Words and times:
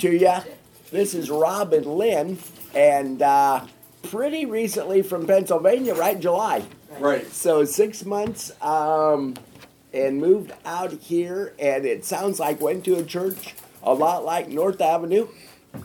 to 0.00 0.16
you. 0.16 0.32
This 0.90 1.14
is 1.14 1.30
Rob 1.30 1.72
and 1.72 1.86
Lynn, 1.86 2.38
and 2.74 3.20
uh, 3.22 3.66
pretty 4.04 4.46
recently 4.46 5.02
from 5.02 5.26
Pennsylvania, 5.26 5.94
right? 5.94 6.18
July. 6.18 6.64
Right. 6.98 7.26
So 7.32 7.64
six 7.64 8.04
months, 8.04 8.52
um, 8.62 9.34
and 9.92 10.20
moved 10.20 10.52
out 10.64 10.92
here, 10.92 11.54
and 11.58 11.84
it 11.84 12.04
sounds 12.04 12.38
like 12.38 12.60
went 12.60 12.84
to 12.84 12.96
a 12.96 13.04
church 13.04 13.54
a 13.82 13.92
lot 13.94 14.24
like 14.24 14.48
North 14.48 14.80
Avenue 14.80 15.28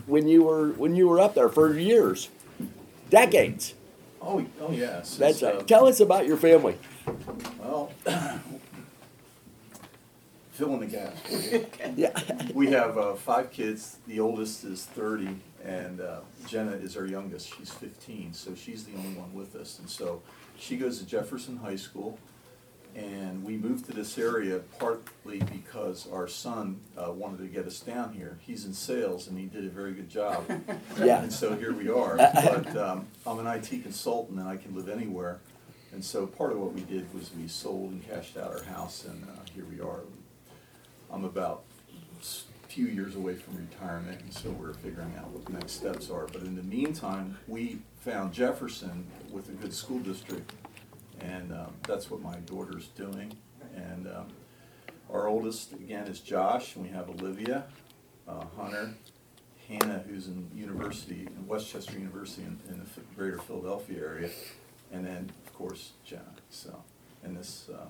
when 0.06 0.28
you 0.28 0.44
were 0.44 0.70
when 0.72 0.94
you 0.94 1.08
were 1.08 1.20
up 1.20 1.34
there 1.34 1.48
for 1.48 1.76
years, 1.76 2.28
decades. 3.10 3.74
Oh, 4.20 4.44
oh 4.60 4.70
yes. 4.70 5.16
That's 5.16 5.42
right. 5.42 5.56
uh, 5.56 5.62
Tell 5.62 5.86
us 5.86 6.00
about 6.00 6.26
your 6.26 6.36
family. 6.36 6.78
Well, 7.58 7.92
fill 10.62 10.74
in 10.74 10.80
the 10.80 10.86
gaps. 10.86 11.20
for 11.22 11.56
you. 11.56 11.66
Yeah. 11.96 12.18
We 12.54 12.68
have 12.70 12.96
uh, 12.96 13.14
five 13.14 13.50
kids. 13.50 13.98
The 14.06 14.20
oldest 14.20 14.64
is 14.64 14.84
30, 14.86 15.36
and 15.64 16.00
uh, 16.00 16.20
Jenna 16.46 16.72
is 16.72 16.96
our 16.96 17.06
youngest. 17.06 17.52
She's 17.56 17.70
15, 17.70 18.32
so 18.32 18.54
she's 18.54 18.84
the 18.84 18.94
only 18.96 19.14
one 19.14 19.34
with 19.34 19.56
us. 19.56 19.78
And 19.80 19.90
so 19.90 20.22
she 20.56 20.76
goes 20.76 20.98
to 21.00 21.06
Jefferson 21.06 21.56
High 21.56 21.76
School, 21.76 22.16
and 22.94 23.42
we 23.42 23.56
moved 23.56 23.86
to 23.86 23.92
this 23.92 24.16
area 24.18 24.60
partly 24.78 25.40
because 25.40 26.06
our 26.12 26.28
son 26.28 26.78
uh, 26.96 27.10
wanted 27.10 27.38
to 27.38 27.46
get 27.46 27.66
us 27.66 27.80
down 27.80 28.12
here. 28.12 28.38
He's 28.42 28.64
in 28.64 28.72
sales, 28.72 29.26
and 29.26 29.36
he 29.36 29.46
did 29.46 29.64
a 29.64 29.70
very 29.70 29.92
good 29.92 30.10
job. 30.10 30.44
Yeah. 31.02 31.22
And 31.22 31.32
so 31.32 31.56
here 31.56 31.72
we 31.72 31.88
are. 31.88 32.16
But 32.44 32.76
um, 32.76 33.06
I'm 33.26 33.38
an 33.40 33.46
IT 33.48 33.82
consultant, 33.82 34.38
and 34.38 34.48
I 34.48 34.56
can 34.56 34.76
live 34.76 34.88
anywhere. 34.88 35.40
And 35.92 36.04
so 36.04 36.26
part 36.26 36.52
of 36.52 36.58
what 36.58 36.72
we 36.72 36.82
did 36.82 37.12
was 37.12 37.30
we 37.34 37.48
sold 37.48 37.90
and 37.90 38.08
cashed 38.08 38.36
out 38.36 38.52
our 38.52 38.62
house, 38.62 39.04
and 39.04 39.24
uh, 39.24 39.40
here 39.54 39.64
we 39.64 39.80
are. 39.80 40.00
I'm 41.12 41.24
about 41.24 41.64
a 42.20 42.68
few 42.68 42.86
years 42.86 43.16
away 43.16 43.34
from 43.34 43.56
retirement, 43.56 44.22
and 44.22 44.32
so 44.32 44.50
we're 44.50 44.72
figuring 44.72 45.12
out 45.18 45.28
what 45.30 45.44
the 45.44 45.52
next 45.52 45.72
steps 45.72 46.10
are. 46.10 46.26
But 46.26 46.42
in 46.42 46.56
the 46.56 46.62
meantime, 46.62 47.36
we 47.46 47.80
found 48.00 48.32
Jefferson 48.32 49.06
with 49.30 49.50
a 49.50 49.52
good 49.52 49.74
school 49.74 49.98
district, 49.98 50.52
and 51.20 51.52
um, 51.52 51.74
that's 51.86 52.10
what 52.10 52.22
my 52.22 52.36
daughter's 52.46 52.88
doing. 52.88 53.36
And 53.76 54.06
um, 54.06 54.28
our 55.10 55.28
oldest, 55.28 55.74
again, 55.74 56.06
is 56.06 56.20
Josh, 56.20 56.76
and 56.76 56.86
we 56.86 56.90
have 56.92 57.10
Olivia, 57.10 57.64
uh, 58.26 58.44
Hunter, 58.56 58.94
Hannah, 59.68 60.02
who's 60.08 60.28
in 60.28 60.50
university, 60.54 61.26
in 61.26 61.46
West 61.46 61.70
Chester 61.70 61.98
University 61.98 62.42
in, 62.42 62.58
in 62.72 62.80
the 62.80 62.86
greater 63.14 63.38
Philadelphia 63.38 63.98
area, 64.00 64.30
and 64.90 65.06
then, 65.06 65.30
of 65.46 65.52
course, 65.52 65.92
Jenna. 66.06 66.22
So, 66.48 66.82
and 67.22 67.36
this, 67.36 67.68
uh, 67.72 67.84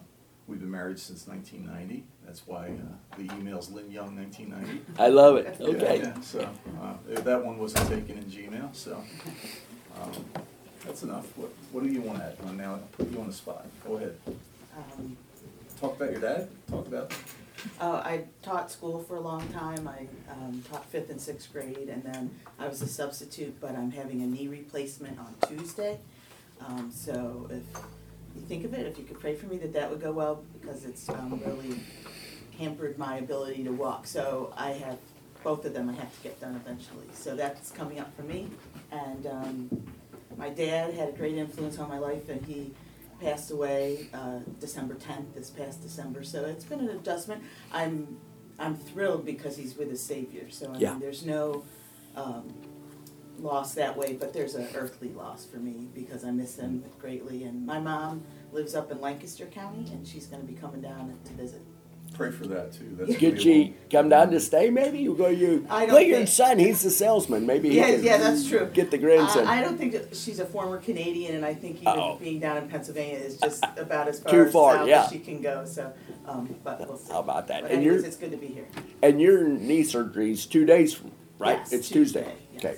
we've 0.49 0.61
been 0.61 0.71
married 0.71 0.99
since 0.99 1.29
1990. 1.29 2.05
That's 2.27 2.47
why 2.47 2.69
uh, 2.69 3.17
the 3.19 3.25
email's 3.35 3.71
Lynn 3.71 3.91
Young 3.91 4.17
1990. 4.17 4.81
I 4.99 5.09
love 5.09 5.37
it. 5.37 5.57
Yeah, 5.61 5.67
Okay. 5.69 5.99
yeah, 5.99 6.21
so 6.21 6.49
uh, 6.81 6.95
that 7.21 7.45
one 7.45 7.59
wasn't 7.59 7.89
taken 7.89 8.17
in 8.19 8.25
Gmail, 8.25 8.75
so 8.75 9.03
um, 10.01 10.13
that's 10.87 11.03
enough. 11.03 11.27
What, 11.37 11.51
what 11.73 11.83
do 11.85 11.91
you 11.91 12.01
want 12.01 12.19
to 12.19 12.25
add? 12.25 12.37
Uh, 12.47 12.53
Now, 12.53 12.75
I 12.77 12.79
put 12.97 13.11
you 13.11 13.21
on 13.21 13.27
the 13.27 13.33
spot. 13.33 13.67
Go 13.87 13.97
ahead. 13.97 14.17
Um, 14.77 15.17
Talk 15.81 15.97
about 15.97 16.13
your 16.13 16.21
dad. 16.21 16.49
Talk 16.71 16.87
about. 16.87 17.13
uh, 17.81 18.03
I 18.05 18.25
taught 18.43 18.71
school 18.71 19.01
for 19.03 19.17
a 19.17 19.21
long 19.21 19.47
time. 19.49 19.87
I 19.89 20.07
um, 20.31 20.63
taught 20.71 20.85
fifth 20.87 21.11
and 21.11 21.21
sixth 21.21 21.53
grade, 21.53 21.89
and 21.91 22.03
then 22.05 22.31
I 22.59 22.69
was 22.69 22.81
a 22.83 22.87
substitute, 22.87 23.61
but 23.61 23.75
I'm 23.75 23.91
having 23.91 24.23
a 24.23 24.27
knee 24.27 24.47
replacement 24.49 25.19
on 25.19 25.35
Tuesday. 25.49 25.99
Um, 26.65 26.91
so 26.95 27.49
if 27.51 27.63
you 28.37 28.43
think 28.43 28.65
of 28.65 28.75
it, 28.75 28.87
if 28.87 28.99
you 28.99 29.05
could 29.05 29.21
pray 29.21 29.35
for 29.35 29.47
me 29.47 29.57
that 29.59 29.73
that 29.73 29.91
would 29.91 30.01
go 30.01 30.13
well, 30.13 30.43
because 30.61 30.85
it's 30.85 31.09
um, 31.09 31.41
really 31.45 31.75
hampered 32.59 32.99
my 32.99 33.17
ability 33.19 33.65
to 33.65 33.73
walk. 33.73 34.07
So 34.07 34.53
I 34.57 34.71
have, 34.73 34.99
both 35.43 35.65
of 35.65 35.75
them 35.75 35.89
I 35.89 35.93
have 35.95 36.15
to 36.17 36.23
get 36.23 36.41
done 36.41 36.55
eventually. 36.57 37.07
So 37.15 37.35
that's 37.35 37.71
coming 37.71 37.99
up 38.01 38.15
for 38.17 38.23
me. 38.23 38.49
And 38.91 39.27
um, 39.27 39.85
my 40.37 40.49
dad 40.51 40.95
had 40.95 41.09
a 41.09 41.13
great 41.13 41.37
influence 41.37 41.79
on 41.79 41.89
my 41.89 41.99
life, 41.99 42.29
and 42.29 42.45
he 42.45 42.73
passed 43.21 43.51
away 43.51 44.07
uh, 44.13 44.39
December 44.61 44.95
10th, 44.95 45.35
this 45.35 45.51
past 45.51 45.83
December. 45.83 46.23
So 46.25 46.45
it's 46.45 46.65
been 46.65 46.81
an 46.81 46.91
adjustment. 46.91 47.43
I'm 47.73 48.19
I'm 48.59 48.77
thrilled 48.77 49.25
because 49.25 49.57
he's 49.57 49.77
with 49.77 49.89
his 49.91 50.03
Savior. 50.03 50.51
So 50.51 50.71
I 50.73 50.79
Yeah. 50.79 50.91
mean, 50.93 51.01
there's 51.01 51.25
no 51.25 51.65
um, 52.15 52.53
loss 53.39 53.75
that 53.75 53.97
way, 53.97 54.15
but 54.15 54.33
there's 54.33 54.55
an 54.55 54.69
earthly 54.75 55.09
loss 55.11 55.45
for 55.45 55.57
me 55.59 55.89
because 55.95 56.25
I 56.25 56.31
miss 56.31 56.55
them 56.55 56.85
greatly. 56.99 57.45
And 57.45 57.67
my 57.67 57.79
mom 57.81 58.23
lives 58.53 58.75
up 58.75 58.91
in 58.93 59.01
Lancaster 59.01 59.47
County, 59.47 59.91
and 59.93 60.07
she's 60.07 60.27
going 60.27 60.43
to 60.43 60.47
be 60.51 60.59
coming 60.59 60.81
down 60.81 61.17
to 61.25 61.33
visit. 61.33 61.61
Pray 62.15 62.31
for 62.31 62.47
that 62.49 62.75
too. 62.75 62.95
That's 63.01 63.17
Could 63.17 63.41
she 63.41 63.75
come 63.91 64.11
down 64.11 64.31
to 64.33 64.41
stay? 64.41 64.69
Maybe 64.69 64.99
you 64.99 65.15
go. 65.15 65.29
You 65.29 65.67
I 65.71 65.87
don't 65.87 65.95
look 65.95 66.07
your 66.07 66.19
think- 66.19 66.29
son. 66.29 66.59
He's 66.59 66.83
the 66.83 66.91
salesman. 66.91 67.47
Maybe 67.47 67.71
he 67.71 67.77
Yeah, 67.79 67.87
can 67.93 68.05
yeah, 68.05 68.19
that's 68.19 68.47
true. 68.47 68.69
Get 68.75 68.91
the 68.91 68.99
grandson. 68.99 69.47
Uh, 69.47 69.51
I 69.51 69.63
don't 69.63 69.79
think 69.79 69.93
that 69.93 70.15
she's 70.15 70.39
a 70.39 70.45
former 70.45 70.77
Canadian, 70.79 71.35
and 71.37 71.45
I 71.45 71.55
think 71.55 71.77
even 71.77 71.89
Uh-oh. 71.89 72.17
being 72.21 72.39
down 72.39 72.59
in 72.59 72.69
Pennsylvania 72.69 73.17
is 73.17 73.39
just 73.39 73.65
about 73.79 74.09
as 74.09 74.21
far, 74.21 74.31
Too 74.31 74.51
far, 74.51 74.75
south 74.77 74.89
yeah. 74.89 75.05
as 75.05 75.11
she 75.11 75.21
can 75.21 75.41
go. 75.41 75.65
So, 75.65 75.91
um, 76.27 76.55
but 76.63 76.81
we'll 76.81 76.99
see. 76.99 77.11
How 77.15 77.21
about 77.21 77.47
that? 77.49 77.63
But 77.63 77.71
And 77.71 77.81
anyways, 77.81 77.97
you're- 78.01 78.07
it's 78.09 78.17
good 78.19 78.33
to 78.33 78.37
be 78.37 78.49
here. 78.49 78.67
and 79.03 79.19
your 79.19 79.49
knee 79.49 79.83
surgery's 79.83 80.45
two 80.45 80.67
days 80.67 80.93
from 80.93 81.13
right. 81.39 81.61
Yes, 81.61 81.73
it's 81.73 81.89
Tuesday. 81.89 82.25
Tuesday, 82.25 82.37
yes. 82.53 82.65
Okay, 82.65 82.77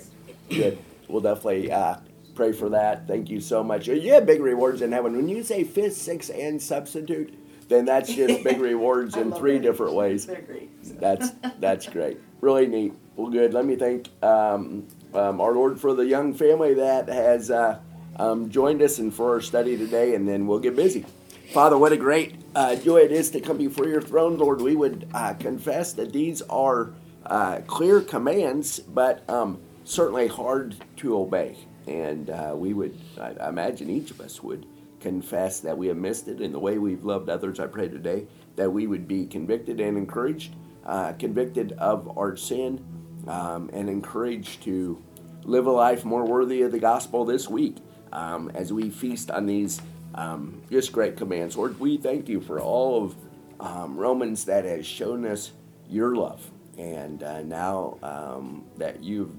good. 0.49 0.77
We'll 1.07 1.21
definitely 1.21 1.71
uh, 1.71 1.97
pray 2.35 2.51
for 2.51 2.69
that. 2.69 3.07
Thank 3.07 3.29
you 3.29 3.39
so 3.39 3.63
much. 3.63 3.87
You 3.87 4.13
have 4.13 4.25
big 4.25 4.41
rewards 4.41 4.81
in 4.81 4.91
heaven. 4.91 5.15
When 5.15 5.29
you 5.29 5.43
say 5.43 5.63
fifth, 5.63 5.95
sixth, 5.95 6.31
and 6.33 6.61
substitute, 6.61 7.33
then 7.67 7.85
that's 7.85 8.13
just 8.13 8.43
big 8.43 8.59
rewards 8.59 9.15
in 9.15 9.31
three 9.31 9.53
their 9.53 9.71
different 9.71 9.93
ways. 9.93 10.25
Great. 10.25 10.69
so. 10.81 10.93
That's 10.93 11.29
that's 11.59 11.87
great. 11.87 12.17
Really 12.41 12.67
neat. 12.67 12.93
Well, 13.15 13.29
good. 13.29 13.53
Let 13.53 13.65
me 13.65 13.75
thank 13.75 14.09
um, 14.23 14.87
um, 15.13 15.39
our 15.39 15.53
Lord 15.53 15.79
for 15.79 15.93
the 15.93 16.05
young 16.05 16.33
family 16.33 16.73
that 16.75 17.07
has 17.07 17.49
uh, 17.49 17.79
um, 18.17 18.49
joined 18.49 18.81
us 18.81 18.99
and 18.99 19.13
for 19.13 19.33
our 19.33 19.41
study 19.41 19.77
today, 19.77 20.15
and 20.15 20.27
then 20.27 20.47
we'll 20.47 20.59
get 20.59 20.75
busy. 20.75 21.05
Father, 21.53 21.77
what 21.77 21.91
a 21.91 21.97
great 21.97 22.35
uh, 22.55 22.75
joy 22.75 22.97
it 22.97 23.11
is 23.11 23.29
to 23.31 23.39
come 23.39 23.57
before 23.57 23.87
your 23.87 24.01
throne, 24.01 24.37
Lord. 24.37 24.61
We 24.61 24.75
would 24.75 25.07
uh, 25.13 25.35
confess 25.35 25.93
that 25.93 26.11
these 26.11 26.41
are 26.43 26.91
uh, 27.25 27.61
clear 27.67 28.01
commands, 28.01 28.79
but 28.79 29.27
um, 29.29 29.59
certainly 29.85 30.27
hard 30.27 30.75
to 30.97 31.17
obey. 31.17 31.57
And 31.87 32.29
uh, 32.29 32.53
we 32.55 32.73
would, 32.73 32.99
I 33.19 33.47
imagine 33.47 33.89
each 33.89 34.11
of 34.11 34.19
us 34.19 34.43
would 34.43 34.65
confess 34.99 35.59
that 35.61 35.77
we 35.77 35.87
have 35.87 35.97
missed 35.97 36.27
it 36.27 36.41
in 36.41 36.51
the 36.51 36.59
way 36.59 36.77
we've 36.77 37.05
loved 37.05 37.29
others. 37.29 37.59
I 37.59 37.67
pray 37.67 37.87
today 37.87 38.25
that 38.55 38.71
we 38.71 38.87
would 38.87 39.07
be 39.07 39.27
convicted 39.27 39.79
and 39.79 39.97
encouraged, 39.97 40.55
uh, 40.85 41.13
convicted 41.13 41.73
of 41.73 42.17
our 42.17 42.35
sin, 42.35 42.83
um, 43.27 43.69
and 43.71 43.89
encouraged 43.89 44.63
to 44.63 45.01
live 45.43 45.67
a 45.67 45.71
life 45.71 46.03
more 46.03 46.25
worthy 46.25 46.63
of 46.63 46.71
the 46.71 46.79
gospel 46.79 47.23
this 47.23 47.47
week 47.47 47.77
um, 48.11 48.49
as 48.55 48.73
we 48.73 48.89
feast 48.89 49.29
on 49.29 49.45
these 49.45 49.79
um, 50.15 50.61
just 50.71 50.91
great 50.91 51.17
commands. 51.17 51.55
Lord, 51.55 51.79
we 51.79 51.97
thank 51.97 52.27
you 52.27 52.41
for 52.41 52.59
all 52.59 53.03
of 53.03 53.15
um, 53.59 53.97
Romans 53.97 54.45
that 54.45 54.65
has 54.65 54.85
shown 54.85 55.25
us 55.25 55.51
your 55.87 56.15
love. 56.15 56.49
And 56.77 57.23
uh, 57.23 57.41
now 57.43 57.97
um, 58.03 58.65
that 58.77 59.03
you've 59.03 59.33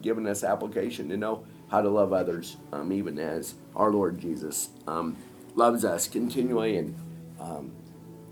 given 0.00 0.26
us 0.26 0.42
application 0.42 1.08
to 1.10 1.16
know 1.16 1.44
how 1.70 1.82
to 1.82 1.88
love 1.90 2.12
others, 2.12 2.56
um, 2.72 2.92
even 2.92 3.18
as 3.18 3.54
our 3.76 3.92
Lord 3.92 4.18
Jesus 4.18 4.70
um, 4.86 5.16
loves 5.54 5.84
us 5.84 6.08
continually 6.08 6.78
and 6.78 6.96
um, 7.38 7.72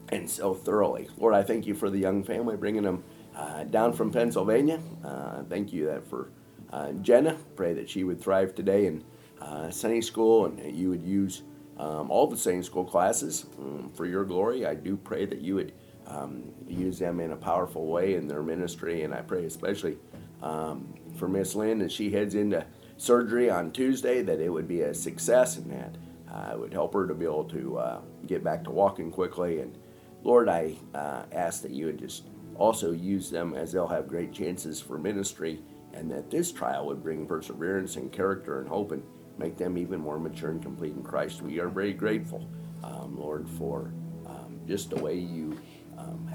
and 0.08 0.28
so 0.30 0.54
thoroughly. 0.54 1.08
Lord, 1.18 1.34
I 1.34 1.42
thank 1.42 1.66
you 1.66 1.74
for 1.74 1.90
the 1.90 1.98
young 1.98 2.22
family 2.22 2.56
bringing 2.56 2.82
them 2.82 3.04
uh, 3.34 3.64
down 3.64 3.92
from 3.92 4.10
Pennsylvania. 4.10 4.80
Uh, 5.04 5.42
thank 5.48 5.72
you 5.72 5.86
that 5.86 6.06
for 6.06 6.30
uh, 6.72 6.92
Jenna. 6.92 7.36
Pray 7.56 7.74
that 7.74 7.88
she 7.90 8.04
would 8.04 8.20
thrive 8.20 8.54
today 8.54 8.86
in 8.86 9.04
uh, 9.40 9.70
Sunday 9.70 10.00
school 10.00 10.46
and 10.46 10.76
you 10.76 10.90
would 10.90 11.02
use 11.02 11.42
um, 11.78 12.10
all 12.10 12.26
the 12.26 12.36
Sunday 12.36 12.62
school 12.62 12.84
classes 12.84 13.46
um, 13.58 13.90
for 13.94 14.06
your 14.06 14.24
glory. 14.24 14.64
I 14.64 14.74
do 14.74 14.96
pray 14.96 15.26
that 15.26 15.40
you 15.40 15.56
would 15.56 15.72
um, 16.06 16.44
use 16.68 16.98
them 16.98 17.20
in 17.20 17.32
a 17.32 17.36
powerful 17.36 17.86
way 17.86 18.14
in 18.14 18.28
their 18.28 18.42
ministry, 18.42 19.02
and 19.02 19.14
I 19.14 19.22
pray 19.22 19.44
especially 19.44 19.96
um, 20.42 20.94
for 21.16 21.28
Miss 21.28 21.54
Lynn 21.54 21.80
as 21.80 21.92
she 21.92 22.10
heads 22.10 22.34
into 22.34 22.64
surgery 22.96 23.50
on 23.50 23.70
Tuesday 23.72 24.22
that 24.22 24.40
it 24.40 24.48
would 24.48 24.68
be 24.68 24.82
a 24.82 24.94
success 24.94 25.56
and 25.56 25.70
that 25.70 25.96
uh, 26.32 26.52
it 26.52 26.58
would 26.58 26.72
help 26.72 26.94
her 26.94 27.06
to 27.06 27.14
be 27.14 27.24
able 27.24 27.44
to 27.44 27.78
uh, 27.78 28.00
get 28.26 28.42
back 28.42 28.64
to 28.64 28.70
walking 28.70 29.10
quickly. 29.10 29.60
And 29.60 29.76
Lord, 30.22 30.48
I 30.48 30.76
uh, 30.94 31.22
ask 31.32 31.62
that 31.62 31.70
you 31.70 31.86
would 31.86 31.98
just 31.98 32.24
also 32.56 32.92
use 32.92 33.30
them 33.30 33.54
as 33.54 33.72
they'll 33.72 33.86
have 33.86 34.08
great 34.08 34.32
chances 34.32 34.80
for 34.80 34.98
ministry, 34.98 35.60
and 35.92 36.10
that 36.10 36.30
this 36.30 36.52
trial 36.52 36.86
would 36.86 37.02
bring 37.02 37.26
perseverance 37.26 37.96
and 37.96 38.12
character 38.12 38.60
and 38.60 38.68
hope 38.68 38.92
and 38.92 39.02
make 39.38 39.56
them 39.56 39.76
even 39.76 40.00
more 40.00 40.18
mature 40.18 40.50
and 40.50 40.62
complete 40.62 40.94
in 40.94 41.02
Christ. 41.02 41.42
We 41.42 41.60
are 41.60 41.68
very 41.68 41.92
grateful, 41.92 42.48
um, 42.82 43.18
Lord, 43.18 43.48
for 43.48 43.92
um, 44.26 44.60
just 44.66 44.90
the 44.90 44.96
way 44.96 45.14
you 45.14 45.45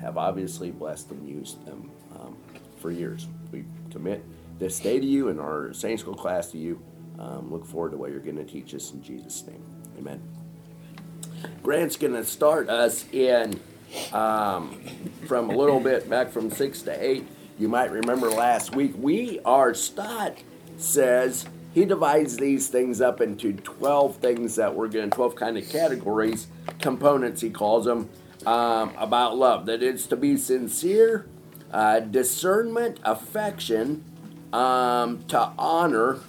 have 0.02 0.18
obviously 0.18 0.72
blessed 0.72 1.12
and 1.12 1.28
used 1.28 1.64
them 1.66 1.92
um, 2.20 2.36
for 2.80 2.92
years. 2.92 3.28
We 3.52 3.66
commit 3.92 4.26
this 4.60 4.80
day 4.80 5.00
to 5.00 5.06
you 5.06 5.30
and 5.30 5.40
our 5.40 5.74
Sunday 5.74 5.98
school 5.98 6.16
class 6.16 6.52
to 6.52 6.58
you. 6.58 6.82
Um, 7.20 7.52
look 7.52 7.66
forward 7.66 7.92
to 7.92 7.98
what 7.98 8.10
you're 8.10 8.20
going 8.20 8.38
to 8.38 8.44
teach 8.44 8.74
us 8.74 8.92
in 8.92 9.04
Jesus' 9.04 9.46
name. 9.46 9.64
Amen. 9.98 10.22
Grant's 11.62 11.96
going 11.96 12.14
to 12.14 12.26
start 12.26 12.70
us 12.70 13.06
in 13.12 13.60
um, 14.12 14.80
from 15.28 15.50
a 15.50 15.56
little 15.56 15.80
bit 15.80 16.10
back 16.10 16.32
from 16.32 16.50
six 16.50 16.82
to 16.84 17.04
eight. 17.04 17.28
you 17.60 17.68
might 17.68 17.92
remember 17.92 18.30
last 18.30 18.76
week, 18.76 18.94
we 18.98 19.40
are 19.46 19.74
Stott 19.74 20.38
says 20.78 21.46
he 21.74 21.86
divides 21.86 22.38
these 22.38 22.68
things 22.70 23.02
up 23.02 23.22
into 23.22 23.54
12 23.54 24.18
things 24.18 24.56
that 24.56 24.74
we're 24.76 24.88
going 24.88 25.10
12 25.10 25.36
kind 25.36 25.58
of 25.58 25.70
categories, 25.70 26.48
components 26.80 27.42
he 27.42 27.50
calls 27.50 27.86
them 27.86 28.10
um, 28.46 28.94
about 28.98 29.38
love. 29.38 29.66
That 29.66 29.84
it's 29.84 30.06
to 30.08 30.16
be 30.16 30.38
sincere, 30.38 31.28
uh, 31.72 32.00
discernment, 32.00 33.00
affection, 33.04 34.04
um, 34.54 35.24
to 35.30 35.52
honor, 35.58 36.20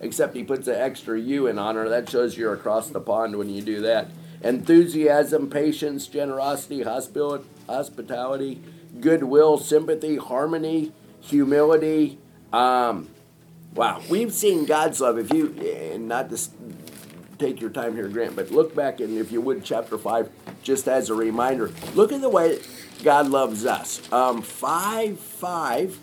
except 0.00 0.34
he 0.34 0.44
puts 0.44 0.66
an 0.68 0.74
extra 0.74 1.18
U 1.18 1.46
in 1.46 1.58
honor. 1.58 1.88
That 1.88 2.08
shows 2.08 2.36
you're 2.36 2.54
across 2.54 2.90
the 2.90 3.00
pond 3.00 3.36
when 3.36 3.50
you 3.50 3.62
do 3.62 3.80
that. 3.82 4.08
Enthusiasm, 4.42 5.50
patience, 5.50 6.06
generosity, 6.06 6.82
hospitality, 6.82 8.62
goodwill, 9.00 9.58
sympathy, 9.58 10.16
harmony, 10.16 10.92
humility. 11.20 12.18
Um, 12.52 13.08
wow, 13.74 14.00
we've 14.08 14.32
seen 14.32 14.64
God's 14.64 15.00
love. 15.00 15.18
If 15.18 15.32
you, 15.32 15.98
not 15.98 16.30
to 16.30 16.38
take 17.38 17.60
your 17.60 17.70
time 17.70 17.94
here, 17.94 18.08
Grant, 18.08 18.36
but 18.36 18.50
look 18.50 18.74
back 18.74 19.00
and 19.00 19.16
if 19.16 19.30
you 19.30 19.40
would, 19.40 19.64
chapter 19.64 19.96
5, 19.96 20.28
just 20.62 20.88
as 20.88 21.10
a 21.10 21.14
reminder, 21.14 21.70
look 21.94 22.12
at 22.12 22.20
the 22.20 22.28
way 22.28 22.58
God 23.02 23.28
loves 23.28 23.64
us. 23.64 24.00
Um, 24.12 24.42
5 24.42 25.18
5 25.18 25.98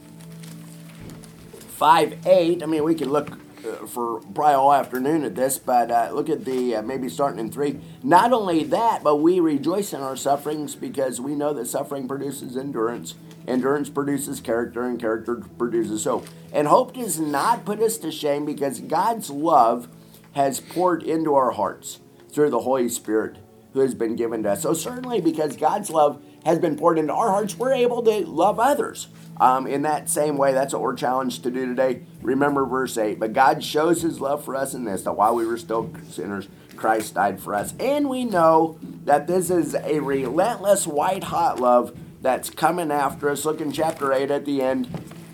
5 1.78 2.28
8, 2.28 2.64
I 2.64 2.66
mean, 2.66 2.84
we 2.84 2.96
can 2.96 3.10
look 3.10 3.38
uh, 3.66 3.86
for 3.86 4.22
probably 4.22 4.54
all 4.54 4.72
afternoon 4.72 5.24
at 5.24 5.36
this, 5.36 5.58
but 5.58 5.92
uh, 5.92 6.12
look 6.14 6.30
at 6.30 6.46
the 6.46 6.76
uh, 6.76 6.82
maybe 6.82 7.10
starting 7.10 7.40
in 7.40 7.52
3. 7.52 7.80
Not 8.04 8.32
only 8.32 8.64
that, 8.66 9.04
but 9.04 9.18
we 9.18 9.40
rejoice 9.40 9.92
in 9.92 10.02
our 10.02 10.16
sufferings 10.16 10.76
because 10.76 11.20
we 11.20 11.36
know 11.36 11.54
that 11.54 11.66
suffering 11.66 12.08
produces 12.08 12.56
endurance. 12.56 13.16
Endurance 13.48 13.90
produces 13.90 14.40
character, 14.40 14.84
and 14.84 15.00
character 15.00 15.36
produces 15.58 16.06
hope. 16.06 16.28
And 16.54 16.68
hope 16.68 16.94
does 16.94 17.20
not 17.20 17.66
put 17.66 17.80
us 17.80 17.98
to 18.00 18.12
shame 18.12 18.46
because 18.46 18.80
God's 18.80 19.30
love 19.30 19.88
has 20.36 20.60
poured 20.60 21.02
into 21.02 21.34
our 21.34 21.52
hearts 21.52 22.00
through 22.30 22.50
the 22.50 22.60
Holy 22.60 22.90
Spirit 22.90 23.38
who 23.74 23.80
has 23.80 23.96
been 23.96 24.16
given 24.16 24.44
to 24.44 24.52
us. 24.52 24.62
So, 24.62 24.74
certainly, 24.74 25.20
because 25.20 25.58
God's 25.58 25.90
love 25.90 26.22
has 26.46 26.60
been 26.60 26.78
poured 26.78 27.00
into 27.00 27.14
our 27.14 27.32
hearts, 27.32 27.58
we're 27.58 27.74
able 27.74 28.04
to 28.04 28.26
love 28.26 28.60
others. 28.60 29.08
Um, 29.38 29.68
in 29.68 29.82
that 29.82 30.10
same 30.10 30.38
way, 30.38 30.54
that's 30.54 30.74
what 30.74 30.82
we're 30.82 30.96
challenged 30.96 31.44
to 31.44 31.52
do 31.52 31.66
today. 31.66 32.04
Remember 32.22 32.66
verse 32.66 32.98
8. 32.98 33.20
But 33.20 33.34
God 33.34 33.64
shows 33.64 34.02
his 34.02 34.22
love 34.22 34.46
for 34.46 34.56
us 34.56 34.74
in 34.74 34.86
this, 34.86 35.04
that 35.04 35.14
while 35.14 35.36
we 35.36 35.46
were 35.46 35.58
still 35.58 35.92
sinners, 36.10 36.48
Christ 36.76 37.16
died 37.16 37.42
for 37.42 37.54
us. 37.54 37.74
And 37.80 38.10
we 38.10 38.24
know 38.24 38.78
that 39.04 39.28
this 39.28 39.50
is 39.50 39.76
a 39.76 40.00
relentless, 40.00 40.88
white 40.88 41.26
hot 41.26 41.60
love 41.60 41.98
that's 42.22 42.50
coming 42.50 42.92
after 42.92 43.30
us. 43.30 43.46
Look 43.46 43.60
in 43.60 43.72
chapter 43.72 44.14
8 44.14 44.32
at 44.32 44.46
the 44.46 44.62
end. 44.62 44.90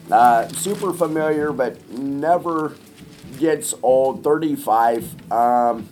Uh, 0.10 0.48
super 0.50 0.94
familiar, 0.94 1.52
but 1.52 1.90
never 1.92 2.76
gets 3.42 3.74
old. 3.84 4.24
35. 4.24 5.32
Um, 5.32 5.90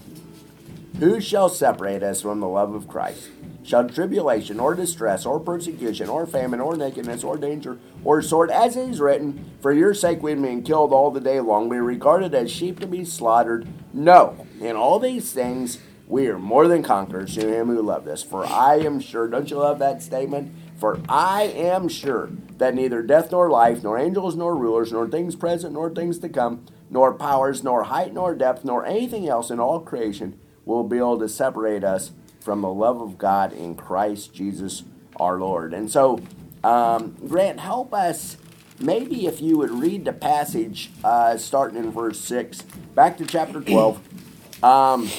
Who 1.00 1.20
shall 1.20 1.50
separate 1.50 2.04
us 2.04 2.22
from 2.22 2.40
the 2.40 2.48
love 2.48 2.74
of 2.74 2.88
Christ? 2.88 3.30
Shall 3.64 3.90
tribulation, 3.90 4.60
or 4.60 4.74
distress, 4.74 5.26
or 5.26 5.40
persecution, 5.40 6.10
or 6.10 6.26
famine, 6.26 6.60
or 6.60 6.76
nakedness, 6.76 7.24
or 7.24 7.38
danger, 7.38 7.78
or 8.04 8.22
sword, 8.22 8.50
as 8.50 8.76
it 8.76 8.90
is 8.90 9.00
written, 9.00 9.52
For 9.62 9.72
your 9.72 9.94
sake 9.94 10.24
we 10.24 10.32
have 10.32 10.42
been 10.42 10.64
killed 10.64 10.92
all 10.92 11.12
the 11.12 11.20
day 11.20 11.40
long, 11.40 11.70
we 11.70 11.78
are 11.78 11.84
regarded 11.84 12.34
as 12.34 12.50
sheep 12.50 12.80
to 12.80 12.88
be 12.88 13.06
slaughtered. 13.06 13.68
No, 13.94 14.48
in 14.60 14.76
all 14.76 14.98
these 14.98 15.32
things 15.34 15.80
we 16.10 16.28
are 16.28 16.40
more 16.40 16.68
than 16.68 16.82
conquerors 16.82 17.36
to 17.36 17.48
him 17.48 17.68
who 17.68 17.84
loved 17.84 18.08
us. 18.08 18.24
For 18.24 18.44
I 18.44 18.78
am 18.78 19.00
sure, 19.00 19.28
don't 19.28 19.50
you 19.50 19.58
love 19.58 19.78
that 19.80 20.02
statement? 20.02 20.52
For 20.80 21.00
I 21.08 21.44
am 21.44 21.88
sure 21.88 22.32
that 22.58 22.74
neither 22.74 23.04
death 23.04 23.32
nor 23.32 23.52
life, 23.52 23.84
nor 23.84 24.00
angels 24.00 24.36
nor 24.36 24.56
rulers, 24.56 24.92
nor 24.92 25.08
things 25.08 25.36
present 25.36 25.74
nor 25.74 25.92
things 25.92 26.18
to 26.20 26.30
come, 26.30 26.66
nor 26.90 27.14
powers, 27.14 27.64
nor 27.64 27.84
height 27.84 28.14
nor 28.14 28.36
depth, 28.36 28.66
nor 28.66 28.86
anything 28.86 29.28
else 29.28 29.50
in 29.52 29.60
all 29.60 29.80
creation 29.80 30.40
will 30.66 30.84
be 30.84 30.98
able 30.98 31.20
to 31.20 31.30
separate 31.30 31.84
us 31.84 32.12
from 32.40 32.62
the 32.62 32.70
love 32.70 33.02
of 33.02 33.18
God 33.18 33.54
in 33.54 33.76
Christ 33.76 34.34
Jesus 34.34 34.84
our 35.20 35.38
Lord. 35.38 35.74
And 35.74 35.92
so, 35.92 36.22
um, 36.64 37.16
Grant, 37.28 37.60
help 37.60 37.94
us. 37.94 38.38
Maybe 38.80 39.28
if 39.28 39.42
you 39.42 39.58
would 39.58 39.72
read 39.72 40.06
the 40.06 40.14
passage 40.14 40.90
uh, 41.04 41.36
starting 41.38 41.78
in 41.78 41.92
verse 41.92 42.20
6, 42.22 42.62
back 42.96 43.18
to 43.18 43.26
chapter 43.26 43.62
12. 43.62 44.02
Um, 44.62 45.10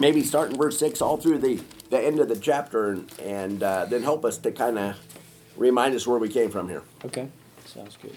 maybe 0.00 0.22
starting 0.22 0.56
verse 0.56 0.78
6 0.78 1.02
all 1.02 1.18
through 1.18 1.40
the, 1.40 1.60
the 1.90 2.00
end 2.00 2.20
of 2.20 2.30
the 2.30 2.36
chapter 2.36 2.88
and, 2.88 3.20
and 3.20 3.62
uh, 3.62 3.84
then 3.84 4.02
help 4.02 4.24
us 4.24 4.38
to 4.38 4.50
kind 4.50 4.78
of 4.78 4.96
remind 5.58 5.94
us 5.94 6.06
where 6.06 6.18
we 6.18 6.30
came 6.30 6.50
from 6.50 6.70
here. 6.70 6.82
Okay, 7.04 7.28
sounds 7.66 7.98
good. 8.00 8.16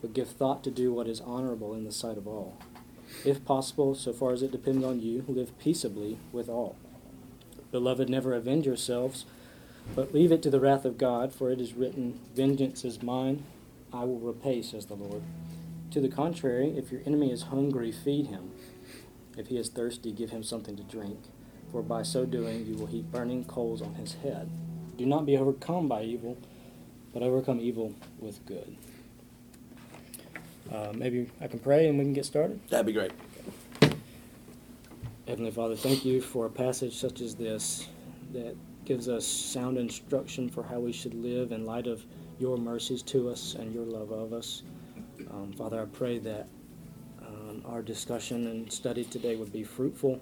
but 0.00 0.14
give 0.14 0.28
thought 0.28 0.64
to 0.64 0.70
do 0.70 0.92
what 0.92 1.06
is 1.06 1.20
honorable 1.20 1.74
in 1.74 1.84
the 1.84 1.92
sight 1.92 2.16
of 2.16 2.26
all. 2.26 2.58
If 3.24 3.44
possible, 3.44 3.94
so 3.94 4.12
far 4.12 4.32
as 4.32 4.42
it 4.42 4.52
depends 4.52 4.84
on 4.84 5.00
you, 5.00 5.24
live 5.28 5.58
peaceably 5.58 6.18
with 6.32 6.48
all. 6.48 6.76
Beloved, 7.70 8.08
never 8.08 8.34
avenge 8.34 8.66
yourselves, 8.66 9.24
but 9.94 10.14
leave 10.14 10.32
it 10.32 10.42
to 10.42 10.50
the 10.50 10.60
wrath 10.60 10.84
of 10.84 10.98
God, 10.98 11.32
for 11.32 11.50
it 11.50 11.60
is 11.60 11.74
written, 11.74 12.20
Vengeance 12.34 12.84
is 12.84 13.02
mine, 13.02 13.44
I 13.92 14.04
will 14.04 14.20
repay, 14.20 14.62
says 14.62 14.86
the 14.86 14.94
Lord. 14.94 15.22
To 15.90 16.00
the 16.00 16.08
contrary, 16.08 16.76
if 16.76 16.92
your 16.92 17.00
enemy 17.04 17.32
is 17.32 17.42
hungry, 17.42 17.90
feed 17.90 18.28
him. 18.28 18.52
If 19.36 19.48
he 19.48 19.56
is 19.56 19.68
thirsty, 19.68 20.12
give 20.12 20.30
him 20.30 20.42
something 20.42 20.76
to 20.76 20.82
drink, 20.82 21.18
for 21.72 21.82
by 21.82 22.02
so 22.02 22.24
doing 22.24 22.66
you 22.66 22.76
will 22.76 22.86
heap 22.86 23.10
burning 23.10 23.44
coals 23.44 23.82
on 23.82 23.94
his 23.94 24.14
head. 24.14 24.48
Do 24.96 25.06
not 25.06 25.26
be 25.26 25.36
overcome 25.36 25.88
by 25.88 26.02
evil, 26.02 26.38
but 27.12 27.22
overcome 27.22 27.60
evil 27.60 27.94
with 28.20 28.44
good. 28.46 28.76
Uh, 30.72 30.92
maybe 30.94 31.28
I 31.40 31.48
can 31.48 31.58
pray 31.58 31.88
and 31.88 31.98
we 31.98 32.04
can 32.04 32.12
get 32.12 32.24
started. 32.24 32.60
That'd 32.68 32.86
be 32.86 32.92
great. 32.92 33.12
Heavenly 35.26 35.50
Father, 35.50 35.76
thank 35.76 36.04
you 36.04 36.20
for 36.20 36.46
a 36.46 36.50
passage 36.50 36.96
such 36.96 37.20
as 37.20 37.34
this 37.34 37.88
that 38.32 38.56
gives 38.84 39.08
us 39.08 39.26
sound 39.26 39.78
instruction 39.78 40.48
for 40.48 40.62
how 40.62 40.80
we 40.80 40.92
should 40.92 41.14
live 41.14 41.52
in 41.52 41.64
light 41.64 41.86
of 41.86 42.04
your 42.38 42.56
mercies 42.56 43.02
to 43.02 43.28
us 43.28 43.54
and 43.54 43.72
your 43.72 43.84
love 43.84 44.10
of 44.10 44.32
us. 44.32 44.62
Um, 45.30 45.52
Father, 45.52 45.82
I 45.82 45.84
pray 45.84 46.18
that 46.18 46.48
um, 47.24 47.62
our 47.64 47.82
discussion 47.82 48.46
and 48.48 48.72
study 48.72 49.04
today 49.04 49.36
would 49.36 49.52
be 49.52 49.62
fruitful, 49.62 50.20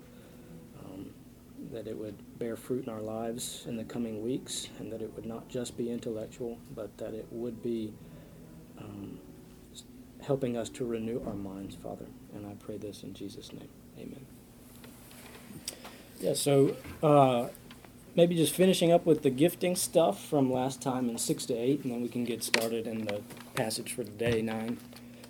um, 0.85 1.11
that 1.73 1.87
it 1.87 1.97
would 1.97 2.17
bear 2.39 2.57
fruit 2.57 2.87
in 2.87 2.93
our 2.93 3.01
lives 3.01 3.65
in 3.67 3.77
the 3.77 3.85
coming 3.85 4.23
weeks, 4.23 4.69
and 4.79 4.93
that 4.93 5.01
it 5.01 5.15
would 5.15 5.27
not 5.27 5.49
just 5.49 5.77
be 5.77 5.91
intellectual, 5.91 6.59
but 6.75 6.97
that 6.99 7.15
it 7.15 7.27
would 7.31 7.63
be 7.63 7.93
um, 8.79 9.18
helping 10.29 10.57
us 10.57 10.69
to 10.69 10.85
renew 10.85 11.21
our 11.27 11.35
minds, 11.35 11.75
Father. 11.75 12.05
And 12.35 12.47
I 12.47 12.53
pray 12.65 12.77
this 12.77 13.03
in 13.03 13.15
Jesus' 13.15 13.51
name. 13.51 13.69
Amen. 13.99 14.27
Yeah, 16.21 16.35
so 16.35 16.77
uh, 17.03 17.49
maybe 18.15 18.37
just 18.37 18.55
finishing 18.55 18.93
up 18.93 19.07
with 19.07 19.23
the 19.23 19.31
gifting 19.31 19.75
stuff 19.75 20.23
from 20.23 20.53
last 20.53 20.83
time 20.83 21.09
in 21.09 21.17
6 21.17 21.47
to 21.47 21.55
8, 21.55 21.83
and 21.83 21.93
then 21.93 22.03
we 22.03 22.09
can 22.09 22.25
get 22.25 22.45
started 22.45 22.87
in 22.87 23.07
the 23.07 23.23
passage 23.55 23.95
for 23.95 24.05
today, 24.05 24.43
9 24.43 24.77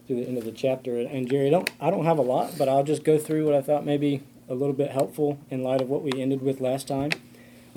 through 0.07 0.17
the 0.17 0.27
end 0.27 0.37
of 0.37 0.45
the 0.45 0.53
chapter. 0.53 0.99
And 0.99 1.31
Jerry, 1.31 1.47
I 1.47 1.51
don't, 1.51 1.71
I 1.81 1.91
don't 1.91 2.05
have 2.05 2.19
a 2.19 2.23
lot, 2.23 2.59
but 2.59 2.69
I'll 2.69 2.83
just 2.83 3.05
go 3.05 3.19
through 3.19 3.45
what 3.45 3.55
I 3.55 3.63
thought 3.63 3.87
maybe 3.87 4.23
a 4.49 4.55
little 4.55 4.75
bit 4.75 4.91
helpful 4.91 5.39
in 5.49 5.63
light 5.63 5.81
of 5.81 5.89
what 5.89 6.03
we 6.03 6.21
ended 6.21 6.43
with 6.43 6.61
last 6.61 6.89
time. 6.89 7.11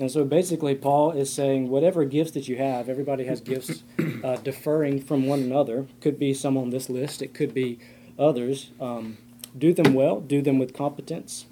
And 0.02 0.10
so 0.10 0.24
basically, 0.24 0.74
Paul 0.74 1.12
is 1.12 1.32
saying 1.32 1.68
whatever 1.68 2.04
gifts 2.04 2.32
that 2.32 2.48
you 2.48 2.56
have, 2.56 2.88
everybody 2.88 3.24
has 3.26 3.40
gifts 3.40 3.84
uh, 4.24 4.36
from 4.36 5.26
one 5.26 5.38
another. 5.38 5.86
Could 6.00 6.18
be 6.18 6.34
some 6.34 6.56
on 6.56 6.70
this 6.70 6.90
list. 6.90 7.22
It 7.22 7.34
could 7.34 7.54
be 7.54 7.78
others. 8.18 8.72
Um, 8.80 9.18
do 9.56 9.72
them 9.72 9.94
well. 9.94 10.18
Do 10.20 10.42
them 10.42 10.58
with 10.58 10.74
competence, 10.74 11.46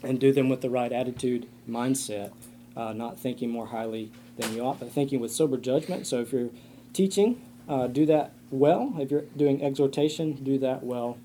and 0.00 0.20
do 0.20 0.32
them 0.32 0.48
with 0.48 0.60
the 0.60 0.70
right 0.70 0.92
attitude, 0.92 1.48
mindset. 1.68 2.30
Uh, 2.76 2.92
not 2.92 3.18
thinking 3.18 3.50
more 3.50 3.66
highly 3.66 4.12
than 4.36 4.54
you 4.54 4.62
ought, 4.62 4.78
but 4.78 4.92
thinking 4.92 5.18
with 5.18 5.32
sober 5.32 5.56
judgment. 5.56 6.06
So 6.06 6.20
if 6.20 6.32
you're 6.32 6.50
teaching, 6.92 7.42
uh, 7.68 7.88
do 7.88 8.06
that 8.06 8.32
well. 8.52 8.94
If 8.96 9.10
you're 9.10 9.24
doing 9.36 9.60
exhortation, 9.60 10.34
do 10.34 10.56
that 10.58 10.84
well. 10.84 11.18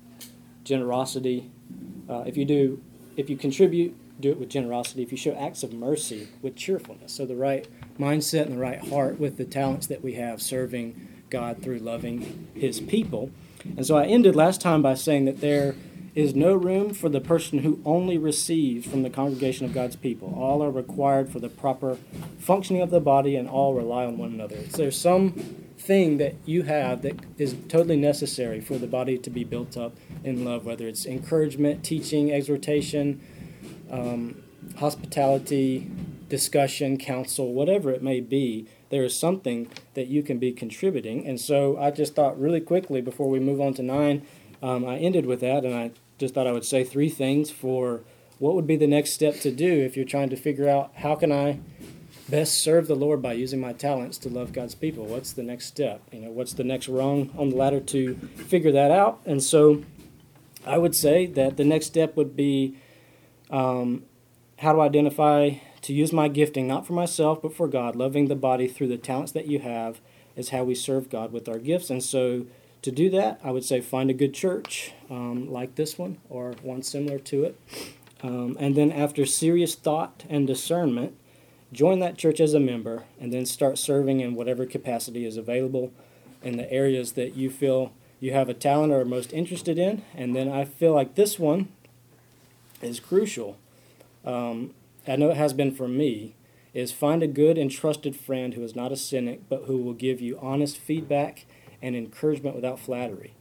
Generosity. 0.64 1.52
Uh, 2.10 2.24
if 2.26 2.36
you 2.36 2.44
do, 2.44 2.82
if 3.16 3.30
you 3.30 3.36
contribute, 3.36 3.96
do 4.20 4.30
it 4.30 4.38
with 4.38 4.48
generosity. 4.48 5.02
If 5.02 5.12
you 5.12 5.18
show 5.18 5.34
acts 5.34 5.62
of 5.62 5.72
mercy, 5.72 6.28
with 6.42 6.56
cheerfulness. 6.56 7.12
So 7.12 7.26
the 7.26 7.36
right 7.36 7.68
mindset 7.98 8.46
and 8.46 8.54
the 8.54 8.60
right 8.60 8.86
heart 8.88 9.18
with 9.20 9.36
the 9.36 9.44
talents 9.44 9.86
that 9.88 10.02
we 10.02 10.14
have 10.14 10.40
serving 10.40 11.08
God 11.30 11.62
through 11.62 11.78
loving 11.78 12.48
His 12.54 12.80
people. 12.80 13.30
And 13.64 13.86
so 13.86 13.96
I 13.96 14.04
ended 14.04 14.36
last 14.36 14.60
time 14.60 14.82
by 14.82 14.94
saying 14.94 15.24
that 15.24 15.40
there 15.40 15.74
is 16.14 16.34
no 16.34 16.54
room 16.54 16.94
for 16.94 17.10
the 17.10 17.20
person 17.20 17.58
who 17.58 17.78
only 17.84 18.16
receives 18.16 18.86
from 18.86 19.02
the 19.02 19.10
congregation 19.10 19.66
of 19.66 19.74
God's 19.74 19.96
people. 19.96 20.34
All 20.34 20.62
are 20.62 20.70
required 20.70 21.28
for 21.28 21.40
the 21.40 21.50
proper 21.50 21.98
functioning 22.38 22.80
of 22.80 22.90
the 22.90 23.00
body, 23.00 23.36
and 23.36 23.46
all 23.46 23.74
rely 23.74 24.06
on 24.06 24.16
one 24.16 24.32
another. 24.32 24.56
So 24.70 24.78
there's 24.78 24.98
some 24.98 25.32
thing 25.78 26.16
that 26.16 26.34
you 26.46 26.62
have 26.62 27.02
that 27.02 27.20
is 27.36 27.54
totally 27.68 27.96
necessary 27.96 28.62
for 28.62 28.78
the 28.78 28.86
body 28.86 29.18
to 29.18 29.28
be 29.28 29.44
built 29.44 29.76
up 29.76 29.94
in 30.24 30.42
love, 30.42 30.64
whether 30.64 30.88
it's 30.88 31.04
encouragement, 31.04 31.84
teaching, 31.84 32.32
exhortation, 32.32 33.20
um, 33.90 34.42
hospitality, 34.78 35.90
discussion, 36.28 36.96
counsel, 36.98 37.52
whatever 37.52 37.90
it 37.90 38.02
may 38.02 38.20
be. 38.20 38.66
There 38.90 39.04
is 39.04 39.18
something 39.18 39.68
that 39.94 40.06
you 40.08 40.22
can 40.22 40.38
be 40.38 40.52
contributing. 40.52 41.26
And 41.26 41.40
so 41.40 41.76
I 41.78 41.90
just 41.90 42.14
thought 42.14 42.40
really 42.40 42.60
quickly 42.60 43.00
before 43.00 43.28
we 43.28 43.40
move 43.40 43.60
on 43.60 43.74
to 43.74 43.82
nine, 43.82 44.26
um, 44.62 44.84
I 44.86 44.96
ended 44.96 45.26
with 45.26 45.40
that, 45.40 45.64
and 45.64 45.74
I 45.74 45.90
just 46.18 46.34
thought 46.34 46.46
I 46.46 46.52
would 46.52 46.64
say 46.64 46.82
three 46.82 47.10
things 47.10 47.50
for 47.50 48.00
what 48.38 48.54
would 48.54 48.66
be 48.66 48.76
the 48.76 48.86
next 48.86 49.12
step 49.12 49.40
to 49.40 49.50
do 49.50 49.80
if 49.80 49.96
you're 49.96 50.04
trying 50.04 50.30
to 50.30 50.36
figure 50.36 50.68
out 50.68 50.92
how 50.96 51.14
can 51.14 51.32
I 51.32 51.58
best 52.28 52.62
serve 52.62 52.86
the 52.86 52.96
Lord 52.96 53.22
by 53.22 53.32
using 53.34 53.60
my 53.60 53.72
talents 53.72 54.18
to 54.18 54.28
love 54.28 54.52
God's 54.52 54.74
people. 54.74 55.04
What's 55.04 55.32
the 55.32 55.42
next 55.42 55.66
step? 55.66 56.02
You 56.12 56.20
know, 56.20 56.30
what's 56.30 56.54
the 56.54 56.64
next 56.64 56.88
rung 56.88 57.30
on 57.36 57.50
the 57.50 57.56
ladder 57.56 57.80
to 57.80 58.14
figure 58.36 58.72
that 58.72 58.90
out? 58.90 59.20
And 59.24 59.42
so, 59.42 59.84
I 60.66 60.78
would 60.78 60.96
say 60.96 61.26
that 61.26 61.56
the 61.56 61.64
next 61.64 61.86
step 61.86 62.16
would 62.16 62.34
be 62.34 62.76
um, 63.50 64.04
how 64.58 64.72
to 64.72 64.80
identify 64.80 65.50
to 65.82 65.92
use 65.92 66.12
my 66.12 66.28
gifting 66.28 66.66
not 66.66 66.86
for 66.86 66.94
myself 66.94 67.40
but 67.42 67.54
for 67.54 67.68
God, 67.68 67.94
loving 67.94 68.28
the 68.28 68.36
body 68.36 68.66
through 68.66 68.88
the 68.88 68.96
talents 68.96 69.32
that 69.32 69.46
you 69.46 69.60
have 69.60 70.00
is 70.34 70.50
how 70.50 70.64
we 70.64 70.74
serve 70.74 71.10
God 71.10 71.32
with 71.32 71.48
our 71.48 71.58
gifts. 71.58 71.90
And 71.90 72.02
so, 72.02 72.46
to 72.82 72.92
do 72.92 73.10
that, 73.10 73.40
I 73.42 73.50
would 73.50 73.64
say 73.64 73.80
find 73.80 74.10
a 74.10 74.14
good 74.14 74.34
church 74.34 74.92
um, 75.10 75.50
like 75.50 75.74
this 75.74 75.98
one 75.98 76.18
or 76.28 76.54
one 76.62 76.82
similar 76.82 77.18
to 77.20 77.44
it. 77.44 77.60
Um, 78.22 78.56
and 78.60 78.76
then, 78.76 78.92
after 78.92 79.26
serious 79.26 79.74
thought 79.74 80.24
and 80.28 80.46
discernment, 80.46 81.16
join 81.72 81.98
that 82.00 82.18
church 82.18 82.38
as 82.38 82.54
a 82.54 82.60
member, 82.60 83.04
and 83.18 83.32
then 83.32 83.46
start 83.46 83.78
serving 83.78 84.20
in 84.20 84.34
whatever 84.34 84.66
capacity 84.66 85.24
is 85.26 85.36
available 85.36 85.92
in 86.42 86.56
the 86.56 86.70
areas 86.72 87.12
that 87.12 87.34
you 87.34 87.50
feel 87.50 87.92
you 88.20 88.32
have 88.32 88.48
a 88.48 88.54
talent 88.54 88.92
or 88.92 89.00
are 89.00 89.04
most 89.04 89.32
interested 89.32 89.78
in. 89.78 90.02
And 90.14 90.34
then 90.34 90.48
I 90.48 90.64
feel 90.64 90.94
like 90.94 91.14
this 91.14 91.38
one 91.38 91.68
is 92.82 93.00
crucial. 93.00 93.56
Um, 94.24 94.74
I 95.06 95.16
know 95.16 95.30
it 95.30 95.36
has 95.36 95.52
been 95.52 95.74
for 95.74 95.88
me. 95.88 96.34
Is 96.74 96.92
find 96.92 97.22
a 97.22 97.26
good 97.26 97.56
and 97.56 97.70
trusted 97.70 98.14
friend 98.14 98.52
who 98.52 98.62
is 98.62 98.76
not 98.76 98.92
a 98.92 98.96
cynic, 98.96 99.48
but 99.48 99.62
who 99.64 99.78
will 99.78 99.94
give 99.94 100.20
you 100.20 100.38
honest 100.42 100.76
feedback 100.76 101.46
and 101.80 101.96
encouragement 101.96 102.54
without 102.54 102.78
flattery. 102.78 103.32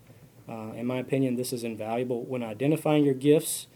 Uh, 0.48 0.72
in 0.76 0.86
my 0.86 1.00
opinion, 1.00 1.36
this 1.36 1.52
is 1.52 1.64
invaluable 1.64 2.24
when 2.24 2.44
identifying 2.44 3.04
your 3.04 3.14
gifts 3.14 3.68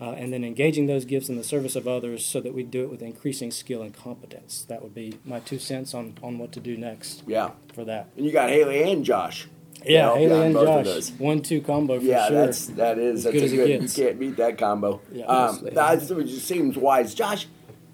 uh, 0.00 0.10
and 0.12 0.32
then 0.32 0.44
engaging 0.44 0.86
those 0.86 1.04
gifts 1.04 1.28
in 1.28 1.36
the 1.36 1.42
service 1.42 1.74
of 1.74 1.88
others 1.88 2.24
so 2.24 2.40
that 2.40 2.54
we 2.54 2.62
do 2.62 2.84
it 2.84 2.90
with 2.90 3.02
increasing 3.02 3.50
skill 3.50 3.82
and 3.82 3.92
competence. 3.94 4.64
That 4.68 4.80
would 4.80 4.94
be 4.94 5.18
my 5.24 5.40
two 5.40 5.58
cents 5.58 5.92
on, 5.92 6.14
on 6.22 6.38
what 6.38 6.52
to 6.52 6.60
do 6.60 6.76
next 6.76 7.24
Yeah. 7.26 7.50
for 7.74 7.84
that. 7.86 8.10
And 8.16 8.24
you 8.24 8.30
got 8.32 8.48
Haley 8.50 8.92
and 8.92 9.04
Josh. 9.04 9.48
Yeah, 9.84 10.06
Help 10.06 10.20
you 10.20 10.28
Haley 10.28 10.46
and 10.46 10.54
Josh, 10.54 11.10
one 11.18 11.42
two 11.42 11.60
combo 11.60 11.98
for 11.98 12.04
Yeah, 12.04 12.28
sure. 12.28 12.46
that's 12.46 12.66
that 12.66 12.98
is 12.98 13.24
As 13.24 13.24
that's 13.24 13.34
good 13.34 13.42
a 13.42 13.46
as 13.46 13.52
it 13.52 13.56
good. 13.56 13.80
gets. 13.80 13.98
You 13.98 14.04
can't 14.06 14.18
beat 14.20 14.36
that 14.36 14.58
combo. 14.58 15.00
Yeah, 15.12 15.24
um, 15.26 15.68
that 15.72 16.00
just 16.00 16.46
seems 16.46 16.76
wise, 16.76 17.14
Josh. 17.14 17.46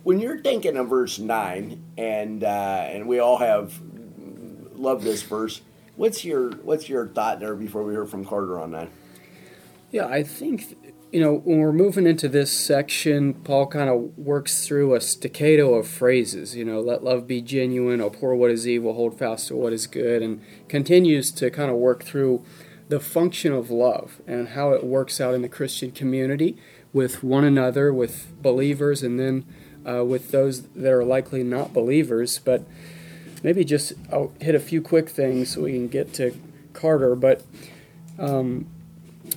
When 0.03 0.21
you're 0.21 0.41
thinking 0.41 0.77
of 0.77 0.89
verse 0.89 1.19
nine, 1.19 1.83
and 1.97 2.43
uh, 2.45 2.47
and 2.47 3.07
we 3.09 3.19
all 3.19 3.39
have 3.39 3.81
love 4.75 5.03
this 5.05 5.23
verse. 5.23 5.61
What's 5.97 6.25
your 6.25 6.51
what's 6.57 6.89
your 6.89 7.07
thought 7.09 7.41
there 7.41 7.55
before 7.55 7.83
we 7.83 7.93
hear 7.95 8.05
from 8.05 8.25
Carter 8.25 8.59
on 8.61 8.73
that? 8.73 8.89
Yeah, 9.91 10.07
I 10.07 10.23
think 10.25 10.77
you 11.13 11.21
know 11.21 11.35
when 11.35 11.61
we're 11.61 11.73
moving 11.73 12.07
into 12.07 12.29
this 12.29 12.53
section, 12.53 13.35
Paul 13.35 13.67
kind 13.67 13.89
of 13.89 14.17
works 14.19 14.67
through 14.67 14.95
a 14.95 15.01
staccato 15.01 15.75
of 15.75 15.87
phrases. 15.87 16.57
You 16.57 16.65
know, 16.65 16.81
let 16.81 17.05
love 17.05 17.27
be 17.27 17.41
genuine, 17.41 18.01
abhor 18.01 18.35
what 18.35 18.51
is 18.51 18.67
evil, 18.67 18.95
hold 18.95 19.19
fast 19.19 19.49
to 19.49 19.57
what 19.57 19.73
is 19.73 19.87
good, 19.87 20.23
and 20.23 20.43
continues 20.69 21.31
to 21.33 21.51
kind 21.51 21.71
of 21.71 21.77
work 21.77 22.03
through 22.03 22.45
the 22.89 23.01
function 23.01 23.53
of 23.53 23.71
love 23.71 24.21
and 24.27 24.49
how 24.49 24.71
it 24.71 24.85
works 24.85 25.21
out 25.21 25.35
in 25.35 25.43
the 25.43 25.49
Christian 25.49 25.91
community 25.91 26.57
with 26.93 27.23
one 27.23 27.45
another, 27.45 27.93
with 27.93 28.33
believers, 28.43 29.03
and 29.03 29.19
then 29.19 29.45
uh, 29.89 30.05
with 30.05 30.31
those 30.31 30.63
that 30.69 30.93
are 30.93 31.05
likely 31.05 31.43
not 31.43 31.73
believers. 31.73 32.39
But 32.39 32.65
maybe 33.43 33.65
just 33.65 33.93
I'll 34.13 34.33
hit 34.41 34.55
a 34.55 34.61
few 34.61 34.83
quick 34.83 35.09
things 35.09 35.55
so 35.55 35.63
we 35.63 35.73
can 35.73 35.89
get 35.89 36.13
to 36.15 36.37
Carter. 36.73 37.15
But 37.15 37.43
um, 38.19 38.67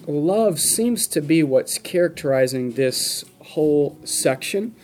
love 0.10 0.60
seems 0.60 1.08
to 1.08 1.22
be 1.22 1.44
what's 1.44 1.78
characterizing 1.78 2.74
this 2.74 3.24
whole 3.42 3.98
section. 4.04 4.76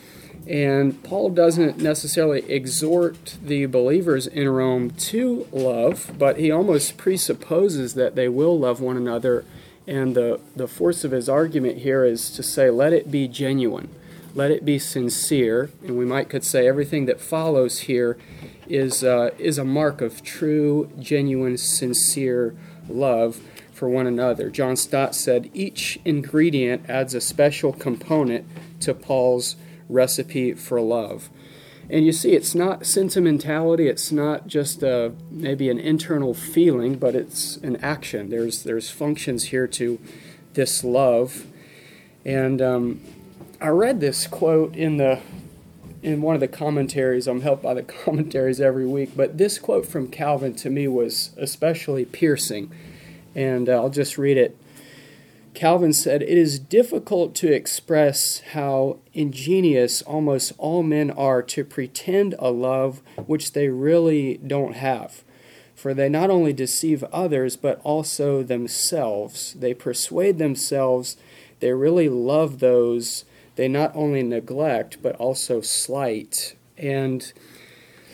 And 0.46 1.02
Paul 1.02 1.30
doesn't 1.30 1.78
necessarily 1.78 2.48
exhort 2.50 3.36
the 3.42 3.66
believers 3.66 4.28
in 4.28 4.48
Rome 4.48 4.90
to 4.90 5.48
love, 5.50 6.12
but 6.16 6.38
he 6.38 6.52
almost 6.52 6.96
presupposes 6.96 7.94
that 7.94 8.14
they 8.14 8.28
will 8.28 8.56
love 8.56 8.80
one 8.80 8.96
another. 8.96 9.44
And 9.88 10.14
the, 10.14 10.40
the 10.54 10.68
force 10.68 11.02
of 11.02 11.10
his 11.10 11.28
argument 11.28 11.78
here 11.78 12.04
is 12.04 12.30
to 12.30 12.44
say, 12.44 12.70
let 12.70 12.92
it 12.92 13.10
be 13.10 13.26
genuine, 13.26 13.88
let 14.34 14.52
it 14.52 14.64
be 14.64 14.78
sincere. 14.78 15.70
And 15.82 15.98
we 15.98 16.04
might 16.04 16.28
could 16.28 16.44
say 16.44 16.68
everything 16.68 17.06
that 17.06 17.20
follows 17.20 17.80
here 17.80 18.16
is, 18.68 19.02
uh, 19.02 19.30
is 19.38 19.58
a 19.58 19.64
mark 19.64 20.00
of 20.00 20.22
true, 20.22 20.90
genuine, 21.00 21.56
sincere 21.56 22.54
love 22.88 23.40
for 23.76 23.90
one 23.90 24.06
another. 24.06 24.48
John 24.48 24.74
Stott 24.74 25.14
said 25.14 25.50
each 25.52 25.98
ingredient 26.04 26.88
adds 26.88 27.14
a 27.14 27.20
special 27.20 27.74
component 27.74 28.46
to 28.80 28.94
Paul's 28.94 29.56
recipe 29.88 30.54
for 30.54 30.80
love. 30.80 31.28
And 31.90 32.04
you 32.04 32.12
see, 32.12 32.32
it's 32.32 32.54
not 32.54 32.86
sentimentality. 32.86 33.86
It's 33.86 34.10
not 34.10 34.46
just 34.46 34.82
a, 34.82 35.12
maybe 35.30 35.68
an 35.68 35.78
internal 35.78 36.32
feeling, 36.32 36.96
but 36.96 37.14
it's 37.14 37.58
an 37.58 37.76
action. 37.76 38.30
There's 38.30 38.64
there's 38.64 38.90
functions 38.90 39.44
here 39.44 39.68
to 39.68 40.00
this 40.54 40.82
love. 40.82 41.46
And 42.24 42.60
um, 42.60 43.00
I 43.60 43.68
read 43.68 44.00
this 44.00 44.26
quote 44.26 44.74
in 44.74 44.96
the 44.96 45.20
in 46.02 46.22
one 46.22 46.34
of 46.34 46.40
the 46.40 46.48
commentaries. 46.48 47.28
I'm 47.28 47.42
helped 47.42 47.62
by 47.62 47.74
the 47.74 47.82
commentaries 48.04 48.60
every 48.60 48.86
week, 48.86 49.10
but 49.14 49.36
this 49.36 49.58
quote 49.58 49.86
from 49.86 50.08
Calvin 50.08 50.54
to 50.56 50.70
me 50.70 50.88
was 50.88 51.30
especially 51.36 52.06
piercing 52.06 52.72
and 53.36 53.68
uh, 53.68 53.74
I'll 53.74 53.90
just 53.90 54.18
read 54.18 54.36
it. 54.36 54.58
Calvin 55.54 55.92
said, 55.92 56.22
It 56.22 56.36
is 56.36 56.58
difficult 56.58 57.36
to 57.36 57.52
express 57.52 58.40
how 58.52 58.98
ingenious 59.14 60.02
almost 60.02 60.52
all 60.58 60.82
men 60.82 61.12
are 61.12 61.42
to 61.42 61.64
pretend 61.64 62.34
a 62.40 62.50
love 62.50 63.00
which 63.26 63.52
they 63.52 63.68
really 63.68 64.38
don't 64.38 64.74
have. 64.74 65.22
For 65.76 65.94
they 65.94 66.08
not 66.08 66.30
only 66.30 66.52
deceive 66.52 67.04
others, 67.04 67.56
but 67.56 67.80
also 67.84 68.42
themselves. 68.42 69.54
They 69.54 69.74
persuade 69.74 70.38
themselves 70.38 71.16
they 71.60 71.72
really 71.72 72.08
love 72.08 72.58
those 72.58 73.24
they 73.56 73.68
not 73.68 73.92
only 73.94 74.22
neglect, 74.22 74.98
but 75.02 75.16
also 75.16 75.62
slight. 75.62 76.54
And 76.76 77.32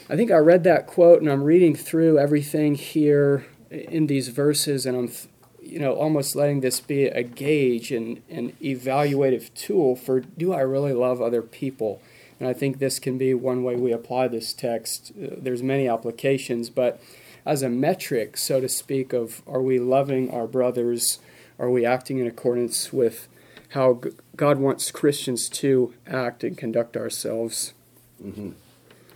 I 0.09 0.15
think 0.15 0.31
I 0.31 0.37
read 0.37 0.63
that 0.65 0.87
quote 0.87 1.21
and 1.21 1.31
I'm 1.31 1.43
reading 1.43 1.75
through 1.75 2.19
everything 2.19 2.77
here 2.77 3.45
in 3.73 4.07
these 4.07 4.29
verses, 4.29 4.87
and 4.87 4.97
I'm, 4.97 5.13
you 5.61 5.79
know, 5.79 5.95
almost 5.95 6.37
letting 6.37 6.61
this 6.61 6.81
be 6.81 7.07
a 7.07 7.23
gauge 7.23 7.91
and 7.91 8.23
an 8.29 8.53
evaluative 8.63 9.53
tool 9.55 9.97
for 9.97 10.21
do 10.21 10.53
I 10.53 10.61
really 10.61 10.93
love 10.93 11.21
other 11.21 11.43
people? 11.43 12.03
And 12.39 12.49
I 12.49 12.53
think 12.53 12.79
this 12.79 12.99
can 12.99 13.19
be 13.19 13.35
one 13.35 13.63
way 13.63 13.77
we 13.77 13.93
apply 13.93 14.29
this 14.29 14.53
text. 14.53 15.13
Uh, 15.17 15.37
There's 15.39 15.63
many 15.63 15.89
applications, 15.89 16.71
but 16.71 17.01
as 17.47 17.63
a 17.63 17.69
metric, 17.69 18.37
so 18.37 18.61
to 18.61 18.69
speak, 18.69 19.13
of 19.13 19.43
are 19.47 19.63
we 19.63 19.79
loving 19.79 20.31
our 20.31 20.47
brothers? 20.47 21.19
Are 21.59 21.71
we 21.71 21.85
acting 21.85 22.19
in 22.19 22.27
accordance 22.27 22.93
with 22.93 23.29
how 23.71 24.01
God 24.37 24.59
wants 24.59 24.91
Christians 24.91 25.49
to 25.51 25.95
act 26.07 26.45
and 26.45 26.59
conduct 26.59 26.97
ourselves? 26.97 27.73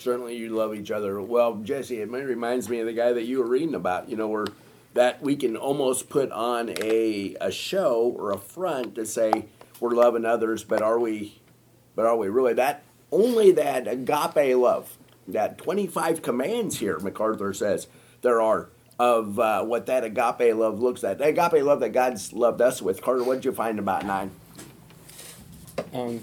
Certainly 0.06 0.36
you 0.36 0.50
love 0.50 0.72
each 0.72 0.92
other. 0.92 1.20
Well, 1.20 1.56
Jesse, 1.56 2.00
it 2.00 2.08
reminds 2.08 2.68
me 2.68 2.78
of 2.78 2.86
the 2.86 2.92
guy 2.92 3.12
that 3.12 3.24
you 3.24 3.40
were 3.40 3.46
reading 3.48 3.74
about. 3.74 4.08
You 4.08 4.16
know, 4.16 4.28
where 4.28 4.46
that 4.94 5.20
we 5.20 5.34
can 5.34 5.56
almost 5.56 6.08
put 6.08 6.30
on 6.30 6.70
a 6.80 7.36
a 7.40 7.50
show 7.50 8.14
or 8.16 8.30
a 8.30 8.38
front 8.38 8.94
to 8.94 9.04
say 9.04 9.46
we're 9.80 9.90
loving 9.90 10.24
others, 10.24 10.62
but 10.62 10.80
are 10.80 11.00
we? 11.00 11.40
But 11.96 12.06
are 12.06 12.16
we 12.16 12.28
really 12.28 12.54
that? 12.54 12.84
Only 13.10 13.50
that 13.50 13.88
agape 13.88 14.56
love, 14.56 14.96
that 15.26 15.58
twenty 15.58 15.88
five 15.88 16.22
commands 16.22 16.78
here. 16.78 17.00
MacArthur 17.00 17.52
says 17.52 17.88
there 18.22 18.40
are 18.40 18.68
of 19.00 19.40
uh, 19.40 19.64
what 19.64 19.86
that 19.86 20.04
agape 20.04 20.54
love 20.54 20.80
looks 20.80 21.02
at. 21.02 21.20
Agape 21.20 21.64
love 21.64 21.80
that 21.80 21.90
God's 21.90 22.32
loved 22.32 22.60
us 22.60 22.80
with. 22.80 23.02
Carter, 23.02 23.24
what 23.24 23.34
did 23.34 23.44
you 23.44 23.52
find 23.52 23.80
about 23.80 24.06
nine? 24.06 24.30
Um, 25.92 26.20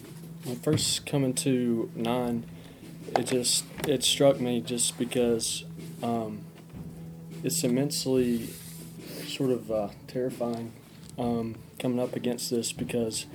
first 0.62 1.06
coming 1.06 1.34
to 1.36 1.92
nine, 1.96 2.46
it 3.18 3.28
just 3.28 3.66
it 3.88 4.04
struck 4.04 4.40
me 4.40 4.62
just 4.62 4.98
because 4.98 5.66
um, 6.02 6.42
it's 7.44 7.64
immensely 7.64 8.50
sort 9.28 9.52
of 9.52 9.72
uh, 9.72 9.90
terrifying 10.08 10.72
um, 11.18 11.56
coming 11.80 12.00
up 12.00 12.16
against 12.16 12.50
this 12.50 12.72
because 12.72 13.26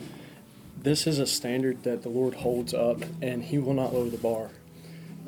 this 0.76 1.06
is 1.06 1.18
a 1.18 1.26
standard 1.26 1.82
that 1.82 2.02
the 2.02 2.08
Lord 2.08 2.34
holds 2.34 2.72
up 2.72 3.02
and 3.20 3.42
He 3.44 3.58
will 3.58 3.74
not 3.74 3.92
lower 3.92 4.08
the 4.08 4.18
bar 4.18 4.50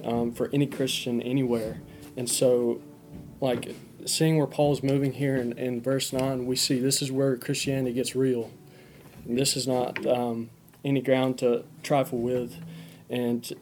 um, 0.04 0.32
for 0.32 0.48
any 0.52 0.66
Christian 0.66 1.20
anywhere. 1.22 1.80
And 2.16 2.28
so, 2.28 2.80
like 3.40 3.74
seeing 4.06 4.38
where 4.38 4.46
Paul's 4.46 4.82
moving 4.82 5.12
here 5.12 5.36
in, 5.36 5.56
in 5.58 5.80
verse 5.80 6.12
9, 6.12 6.46
we 6.46 6.56
see 6.56 6.78
this 6.78 7.02
is 7.02 7.12
where 7.12 7.36
Christianity 7.36 7.92
gets 7.92 8.14
real. 8.14 8.50
And 9.26 9.36
this 9.36 9.56
is 9.56 9.66
not 9.66 10.04
um, 10.06 10.50
any 10.84 11.00
ground 11.00 11.38
to 11.38 11.64
trifle 11.82 12.18
with. 12.18 12.56
And 13.08 13.52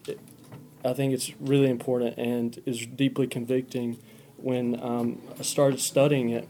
I 0.85 0.93
think 0.93 1.13
it's 1.13 1.33
really 1.41 1.69
important 1.69 2.17
and 2.19 2.61
is 2.67 2.87
deeply 2.87 3.27
convicting 3.27 3.99
when 4.37 4.81
um, 4.81 5.21
I 5.39 5.43
started 5.43 5.81
studying 5.81 6.31
it. 6.31 6.49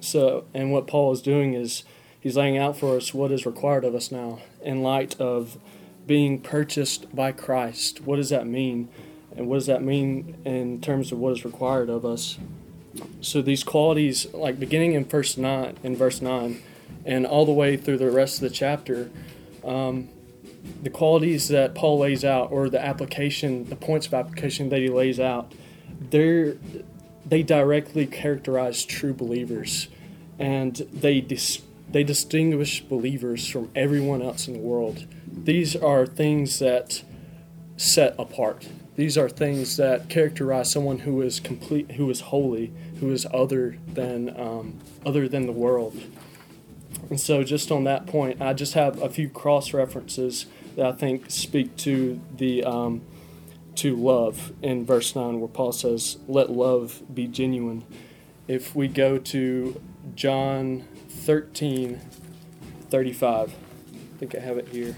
So, 0.00 0.44
and 0.52 0.70
what 0.70 0.86
Paul 0.86 1.12
is 1.12 1.22
doing 1.22 1.54
is 1.54 1.84
he's 2.20 2.36
laying 2.36 2.58
out 2.58 2.76
for 2.76 2.96
us 2.96 3.14
what 3.14 3.32
is 3.32 3.46
required 3.46 3.84
of 3.84 3.94
us 3.94 4.12
now 4.12 4.40
in 4.62 4.82
light 4.82 5.18
of 5.20 5.58
being 6.06 6.40
purchased 6.40 7.14
by 7.14 7.32
Christ. 7.32 8.02
What 8.02 8.16
does 8.16 8.28
that 8.28 8.46
mean? 8.46 8.88
And 9.36 9.48
what 9.48 9.56
does 9.56 9.66
that 9.66 9.82
mean 9.82 10.36
in 10.44 10.80
terms 10.80 11.10
of 11.10 11.18
what 11.18 11.32
is 11.32 11.44
required 11.44 11.88
of 11.88 12.04
us? 12.04 12.38
So 13.20 13.42
these 13.42 13.64
qualities, 13.64 14.26
like 14.32 14.60
beginning 14.60 14.92
in 14.92 15.04
verse 15.06 15.36
nine, 15.36 15.76
in 15.82 15.96
verse 15.96 16.20
nine, 16.20 16.62
and 17.04 17.26
all 17.26 17.44
the 17.44 17.52
way 17.52 17.76
through 17.76 17.98
the 17.98 18.10
rest 18.10 18.36
of 18.36 18.42
the 18.42 18.50
chapter, 18.50 19.10
um, 19.64 20.08
the 20.82 20.90
qualities 20.90 21.48
that 21.48 21.74
Paul 21.74 21.98
lays 21.98 22.24
out, 22.24 22.50
or 22.50 22.68
the 22.68 22.84
application, 22.84 23.64
the 23.64 23.76
points 23.76 24.06
of 24.06 24.14
application 24.14 24.68
that 24.70 24.80
he 24.80 24.88
lays 24.88 25.20
out, 25.20 25.52
they're 26.10 26.56
they 27.26 27.42
directly 27.42 28.06
characterize 28.06 28.84
true 28.84 29.14
believers, 29.14 29.88
and 30.38 30.76
they 30.92 31.20
dis- 31.20 31.62
they 31.90 32.04
distinguish 32.04 32.80
believers 32.82 33.46
from 33.46 33.70
everyone 33.74 34.20
else 34.20 34.46
in 34.46 34.54
the 34.54 34.60
world. 34.60 35.06
These 35.26 35.76
are 35.76 36.06
things 36.06 36.58
that 36.58 37.02
set 37.76 38.14
apart. 38.18 38.68
These 38.96 39.18
are 39.18 39.28
things 39.28 39.76
that 39.76 40.08
characterize 40.08 40.70
someone 40.70 41.00
who 41.00 41.20
is 41.22 41.40
complete, 41.40 41.92
who 41.92 42.08
is 42.10 42.20
holy, 42.20 42.72
who 43.00 43.10
is 43.10 43.26
other 43.32 43.78
than 43.92 44.38
um, 44.38 44.80
other 45.04 45.28
than 45.28 45.46
the 45.46 45.52
world. 45.52 46.00
And 47.10 47.20
so, 47.20 47.42
just 47.42 47.70
on 47.70 47.84
that 47.84 48.06
point, 48.06 48.40
I 48.40 48.52
just 48.54 48.74
have 48.74 49.00
a 49.02 49.08
few 49.08 49.28
cross 49.28 49.72
references 49.72 50.46
that 50.76 50.86
I 50.86 50.92
think 50.92 51.30
speak 51.30 51.76
to 51.78 52.20
the 52.36 52.64
um, 52.64 53.02
to 53.76 53.96
love 53.96 54.52
in 54.62 54.84
verse 54.84 55.14
nine, 55.14 55.40
where 55.40 55.48
Paul 55.48 55.72
says, 55.72 56.18
"Let 56.28 56.50
love 56.50 57.02
be 57.12 57.26
genuine." 57.26 57.84
If 58.46 58.74
we 58.74 58.88
go 58.88 59.18
to 59.18 59.80
John 60.14 60.84
13, 61.08 62.00
35, 62.90 63.54
I 63.54 64.18
think 64.18 64.34
I 64.34 64.40
have 64.40 64.58
it 64.58 64.68
here. 64.68 64.94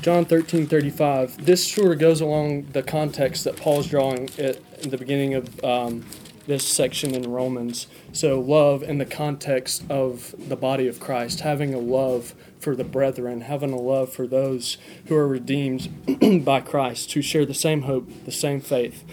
John 0.00 0.24
13, 0.24 0.66
35. 0.66 1.44
This 1.44 1.70
sort 1.70 1.92
of 1.92 1.98
goes 1.98 2.22
along 2.22 2.68
the 2.72 2.82
context 2.82 3.44
that 3.44 3.56
Paul's 3.56 3.86
drawing 3.88 4.30
at 4.38 4.82
the 4.82 4.96
beginning 4.96 5.34
of 5.34 5.62
um, 5.62 6.06
this 6.50 6.66
section 6.66 7.14
in 7.14 7.30
Romans. 7.30 7.86
So, 8.12 8.40
love 8.40 8.82
in 8.82 8.98
the 8.98 9.06
context 9.06 9.84
of 9.88 10.34
the 10.36 10.56
body 10.56 10.88
of 10.88 10.98
Christ, 10.98 11.40
having 11.40 11.72
a 11.72 11.78
love 11.78 12.34
for 12.58 12.74
the 12.74 12.84
brethren, 12.84 13.42
having 13.42 13.72
a 13.72 13.80
love 13.80 14.12
for 14.12 14.26
those 14.26 14.76
who 15.06 15.14
are 15.14 15.28
redeemed 15.28 16.44
by 16.44 16.60
Christ, 16.60 17.12
who 17.12 17.22
share 17.22 17.46
the 17.46 17.54
same 17.54 17.82
hope, 17.82 18.10
the 18.24 18.32
same 18.32 18.60
faith. 18.60 19.04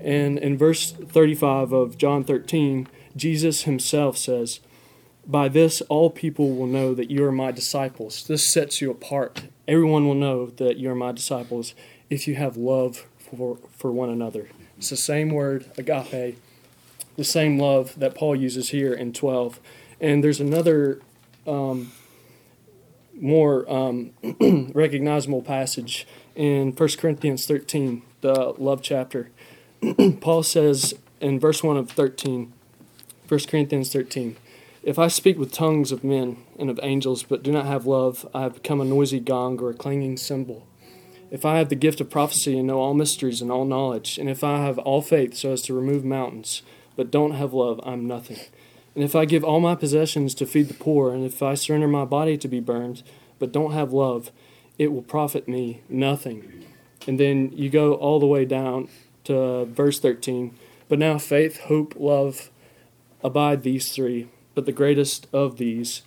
And 0.00 0.38
in 0.38 0.58
verse 0.58 0.92
35 0.92 1.72
of 1.72 1.96
John 1.96 2.22
13, 2.24 2.88
Jesus 3.16 3.62
himself 3.62 4.18
says, 4.18 4.60
By 5.26 5.48
this 5.48 5.80
all 5.82 6.10
people 6.10 6.54
will 6.54 6.66
know 6.66 6.94
that 6.94 7.10
you 7.10 7.24
are 7.24 7.32
my 7.32 7.52
disciples. 7.52 8.26
This 8.26 8.52
sets 8.52 8.82
you 8.82 8.90
apart. 8.90 9.44
Everyone 9.66 10.06
will 10.06 10.14
know 10.14 10.46
that 10.46 10.76
you 10.76 10.90
are 10.90 10.94
my 10.94 11.12
disciples 11.12 11.74
if 12.10 12.28
you 12.28 12.34
have 12.34 12.58
love 12.58 13.06
for, 13.18 13.58
for 13.72 13.90
one 13.90 14.10
another. 14.10 14.50
It's 14.76 14.90
the 14.90 14.96
same 14.96 15.30
word, 15.30 15.72
agape, 15.78 16.36
the 17.16 17.24
same 17.24 17.58
love 17.58 17.98
that 17.98 18.14
Paul 18.14 18.36
uses 18.36 18.70
here 18.70 18.92
in 18.92 19.12
12. 19.12 19.60
And 20.00 20.22
there's 20.22 20.40
another 20.40 21.00
um, 21.46 21.92
more 23.14 23.70
um, 23.70 24.12
recognizable 24.74 25.42
passage 25.42 26.06
in 26.34 26.72
1 26.72 26.88
Corinthians 26.98 27.46
13, 27.46 28.02
the 28.20 28.54
love 28.58 28.82
chapter. 28.82 29.30
Paul 30.20 30.42
says 30.42 30.94
in 31.20 31.40
verse 31.40 31.62
1 31.62 31.76
of 31.76 31.90
13, 31.90 32.52
1 33.26 33.40
Corinthians 33.48 33.92
13, 33.92 34.36
If 34.82 34.98
I 34.98 35.08
speak 35.08 35.38
with 35.38 35.52
tongues 35.52 35.92
of 35.92 36.04
men 36.04 36.36
and 36.58 36.70
of 36.70 36.78
angels, 36.82 37.22
but 37.22 37.42
do 37.42 37.50
not 37.50 37.66
have 37.66 37.86
love, 37.86 38.28
I 38.34 38.42
have 38.42 38.54
become 38.54 38.80
a 38.80 38.84
noisy 38.84 39.20
gong 39.20 39.60
or 39.60 39.70
a 39.70 39.74
clanging 39.74 40.16
cymbal. 40.16 40.66
If 41.30 41.44
I 41.44 41.58
have 41.58 41.70
the 41.70 41.74
gift 41.74 42.00
of 42.00 42.08
prophecy 42.08 42.56
and 42.56 42.68
know 42.68 42.78
all 42.78 42.94
mysteries 42.94 43.42
and 43.42 43.50
all 43.50 43.64
knowledge, 43.64 44.16
and 44.16 44.28
if 44.28 44.44
I 44.44 44.58
have 44.58 44.78
all 44.78 45.02
faith 45.02 45.34
so 45.34 45.52
as 45.52 45.62
to 45.62 45.74
remove 45.74 46.04
mountains, 46.04 46.62
but 46.96 47.10
don't 47.10 47.32
have 47.32 47.52
love, 47.52 47.80
I'm 47.84 48.06
nothing. 48.06 48.38
And 48.94 49.04
if 49.04 49.14
I 49.14 49.26
give 49.26 49.44
all 49.44 49.60
my 49.60 49.74
possessions 49.74 50.34
to 50.34 50.46
feed 50.46 50.68
the 50.68 50.74
poor, 50.74 51.12
and 51.12 51.24
if 51.24 51.42
I 51.42 51.54
surrender 51.54 51.86
my 51.86 52.06
body 52.06 52.38
to 52.38 52.48
be 52.48 52.60
burned, 52.60 53.02
but 53.38 53.52
don't 53.52 53.72
have 53.72 53.92
love, 53.92 54.30
it 54.78 54.92
will 54.92 55.02
profit 55.02 55.46
me 55.46 55.82
nothing. 55.88 56.64
And 57.06 57.20
then 57.20 57.52
you 57.54 57.68
go 57.68 57.94
all 57.94 58.18
the 58.18 58.26
way 58.26 58.44
down 58.44 58.88
to 59.24 59.66
verse 59.66 60.00
13. 60.00 60.56
But 60.88 60.98
now 60.98 61.18
faith, 61.18 61.60
hope, 61.60 61.94
love 61.96 62.50
abide 63.22 63.62
these 63.62 63.92
three, 63.92 64.28
but 64.54 64.66
the 64.66 64.72
greatest 64.72 65.26
of 65.32 65.58
these 65.58 66.02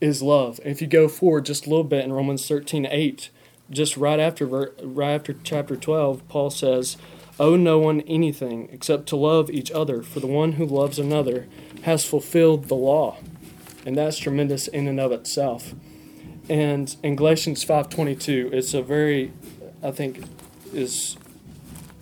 is 0.00 0.22
love. 0.22 0.60
And 0.60 0.70
if 0.70 0.80
you 0.80 0.86
go 0.86 1.08
forward 1.08 1.46
just 1.46 1.66
a 1.66 1.68
little 1.68 1.84
bit 1.84 2.04
in 2.04 2.12
Romans 2.12 2.46
13 2.46 2.86
8, 2.86 3.30
just 3.70 3.96
right 3.96 4.20
after 4.20 4.46
right 4.46 5.14
after 5.14 5.34
chapter 5.42 5.76
12, 5.76 6.26
Paul 6.28 6.50
says, 6.50 6.96
Owe 7.40 7.56
no 7.56 7.78
one 7.78 8.00
anything 8.02 8.68
except 8.72 9.08
to 9.08 9.16
love 9.16 9.50
each 9.50 9.70
other, 9.72 10.02
for 10.02 10.20
the 10.20 10.26
one 10.26 10.52
who 10.52 10.64
loves 10.64 10.98
another 10.98 11.46
has 11.82 12.04
fulfilled 12.04 12.68
the 12.68 12.76
law. 12.76 13.16
And 13.84 13.96
that's 13.96 14.18
tremendous 14.18 14.68
in 14.68 14.86
and 14.86 15.00
of 15.00 15.12
itself. 15.12 15.74
And 16.48 16.94
in 17.02 17.16
Galatians 17.16 17.64
5:22, 17.64 18.50
it's 18.52 18.74
a 18.74 18.82
very 18.82 19.32
I 19.82 19.90
think 19.90 20.22
is 20.72 21.16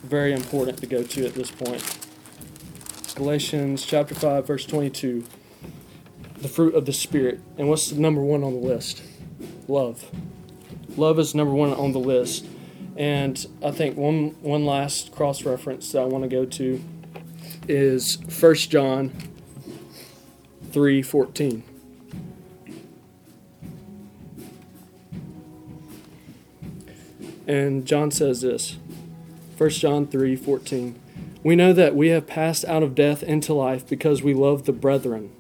very 0.03 0.33
important 0.33 0.79
to 0.79 0.87
go 0.87 1.03
to 1.03 1.27
at 1.27 1.35
this 1.35 1.51
point. 1.51 1.99
Galatians 3.15 3.85
chapter 3.85 4.15
5 4.15 4.47
verse 4.47 4.67
22. 4.67 5.25
The 6.39 6.49
fruit 6.49 6.75
of 6.75 6.87
the 6.87 6.93
spirit. 6.93 7.41
And 7.57 7.69
what's 7.69 7.91
the 7.91 8.01
number 8.01 8.21
1 8.21 8.43
on 8.43 8.53
the 8.53 8.67
list? 8.67 9.03
Love. 9.69 10.11
Love 10.97 11.19
is 11.19 11.35
number 11.35 11.55
1 11.55 11.73
on 11.73 11.93
the 11.93 12.01
list. 12.01 12.47
And 12.97 13.47
I 13.65 13.71
think 13.71 13.97
one 13.97 14.37
one 14.43 14.67
last 14.67 15.13
cross 15.13 15.45
reference 15.45 15.93
that 15.93 16.03
I 16.03 16.05
want 16.05 16.25
to 16.25 16.29
go 16.29 16.45
to 16.45 16.83
is 17.69 18.19
1 18.29 18.55
John 18.71 19.13
3:14. 20.71 21.63
And 27.47 27.85
John 27.87 28.11
says 28.11 28.41
this. 28.41 28.77
1 29.59 29.71
John 29.71 30.07
3:14. 30.07 30.95
We 31.43 31.57
know 31.57 31.73
that 31.73 31.97
we 31.97 32.09
have 32.09 32.27
passed 32.27 32.65
out 32.67 32.83
of 32.83 32.95
death 32.95 33.23
into 33.23 33.53
life 33.53 33.89
because 33.89 34.23
we 34.23 34.33
love 34.33 34.65
the 34.65 34.73
brethren. 34.73 35.31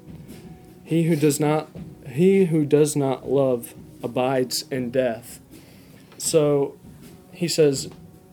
He 0.84 1.04
who 1.04 1.16
does 1.16 1.38
not 1.38 1.68
he 2.08 2.46
who 2.46 2.64
does 2.64 2.94
not 2.94 3.30
love 3.30 3.74
abides 4.02 4.64
in 4.70 4.90
death. 4.90 5.40
So 6.18 6.76
he 7.42 7.48
says, 7.48 7.90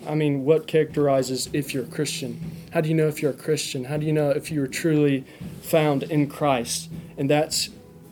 I 0.08 0.14
mean, 0.14 0.46
what 0.46 0.68
characterizes 0.68 1.50
if 1.52 1.74
you're 1.74 1.86
a 1.86 1.88
Christian? 1.88 2.52
How 2.72 2.80
do 2.80 2.90
you 2.90 2.94
know 2.94 3.08
if 3.08 3.24
you're 3.24 3.32
a 3.32 3.46
Christian? 3.48 3.86
How 3.86 3.98
do 3.98 4.06
you 4.06 4.14
know 4.14 4.30
if 4.30 4.52
you 4.52 4.62
are 4.62 4.68
truly 4.68 5.26
found 5.64 6.04
in 6.04 6.30
Christ? 6.30 6.92
And 7.18 7.28
that's 7.28 7.70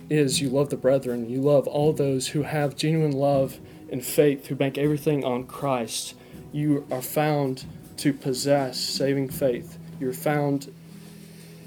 is 0.09 0.41
you 0.41 0.49
love 0.49 0.71
the 0.71 0.75
brethren. 0.75 1.29
You 1.29 1.39
love 1.39 1.67
all 1.67 1.93
those 1.93 2.29
who 2.29 2.41
have 2.41 2.75
genuine 2.75 3.11
love 3.11 3.59
and 3.91 4.03
faith, 4.03 4.47
who 4.47 4.55
bank 4.55 4.79
everything 4.79 5.23
on 5.23 5.43
Christ, 5.43 6.15
you 6.51 6.87
are 6.89 7.03
found 7.03 7.65
to 7.97 8.11
possess 8.11 8.79
saving 8.79 9.29
faith. 9.29 9.77
You're 9.99 10.13
found, 10.13 10.73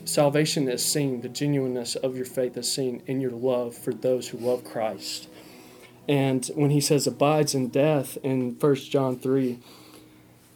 salvation 0.05 0.69
is 0.69 0.85
seen, 0.85 1.21
the 1.21 1.29
genuineness 1.29 1.95
of 1.95 2.16
your 2.16 2.27
faith 2.27 2.57
is 2.57 2.73
seen 2.73 3.01
in 3.07 3.21
your 3.21 3.31
love 3.31 3.77
for 3.77 3.93
those 3.93 4.27
who 4.27 4.38
love 4.38 4.64
Christ. 4.64 5.29
And 6.09 6.47
when 6.55 6.71
he 6.71 6.81
says 6.81 7.07
abides 7.07 7.55
in 7.55 7.69
death 7.69 8.19
in 8.23 8.57
1 8.59 8.75
John 8.77 9.19
3, 9.19 9.59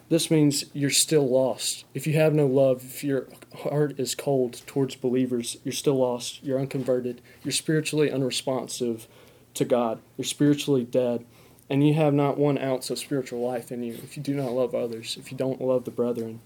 this 0.08 0.30
means 0.30 0.64
you're 0.72 0.90
still 0.90 1.28
lost. 1.28 1.84
If 1.94 2.06
you 2.06 2.14
have 2.14 2.34
no 2.34 2.46
love, 2.46 2.84
if 2.84 3.04
your 3.04 3.26
heart 3.62 3.98
is 3.98 4.14
cold 4.14 4.62
towards 4.66 4.96
believers, 4.96 5.56
you're 5.64 5.72
still 5.72 5.96
lost. 5.96 6.42
You're 6.42 6.60
unconverted. 6.60 7.20
You're 7.42 7.52
spiritually 7.52 8.10
unresponsive 8.10 9.06
to 9.54 9.64
God. 9.64 10.00
You're 10.16 10.24
spiritually 10.24 10.84
dead. 10.84 11.24
And 11.70 11.86
you 11.86 11.94
have 11.94 12.12
not 12.12 12.36
one 12.36 12.58
ounce 12.58 12.90
of 12.90 12.98
spiritual 12.98 13.40
life 13.40 13.72
in 13.72 13.82
you 13.82 13.94
if 13.94 14.16
you 14.16 14.22
do 14.22 14.34
not 14.34 14.52
love 14.52 14.74
others, 14.74 15.16
if 15.18 15.32
you 15.32 15.38
don't 15.38 15.62
love 15.62 15.84
the 15.84 15.90
brethren. 15.90 16.40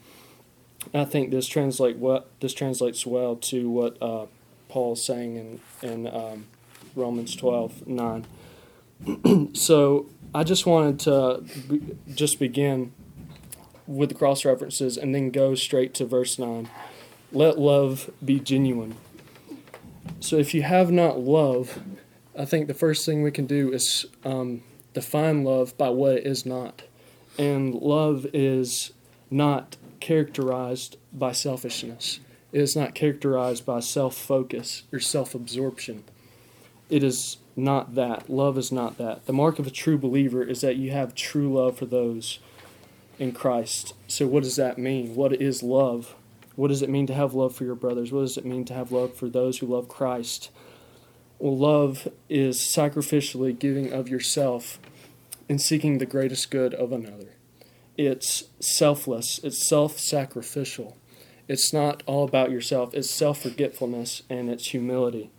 I 0.95 1.05
think 1.05 1.31
this 1.31 1.49
translate 1.49 1.97
what 1.97 2.29
this 2.41 2.55
translates 2.55 3.05
well 3.05 3.35
to 3.37 3.69
what 3.69 4.01
uh, 4.01 4.27
Paul 4.69 4.93
is 4.93 5.03
saying 5.03 5.37
in 5.37 5.61
in 5.83 6.07
um, 6.07 6.47
Romans 6.95 7.35
twelve 7.35 7.87
nine. 7.87 8.27
so 9.55 10.07
I 10.35 10.45
just 10.45 10.67
wanted 10.67 11.01
to 11.01 11.45
be, 11.69 11.97
just 12.15 12.39
begin 12.39 12.93
with 13.87 14.11
the 14.11 14.15
cross 14.15 14.45
references 14.45 14.97
and 14.97 15.15
then 15.15 15.31
go 15.31 15.55
straight 15.55 15.95
to 15.95 16.05
verse 16.05 16.39
9. 16.39 16.69
Let 17.33 17.59
love 17.59 18.11
be 18.25 18.39
genuine. 18.39 18.97
So 20.21 20.37
if 20.37 20.55
you 20.55 20.63
have 20.63 20.91
not 20.91 21.21
love, 21.21 21.79
I 22.39 22.45
think 22.45 22.67
the 22.67 22.75
first 22.75 23.07
thing 23.07 23.23
we 23.23 23.31
can 23.31 23.47
do 23.47 23.73
is 23.73 24.07
um, 24.25 24.63
define 24.95 25.45
love 25.45 25.77
by 25.79 25.91
what 25.91 26.17
it 26.17 26.27
is 26.27 26.45
not. 26.45 26.83
And 27.39 27.75
love 27.75 28.27
is 28.33 28.93
not 29.31 29.77
characterized 30.01 30.97
by 31.13 31.33
selfishness. 31.33 32.21
It 32.53 32.61
is 32.61 32.75
not 32.75 32.95
characterized 32.95 33.65
by 33.67 33.81
self 33.81 34.17
focus 34.17 34.85
or 34.93 35.01
self 35.01 35.35
absorption. 35.35 36.05
It 36.89 37.03
is 37.03 37.37
not 37.59 37.95
that. 37.97 38.31
Love 38.31 38.57
is 38.57 38.71
not 38.71 38.99
that. 38.99 39.27
The 39.27 39.33
mark 39.33 39.59
of 39.59 39.67
a 39.67 39.71
true 39.71 39.99
believer 39.99 40.43
is 40.43 40.61
that 40.61 40.77
you 40.77 40.93
have 40.93 41.15
true 41.15 41.53
love 41.53 41.77
for 41.77 41.87
those 41.87 42.39
in 43.19 43.33
Christ. 43.33 43.95
So, 44.07 44.27
what 44.27 44.45
does 44.45 44.57
that 44.57 44.79
mean? 44.79 45.15
What 45.15 45.33
is 45.33 45.63
love? 45.63 46.15
What 46.55 46.69
does 46.69 46.83
it 46.83 46.89
mean 46.89 47.07
to 47.09 47.15
have 47.15 47.35
love 47.35 47.55
for 47.55 47.65
your 47.65 47.75
brothers? 47.75 48.13
What 48.13 48.23
does 48.23 48.37
it 48.37 48.45
mean 48.45 48.65
to 48.67 48.75
have 48.75 48.93
love 48.93 49.15
for 49.15 49.29
those 49.29 49.59
who 49.59 49.67
love 49.67 49.89
Christ? 49.89 50.51
Well, 51.39 51.57
love 51.57 52.09
is 52.29 52.59
sacrificially 52.59 53.57
giving 53.57 53.93
of 53.93 54.09
yourself 54.09 54.81
and 55.49 55.61
seeking 55.61 55.99
the 55.99 56.07
greatest 56.07 56.51
good 56.51 56.75
of 56.75 56.93
another. 56.93 57.35
It's 57.97 58.45
selfless, 58.61 59.41
it's 59.43 59.69
self 59.69 59.99
sacrificial. 59.99 60.97
It's 61.47 61.73
not 61.73 62.03
all 62.07 62.25
about 62.25 62.51
yourself, 62.51 62.93
it's 62.93 63.11
self 63.11 63.43
forgetfulness 63.43 64.23
and 64.29 64.51
it's 64.51 64.69
humility. 64.69 65.31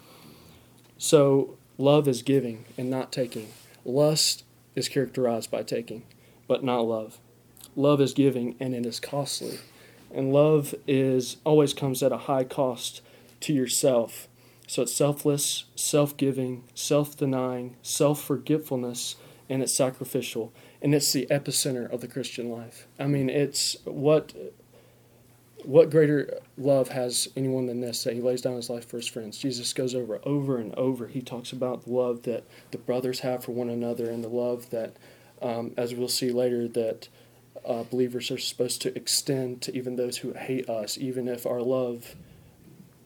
So, 0.97 1.58
love 1.79 2.07
is 2.07 2.21
giving 2.21 2.65
and 2.77 2.89
not 2.89 3.11
taking. 3.11 3.47
Lust 3.83 4.43
is 4.75 4.87
characterized 4.87 5.49
by 5.49 5.63
taking, 5.63 6.03
but 6.47 6.63
not 6.63 6.81
love. 6.81 7.19
Love 7.75 8.01
is 8.01 8.13
giving 8.13 8.55
and 8.59 8.75
it 8.75 8.85
is 8.85 8.99
costly. 8.99 9.57
And 10.13 10.33
love 10.33 10.75
is 10.87 11.37
always 11.43 11.73
comes 11.73 12.03
at 12.03 12.11
a 12.11 12.17
high 12.17 12.43
cost 12.43 13.01
to 13.41 13.53
yourself. 13.53 14.27
So 14.67 14.83
it's 14.83 14.93
selfless, 14.93 15.65
self-giving, 15.75 16.65
self-denying, 16.75 17.77
self-forgetfulness, 17.81 19.15
and 19.49 19.63
it's 19.63 19.73
sacrificial. 19.73 20.53
And 20.81 20.93
it's 20.93 21.13
the 21.13 21.27
epicenter 21.31 21.91
of 21.91 22.01
the 22.01 22.07
Christian 22.07 22.49
life. 22.49 22.87
I 22.99 23.07
mean, 23.07 23.29
it's 23.29 23.77
what 23.85 24.33
what 25.63 25.89
greater 25.89 26.39
love 26.58 26.89
has 26.89 27.28
anyone 27.36 27.65
than 27.65 27.82
this 27.82 28.04
that 28.04 28.13
he 28.13 28.22
lays 28.22 28.41
down 28.41 28.56
his 28.56 28.69
life 28.69 28.88
for 28.88 28.98
his 28.98 29.08
friends? 29.08 29.38
Jesus 29.38 29.74
goes 29.74 29.95
over 29.95 30.19
over 30.24 30.58
and 30.58 30.74
over. 30.76 31.08
He 31.08 31.22
talks 31.22 31.52
about 31.52 31.84
the 31.84 31.91
love 31.91 32.24
that 32.24 32.43
the 32.72 32.78
brothers 32.78 33.22
have 33.22 33.43
for 33.43 33.52
one 33.52 33.69
another 33.69 34.10
and 34.10 34.24
the 34.24 34.30
love 34.30 34.69
that, 34.69 34.95
um, 35.41 35.74
as 35.78 35.93
we'll 35.93 36.08
see 36.08 36.32
later, 36.32 36.67
that 36.67 37.10
uh, 37.65 37.84
believers 37.84 38.32
are 38.32 38.38
supposed 38.38 38.82
to 38.84 38.95
extend 38.95 39.62
to 39.63 39.76
even 39.76 39.95
those 39.95 40.17
who 40.17 40.34
hate 40.34 40.69
us, 40.69 40.98
even 40.98 41.28
if 41.28 41.45
our 41.45 41.62
love 41.62 42.15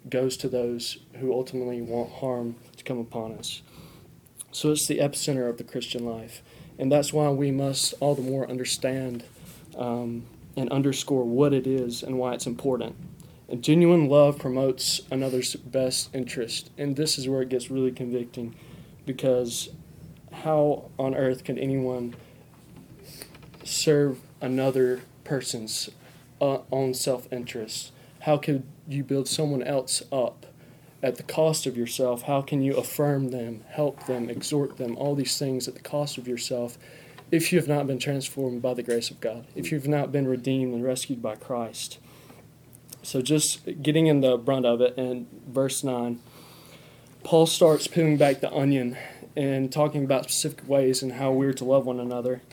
goes 0.09 0.37
to 0.37 0.49
those 0.49 0.97
who 1.15 1.33
ultimately 1.33 1.81
want 1.81 2.11
harm 2.11 2.55
to 2.77 2.83
come 2.83 2.99
upon 2.99 3.33
us. 3.33 3.61
So 4.51 4.71
it's 4.71 4.87
the 4.87 4.99
epicenter 4.99 5.49
of 5.49 5.57
the 5.57 5.63
Christian 5.63 6.05
life. 6.05 6.41
And 6.77 6.91
that's 6.91 7.13
why 7.13 7.29
we 7.29 7.51
must 7.51 7.93
all 7.99 8.15
the 8.15 8.21
more 8.21 8.49
understand 8.49 9.23
um, 9.77 10.25
and 10.55 10.69
underscore 10.69 11.25
what 11.25 11.53
it 11.53 11.65
is 11.65 12.03
and 12.03 12.17
why 12.17 12.33
it's 12.33 12.45
important. 12.45 12.95
And 13.49 13.63
genuine 13.63 14.07
love 14.07 14.39
promotes 14.39 15.01
another's 15.11 15.55
best 15.55 16.13
interest. 16.13 16.71
And 16.77 16.95
this 16.95 17.17
is 17.17 17.27
where 17.27 17.41
it 17.41 17.49
gets 17.49 17.69
really 17.69 17.91
convicting 17.91 18.55
because 19.05 19.69
how 20.31 20.89
on 20.97 21.15
earth 21.15 21.43
can 21.43 21.57
anyone 21.59 22.15
serve 23.63 24.19
another 24.41 25.01
person's 25.23 25.89
uh, 26.41 26.59
own 26.71 26.93
self 26.93 27.31
interest? 27.31 27.91
How 28.21 28.37
could 28.37 28.63
you 28.87 29.03
build 29.03 29.27
someone 29.27 29.63
else 29.63 30.01
up 30.11 30.45
at 31.01 31.17
the 31.17 31.23
cost 31.23 31.65
of 31.65 31.77
yourself? 31.77 32.23
How 32.23 32.41
can 32.41 32.61
you 32.61 32.75
affirm 32.75 33.29
them, 33.29 33.63
help 33.69 34.05
them, 34.05 34.29
exhort 34.29 34.77
them, 34.77 34.95
all 34.97 35.15
these 35.15 35.37
things 35.37 35.67
at 35.67 35.75
the 35.75 35.81
cost 35.81 36.17
of 36.17 36.27
yourself 36.27 36.77
if 37.33 37.51
you 37.51 37.57
have 37.57 37.67
not 37.67 37.87
been 37.87 37.97
transformed 37.97 38.61
by 38.61 38.75
the 38.75 38.83
grace 38.83 39.09
of 39.09 39.19
God, 39.19 39.47
if 39.55 39.71
you've 39.71 39.87
not 39.87 40.11
been 40.11 40.27
redeemed 40.27 40.71
and 40.71 40.83
rescued 40.83 41.19
by 41.19 41.35
Christ? 41.35 41.97
So, 43.01 43.23
just 43.23 43.81
getting 43.81 44.05
in 44.05 44.21
the 44.21 44.37
brunt 44.37 44.67
of 44.67 44.81
it 44.81 44.95
in 44.99 45.25
verse 45.47 45.83
9, 45.83 46.19
Paul 47.23 47.47
starts 47.47 47.87
peeling 47.87 48.17
back 48.17 48.39
the 48.39 48.53
onion 48.53 48.97
and 49.35 49.73
talking 49.73 50.03
about 50.03 50.25
specific 50.25 50.69
ways 50.69 51.01
and 51.01 51.13
how 51.13 51.31
we're 51.31 51.53
to 51.53 51.65
love 51.65 51.87
one 51.87 51.99
another. 51.99 52.43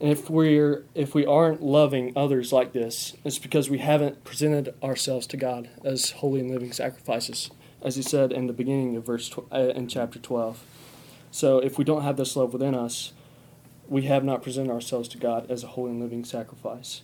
And 0.00 0.10
if 0.10 0.28
we're 0.28 0.84
if 0.96 1.14
we 1.14 1.24
aren't 1.24 1.62
loving 1.62 2.12
others 2.16 2.52
like 2.52 2.72
this, 2.72 3.16
it's 3.24 3.38
because 3.38 3.70
we 3.70 3.78
haven't 3.78 4.24
presented 4.24 4.74
ourselves 4.82 5.28
to 5.28 5.36
God 5.36 5.68
as 5.84 6.10
holy 6.10 6.40
and 6.40 6.50
living 6.50 6.72
sacrifices, 6.72 7.52
as 7.80 7.94
he 7.94 8.02
said 8.02 8.32
in 8.32 8.48
the 8.48 8.52
beginning 8.52 8.96
of 8.96 9.06
verse 9.06 9.28
tw- 9.28 9.46
uh, 9.52 9.72
in 9.76 9.86
chapter 9.86 10.18
12. 10.18 10.64
So 11.30 11.58
if 11.60 11.78
we 11.78 11.84
don't 11.84 12.02
have 12.02 12.16
this 12.16 12.34
love 12.34 12.52
within 12.52 12.74
us, 12.74 13.12
we 13.88 14.02
have 14.02 14.24
not 14.24 14.42
presented 14.42 14.72
ourselves 14.72 15.08
to 15.08 15.18
God 15.18 15.50
as 15.50 15.62
a 15.62 15.68
holy 15.68 15.90
and 15.90 16.00
living 16.00 16.24
sacrifice. 16.24 17.02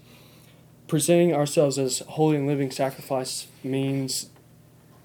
Presenting 0.89 1.35
ourselves 1.35 1.79
as 1.79 2.01
holy 2.01 2.37
and 2.37 2.47
living 2.47 2.71
sacrifice 2.71 3.47
means 3.63 4.31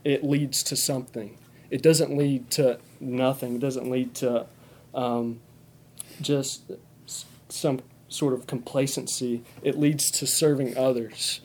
it 0.03 0.23
leads 0.23 0.63
to 0.63 0.75
something. 0.75 1.37
It 1.69 1.81
doesn't 1.81 2.15
lead 2.15 2.49
to 2.51 2.79
nothing. 2.99 3.55
It 3.55 3.61
doesn't 3.61 3.89
lead 3.89 4.15
to 4.15 4.47
um, 4.93 5.39
just 6.21 6.63
some 7.49 7.81
sort 8.09 8.33
of 8.33 8.47
complacency, 8.47 9.43
it 9.61 9.77
leads 9.77 10.09
to 10.11 10.25
serving 10.25 10.77
others. 10.77 11.41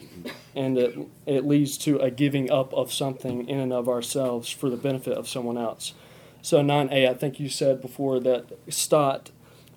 And 0.55 0.79
it, 0.79 0.97
it 1.27 1.45
leads 1.45 1.77
to 1.79 1.99
a 1.99 2.11
giving 2.11 2.51
up 2.51 2.73
of 2.73 2.93
something 2.93 3.49
in 3.49 3.59
and 3.59 3.73
of 3.73 3.89
ourselves 3.89 4.51
for 4.51 4.71
the 4.71 4.77
benefit 4.77 5.15
of 5.15 5.29
someone 5.29 5.59
else. 5.59 5.95
So 6.41 6.63
9a, 6.63 7.09
I 7.09 7.15
think 7.15 7.41
you 7.41 7.49
said 7.49 7.81
before 7.81 8.21
that 8.21 8.47
Stott 8.69 9.31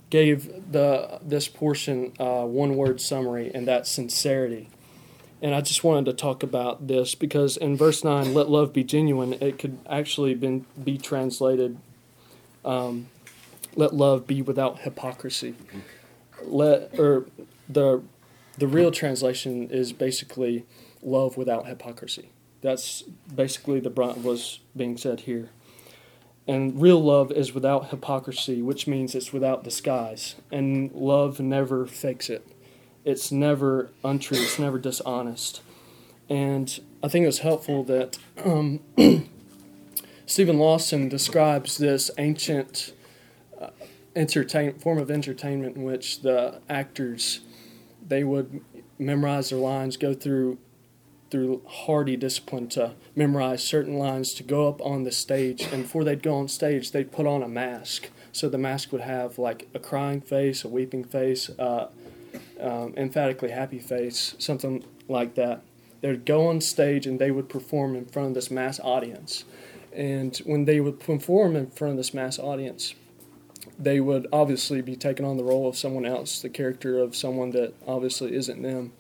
gave 0.09 0.71
the 0.71 1.19
this 1.21 1.47
portion 1.47 2.13
uh, 2.19 2.43
one 2.43 2.75
word 2.75 3.01
summary, 3.01 3.51
and 3.53 3.67
that's 3.67 3.89
sincerity. 3.89 4.69
And 5.41 5.53
I 5.53 5.61
just 5.61 5.83
wanted 5.83 6.05
to 6.05 6.13
talk 6.13 6.43
about 6.43 6.87
this 6.87 7.13
because 7.13 7.57
in 7.57 7.75
verse 7.75 8.03
9, 8.03 8.33
let 8.33 8.49
love 8.49 8.73
be 8.73 8.83
genuine, 8.83 9.33
it 9.33 9.59
could 9.59 9.77
actually 9.87 10.33
been, 10.33 10.65
be 10.81 10.97
translated, 10.97 11.77
um, 12.63 13.09
let 13.75 13.93
love 13.93 14.25
be 14.25 14.41
without 14.41 14.79
hypocrisy 14.79 15.55
let 16.43 16.97
or 16.99 17.25
the 17.67 18.01
the 18.57 18.67
real 18.67 18.91
translation 18.91 19.69
is 19.69 19.91
basically 19.91 20.65
love 21.01 21.37
without 21.37 21.67
hypocrisy. 21.67 22.29
That's 22.61 23.01
basically 23.33 23.79
the 23.79 23.89
brunt 23.89 24.23
was 24.23 24.59
being 24.75 24.97
said 24.97 25.21
here. 25.21 25.49
And 26.47 26.79
real 26.79 27.01
love 27.01 27.31
is 27.31 27.53
without 27.53 27.89
hypocrisy, 27.89 28.61
which 28.61 28.85
means 28.85 29.15
it's 29.15 29.33
without 29.33 29.63
disguise. 29.63 30.35
And 30.51 30.91
love 30.93 31.39
never 31.39 31.87
fakes 31.87 32.29
it. 32.29 32.47
It's 33.03 33.31
never 33.31 33.91
untrue. 34.03 34.37
It's 34.37 34.59
never 34.59 34.77
dishonest. 34.77 35.61
And 36.29 36.79
I 37.03 37.07
think 37.07 37.25
it's 37.25 37.39
helpful 37.39 37.83
that 37.85 38.17
um, 38.43 38.79
Steven 40.25 40.59
Lawson 40.59 41.09
describes 41.09 41.77
this 41.77 42.11
ancient 42.17 42.93
entertain 44.15 44.73
form 44.79 44.97
of 44.97 45.11
entertainment 45.11 45.75
in 45.75 45.83
which 45.83 46.21
the 46.21 46.61
actors 46.69 47.41
they 48.07 48.23
would 48.23 48.61
memorize 48.97 49.49
their 49.49 49.59
lines, 49.59 49.97
go 49.97 50.13
through 50.13 50.57
through 51.35 51.61
hardy 51.67 52.15
discipline 52.15 52.65
to 52.65 52.93
memorize 53.13 53.61
certain 53.61 53.97
lines 53.97 54.33
to 54.33 54.41
go 54.41 54.69
up 54.69 54.81
on 54.81 55.03
the 55.03 55.11
stage, 55.11 55.63
and 55.63 55.83
before 55.83 56.05
they'd 56.05 56.23
go 56.23 56.35
on 56.35 56.47
stage, 56.47 56.93
they'd 56.93 57.11
put 57.11 57.27
on 57.27 57.43
a 57.43 57.47
mask 57.49 58.07
So 58.31 58.47
the 58.47 58.57
mask 58.57 58.93
would 58.93 59.01
have 59.01 59.37
like 59.37 59.67
a 59.73 59.79
crying 59.79 60.21
face, 60.21 60.63
a 60.63 60.69
weeping 60.69 61.03
face, 61.03 61.49
uh, 61.57 61.89
um, 62.59 62.93
emphatically 62.95 63.51
happy 63.51 63.79
face, 63.79 64.35
something 64.39 64.83
like 65.09 65.35
that. 65.35 65.61
They 65.99 66.09
would 66.09 66.25
go 66.25 66.47
on 66.47 66.61
stage 66.61 67.05
and 67.05 67.19
they 67.19 67.31
would 67.31 67.49
perform 67.49 67.97
in 67.97 68.05
front 68.05 68.29
of 68.29 68.33
this 68.33 68.49
mass 68.49 68.79
audience. 68.79 69.43
And 69.93 70.35
when 70.45 70.63
they 70.63 70.79
would 70.79 71.01
perform 71.01 71.57
in 71.57 71.69
front 71.69 71.91
of 71.91 71.97
this 71.97 72.13
mass 72.13 72.39
audience, 72.39 72.95
they 73.77 73.99
would 73.99 74.27
obviously 74.31 74.81
be 74.81 74.95
taking 74.95 75.25
on 75.25 75.35
the 75.35 75.43
role 75.43 75.67
of 75.67 75.77
someone 75.77 76.05
else, 76.05 76.41
the 76.41 76.49
character 76.49 76.99
of 76.99 77.13
someone 77.13 77.51
that 77.51 77.73
obviously 77.85 78.33
isn't 78.35 78.61
them. 78.61 78.93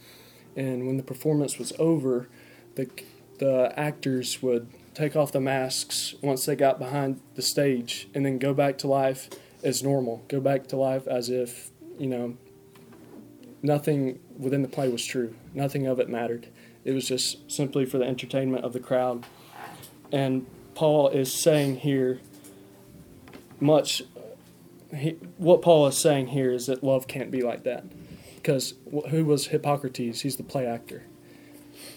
And 0.55 0.87
when 0.87 0.97
the 0.97 1.03
performance 1.03 1.57
was 1.57 1.73
over, 1.79 2.27
the 2.75 2.89
the 3.37 3.73
actors 3.77 4.41
would 4.41 4.69
take 4.93 5.15
off 5.15 5.31
the 5.31 5.41
masks 5.41 6.15
once 6.21 6.45
they 6.45 6.55
got 6.55 6.79
behind 6.79 7.19
the 7.35 7.41
stage 7.41 8.07
and 8.13 8.25
then 8.25 8.37
go 8.37 8.53
back 8.53 8.77
to 8.77 8.87
life 8.87 9.29
as 9.63 9.83
normal, 9.83 10.23
go 10.27 10.39
back 10.39 10.67
to 10.67 10.77
life 10.77 11.05
as 11.07 11.29
if, 11.29 11.71
you 11.99 12.07
know, 12.07 12.37
nothing 13.61 14.19
within 14.37 14.61
the 14.61 14.67
play 14.67 14.87
was 14.87 15.05
true. 15.05 15.35
Nothing 15.53 15.85
of 15.85 15.99
it 15.99 16.07
mattered. 16.07 16.47
It 16.85 16.93
was 16.93 17.07
just 17.07 17.51
simply 17.51 17.85
for 17.85 17.97
the 17.97 18.05
entertainment 18.05 18.63
of 18.63 18.73
the 18.73 18.79
crowd. 18.79 19.25
And 20.11 20.45
Paul 20.75 21.09
is 21.09 21.33
saying 21.33 21.77
here 21.77 22.21
much 23.59 24.03
he, 24.95 25.11
what 25.37 25.61
Paul 25.61 25.87
is 25.87 25.97
saying 25.97 26.27
here 26.27 26.51
is 26.51 26.67
that 26.67 26.83
love 26.83 27.07
can't 27.07 27.31
be 27.31 27.41
like 27.41 27.63
that. 27.63 27.83
Because 28.45 28.75
who 29.09 29.25
was 29.25 29.47
hypocrites? 29.47 30.21
He's 30.21 30.35
the 30.35 30.43
play 30.43 30.67
actor. 30.67 31.01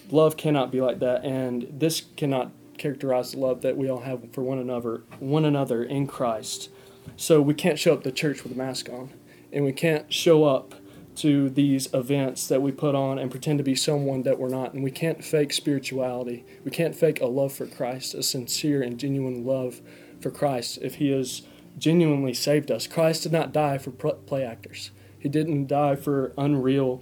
Love 0.09 0.35
cannot 0.35 0.71
be 0.71 0.81
like 0.81 0.97
that, 0.97 1.23
and 1.23 1.67
this 1.71 2.01
cannot 2.17 2.51
characterize 2.75 3.33
the 3.33 3.37
love 3.37 3.61
that 3.61 3.77
we 3.77 3.87
all 3.87 3.99
have 3.99 4.33
for 4.33 4.41
one 4.41 4.57
another, 4.57 5.03
one 5.19 5.45
another 5.45 5.83
in 5.83 6.07
Christ. 6.07 6.71
So 7.17 7.39
we 7.39 7.53
can't 7.53 7.77
show 7.77 7.93
up 7.93 8.01
to 8.01 8.11
church 8.11 8.41
with 8.41 8.53
a 8.53 8.55
mask 8.55 8.89
on, 8.89 9.11
and 9.53 9.63
we 9.63 9.71
can't 9.71 10.11
show 10.11 10.45
up 10.45 10.73
to 11.17 11.51
these 11.51 11.93
events 11.93 12.47
that 12.47 12.63
we 12.63 12.71
put 12.71 12.95
on 12.95 13.19
and 13.19 13.29
pretend 13.29 13.59
to 13.59 13.63
be 13.63 13.75
someone 13.75 14.23
that 14.23 14.39
we're 14.39 14.49
not. 14.49 14.73
And 14.73 14.83
we 14.83 14.89
can't 14.89 15.23
fake 15.23 15.53
spirituality. 15.53 16.45
We 16.65 16.71
can't 16.71 16.95
fake 16.95 17.21
a 17.21 17.27
love 17.27 17.53
for 17.53 17.67
Christ, 17.67 18.15
a 18.15 18.23
sincere 18.23 18.81
and 18.81 18.97
genuine 18.97 19.45
love 19.45 19.81
for 20.19 20.31
Christ 20.31 20.79
if 20.81 20.95
He 20.95 21.11
has 21.11 21.43
genuinely 21.77 22.33
saved 22.33 22.71
us. 22.71 22.87
Christ 22.87 23.21
did 23.21 23.31
not 23.33 23.53
die 23.53 23.77
for 23.77 23.91
play 23.91 24.43
actors, 24.43 24.89
He 25.19 25.29
didn't 25.29 25.67
die 25.67 25.95
for 25.95 26.33
unreal 26.37 27.01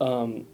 um, 0.00 0.46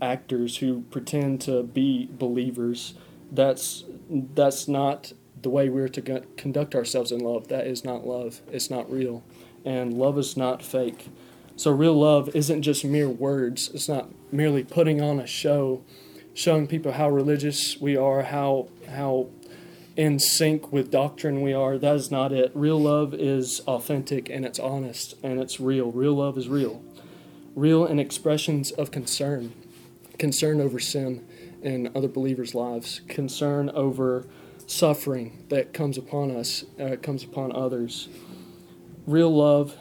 actors 0.00 0.58
who 0.58 0.82
pretend 0.90 1.40
to 1.42 1.62
be 1.62 2.08
believers. 2.10 2.94
That's 3.30 3.84
that's 4.08 4.68
not 4.68 5.12
the 5.42 5.50
way 5.50 5.68
we're 5.68 5.88
to 5.88 6.22
conduct 6.36 6.74
ourselves 6.74 7.10
in 7.12 7.20
love. 7.20 7.48
That 7.48 7.66
is 7.66 7.84
not 7.84 8.06
love. 8.06 8.40
It's 8.50 8.70
not 8.70 8.90
real, 8.90 9.24
and 9.64 9.94
love 9.94 10.18
is 10.18 10.36
not 10.36 10.62
fake. 10.62 11.08
So 11.56 11.70
real 11.70 11.94
love 11.94 12.34
isn't 12.36 12.62
just 12.62 12.84
mere 12.84 13.08
words. 13.08 13.70
It's 13.72 13.88
not 13.88 14.10
merely 14.30 14.62
putting 14.62 15.00
on 15.00 15.18
a 15.18 15.26
show, 15.26 15.82
showing 16.34 16.66
people 16.66 16.92
how 16.92 17.08
religious 17.08 17.80
we 17.80 17.96
are, 17.96 18.22
how 18.22 18.68
how 18.88 19.28
in 19.96 20.18
sync 20.18 20.70
with 20.70 20.90
doctrine 20.90 21.40
we 21.40 21.52
are. 21.52 21.78
That 21.78 21.96
is 21.96 22.10
not 22.10 22.32
it. 22.32 22.52
Real 22.54 22.80
love 22.80 23.14
is 23.14 23.60
authentic 23.60 24.28
and 24.28 24.44
it's 24.44 24.58
honest 24.58 25.14
and 25.22 25.40
it's 25.40 25.58
real. 25.58 25.90
Real 25.90 26.14
love 26.14 26.36
is 26.36 26.48
real. 26.48 26.82
Real 27.54 27.86
in 27.86 27.98
expressions 27.98 28.70
of 28.70 28.90
concern 28.90 29.52
concern 30.18 30.60
over 30.60 30.78
sin 30.78 31.26
in 31.62 31.90
other 31.94 32.08
believers' 32.08 32.54
lives, 32.54 33.00
concern 33.08 33.70
over 33.70 34.26
suffering 34.66 35.44
that 35.48 35.72
comes 35.72 35.98
upon 35.98 36.30
us, 36.30 36.64
uh, 36.80 36.96
comes 37.02 37.22
upon 37.22 37.52
others. 37.52 38.08
Real 39.06 39.34
love 39.34 39.76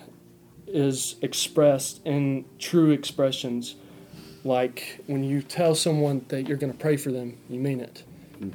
is 0.68 1.16
expressed 1.22 2.02
in 2.06 2.46
true 2.60 2.92
expressions, 2.92 3.76
like 4.44 5.02
when 5.08 5.24
you 5.24 5.42
tell 5.42 5.74
someone 5.74 6.26
that 6.28 6.48
you're 6.48 6.58
going 6.58 6.72
to 6.72 6.78
pray 6.78 6.98
for 6.98 7.12
them, 7.12 7.38
you 7.50 7.60
mean 7.60 7.80
it. 7.80 8.04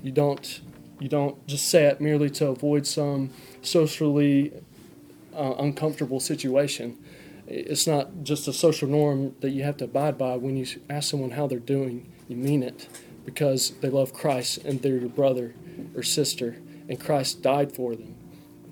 You 0.02 0.12
don't 0.12 0.60
you 1.00 1.08
don't 1.08 1.44
just 1.46 1.68
say 1.68 1.86
it 1.86 2.00
merely 2.00 2.30
to 2.30 2.48
avoid 2.48 2.86
some 2.86 3.30
socially 3.62 4.52
uh, 5.34 5.54
uncomfortable 5.58 6.20
situation. 6.20 6.98
It's 7.46 7.86
not 7.86 8.22
just 8.22 8.46
a 8.46 8.52
social 8.52 8.88
norm 8.88 9.34
that 9.40 9.50
you 9.50 9.64
have 9.64 9.78
to 9.78 9.84
abide 9.84 10.16
by 10.16 10.36
when 10.36 10.56
you 10.56 10.66
ask 10.88 11.10
someone 11.10 11.32
how 11.32 11.46
they're 11.46 11.58
doing. 11.58 12.12
You 12.28 12.36
mean 12.36 12.62
it 12.62 12.88
because 13.24 13.70
they 13.80 13.88
love 13.88 14.12
Christ 14.12 14.58
and 14.58 14.80
they're 14.82 14.98
your 14.98 15.08
brother 15.08 15.54
or 15.96 16.02
sister, 16.02 16.56
and 16.88 17.00
Christ 17.00 17.42
died 17.42 17.72
for 17.72 17.96
them. 17.96 18.14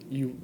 You 0.09 0.41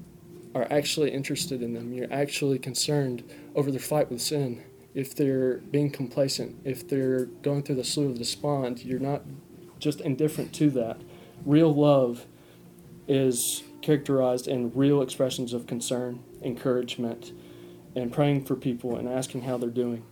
are 0.55 0.67
actually 0.71 1.11
interested 1.11 1.63
in 1.63 1.75
them. 1.75 1.93
You're 1.93 2.13
actually 2.13 2.59
concerned 2.59 3.23
over 3.55 3.71
their 3.71 3.81
fight 3.81 4.11
with 4.11 4.21
sin. 4.21 4.63
If 4.95 5.15
they're 5.15 5.57
being 5.59 5.91
complacent, 5.91 6.57
if 6.65 6.89
they're 6.89 7.27
going 7.27 7.63
through 7.63 7.77
the 7.77 7.85
slough 7.85 8.11
of 8.11 8.19
despond, 8.19 8.85
you're 8.85 9.01
not 9.01 9.23
just 9.81 10.01
indifferent 10.01 10.53
to 10.55 10.71
that. 10.71 10.97
Real 11.45 11.75
love 11.75 12.27
is 13.07 13.63
characterized 13.83 14.49
in 14.49 14.73
real 14.75 15.03
expressions 15.03 15.53
of 15.53 15.67
concern, 15.67 16.23
encouragement, 16.43 17.33
and 17.95 18.13
praying 18.13 18.45
for 18.45 18.57
people 18.57 18.97
and 18.97 19.09
asking 19.09 19.43
how 19.43 19.59
they're 19.59 19.71
doing. 19.71 20.05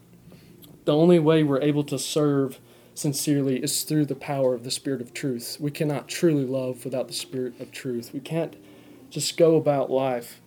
The 0.85 0.95
only 0.95 1.19
way 1.19 1.43
we're 1.43 1.63
able 1.63 1.85
to 1.85 1.99
serve 1.99 2.59
sincerely 2.95 3.63
is 3.63 3.83
through 3.83 4.07
the 4.07 4.15
power 4.15 4.55
of 4.55 4.65
the 4.65 4.71
Spirit 4.71 5.01
of 5.01 5.15
truth. 5.15 5.57
We 5.59 5.71
cannot 5.71 6.09
truly 6.09 6.45
love 6.45 6.85
without 6.85 7.09
the 7.09 7.15
Spirit 7.15 7.59
of 7.61 7.73
truth. 7.73 8.13
We 8.13 8.21
can't 8.21 8.57
just 9.11 9.37
go 9.37 9.57
about 9.57 9.91
life 9.91 10.41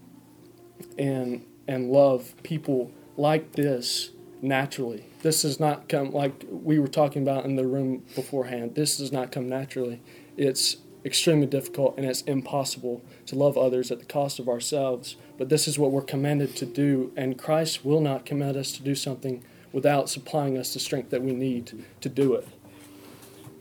and 0.98 1.46
and 1.68 1.90
love 1.90 2.34
people 2.44 2.92
like 3.18 3.54
this 3.54 4.12
naturally. 4.42 5.08
This 5.22 5.42
does 5.42 5.60
not 5.60 5.90
come 5.90 6.12
like 6.12 6.46
we 6.50 6.78
were 6.78 6.88
talking 6.88 7.24
about 7.24 7.46
in 7.46 7.56
the 7.56 7.66
room 7.66 8.04
beforehand. 8.14 8.76
This 8.76 8.98
does 8.98 9.12
not 9.12 9.32
come 9.32 9.50
naturally. 9.50 10.02
It's 10.38 10.78
extremely 11.06 11.46
difficult 11.46 11.96
and 11.98 12.06
it's 12.06 12.22
impossible 12.24 13.02
to 13.28 13.36
love 13.36 13.58
others 13.58 13.92
at 13.92 14.00
the 14.00 14.06
cost 14.06 14.40
of 14.40 14.50
ourselves. 14.50 15.16
But 15.38 15.50
this 15.50 15.68
is 15.68 15.78
what 15.78 15.92
we're 15.92 16.02
commanded 16.02 16.56
to 16.58 16.66
do, 16.66 17.12
and 17.16 17.38
Christ 17.38 17.86
will 17.86 18.02
not 18.02 18.26
command 18.26 18.58
us 18.58 18.72
to 18.74 18.84
do 18.84 18.96
something 18.96 19.44
without 19.72 20.10
supplying 20.10 20.58
us 20.58 20.74
the 20.74 20.80
strength 20.80 21.10
that 21.10 21.22
we 21.22 21.34
need 21.34 21.84
to 22.02 22.10
do 22.10 22.34
it. 22.34 22.48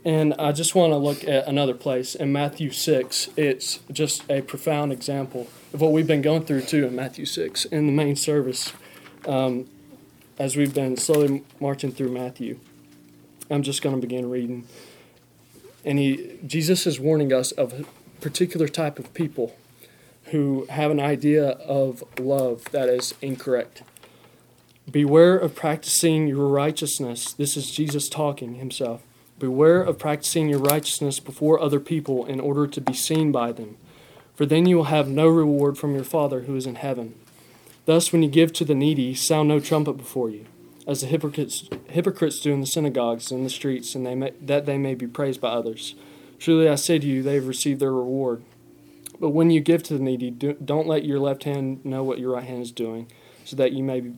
And 0.04 0.34
I 0.34 0.52
just 0.52 0.74
want 0.74 0.92
to 0.92 0.96
look 0.96 1.24
at 1.24 1.48
another 1.48 1.72
place 1.72 2.14
in 2.14 2.30
Matthew 2.30 2.70
6. 2.70 3.30
It's 3.36 3.80
just 3.90 4.22
a 4.30 4.42
profound 4.42 4.92
example 4.92 5.48
of 5.72 5.80
what 5.80 5.92
we've 5.92 6.06
been 6.06 6.22
going 6.22 6.44
through, 6.44 6.62
too, 6.62 6.86
in 6.86 6.94
Matthew 6.94 7.24
6 7.24 7.64
in 7.66 7.86
the 7.86 7.92
main 7.92 8.14
service 8.14 8.72
um, 9.26 9.66
as 10.38 10.56
we've 10.56 10.74
been 10.74 10.96
slowly 10.98 11.42
marching 11.58 11.90
through 11.90 12.10
Matthew. 12.10 12.58
I'm 13.50 13.62
just 13.62 13.82
going 13.82 13.94
to 13.94 14.00
begin 14.00 14.28
reading. 14.28 14.66
And 15.84 15.98
he, 15.98 16.38
Jesus 16.46 16.86
is 16.86 16.98
warning 16.98 17.32
us 17.32 17.52
of 17.52 17.72
a 17.72 17.84
particular 18.20 18.68
type 18.68 18.98
of 18.98 19.12
people 19.14 19.54
who 20.26 20.66
have 20.70 20.90
an 20.90 21.00
idea 21.00 21.50
of 21.50 22.02
love 22.18 22.64
that 22.72 22.88
is 22.88 23.14
incorrect. 23.20 23.82
Beware 24.90 25.36
of 25.36 25.54
practicing 25.54 26.26
your 26.26 26.48
righteousness. 26.48 27.32
This 27.32 27.56
is 27.56 27.70
Jesus 27.70 28.08
talking 28.08 28.54
himself. 28.54 29.02
Beware 29.38 29.82
of 29.82 29.98
practicing 29.98 30.48
your 30.48 30.60
righteousness 30.60 31.20
before 31.20 31.60
other 31.60 31.80
people 31.80 32.24
in 32.24 32.40
order 32.40 32.66
to 32.66 32.80
be 32.80 32.94
seen 32.94 33.32
by 33.32 33.52
them, 33.52 33.76
for 34.34 34.46
then 34.46 34.66
you 34.66 34.76
will 34.76 34.84
have 34.84 35.08
no 35.08 35.26
reward 35.26 35.76
from 35.76 35.94
your 35.94 36.04
Father 36.04 36.42
who 36.42 36.56
is 36.56 36.66
in 36.66 36.76
heaven. 36.76 37.14
Thus, 37.84 38.12
when 38.12 38.22
you 38.22 38.30
give 38.30 38.52
to 38.54 38.64
the 38.64 38.74
needy, 38.74 39.14
sound 39.14 39.48
no 39.48 39.60
trumpet 39.60 39.94
before 39.94 40.30
you 40.30 40.46
as 40.86 41.00
the 41.00 41.06
hypocrites, 41.06 41.68
hypocrites 41.88 42.40
do 42.40 42.52
in 42.52 42.60
the 42.60 42.66
synagogues 42.66 43.30
and 43.30 43.44
the 43.44 43.50
streets, 43.50 43.94
and 43.94 44.04
they 44.04 44.14
may, 44.14 44.32
that 44.40 44.66
they 44.66 44.78
may 44.78 44.94
be 44.94 45.06
praised 45.06 45.40
by 45.40 45.48
others. 45.48 45.94
Truly 46.38 46.68
I 46.68 46.74
say 46.74 46.98
to 46.98 47.06
you, 47.06 47.22
they 47.22 47.34
have 47.34 47.46
received 47.46 47.80
their 47.80 47.92
reward. 47.92 48.44
But 49.18 49.30
when 49.30 49.50
you 49.50 49.60
give 49.60 49.82
to 49.84 49.94
the 49.96 50.02
needy, 50.02 50.30
do, 50.30 50.54
don't 50.54 50.86
let 50.86 51.04
your 51.04 51.20
left 51.20 51.44
hand 51.44 51.84
know 51.84 52.02
what 52.02 52.18
your 52.18 52.32
right 52.32 52.44
hand 52.44 52.62
is 52.62 52.72
doing, 52.72 53.10
so 53.44 53.56
that 53.56 53.72
you 53.72 53.82
may 53.82 54.00
be, 54.00 54.14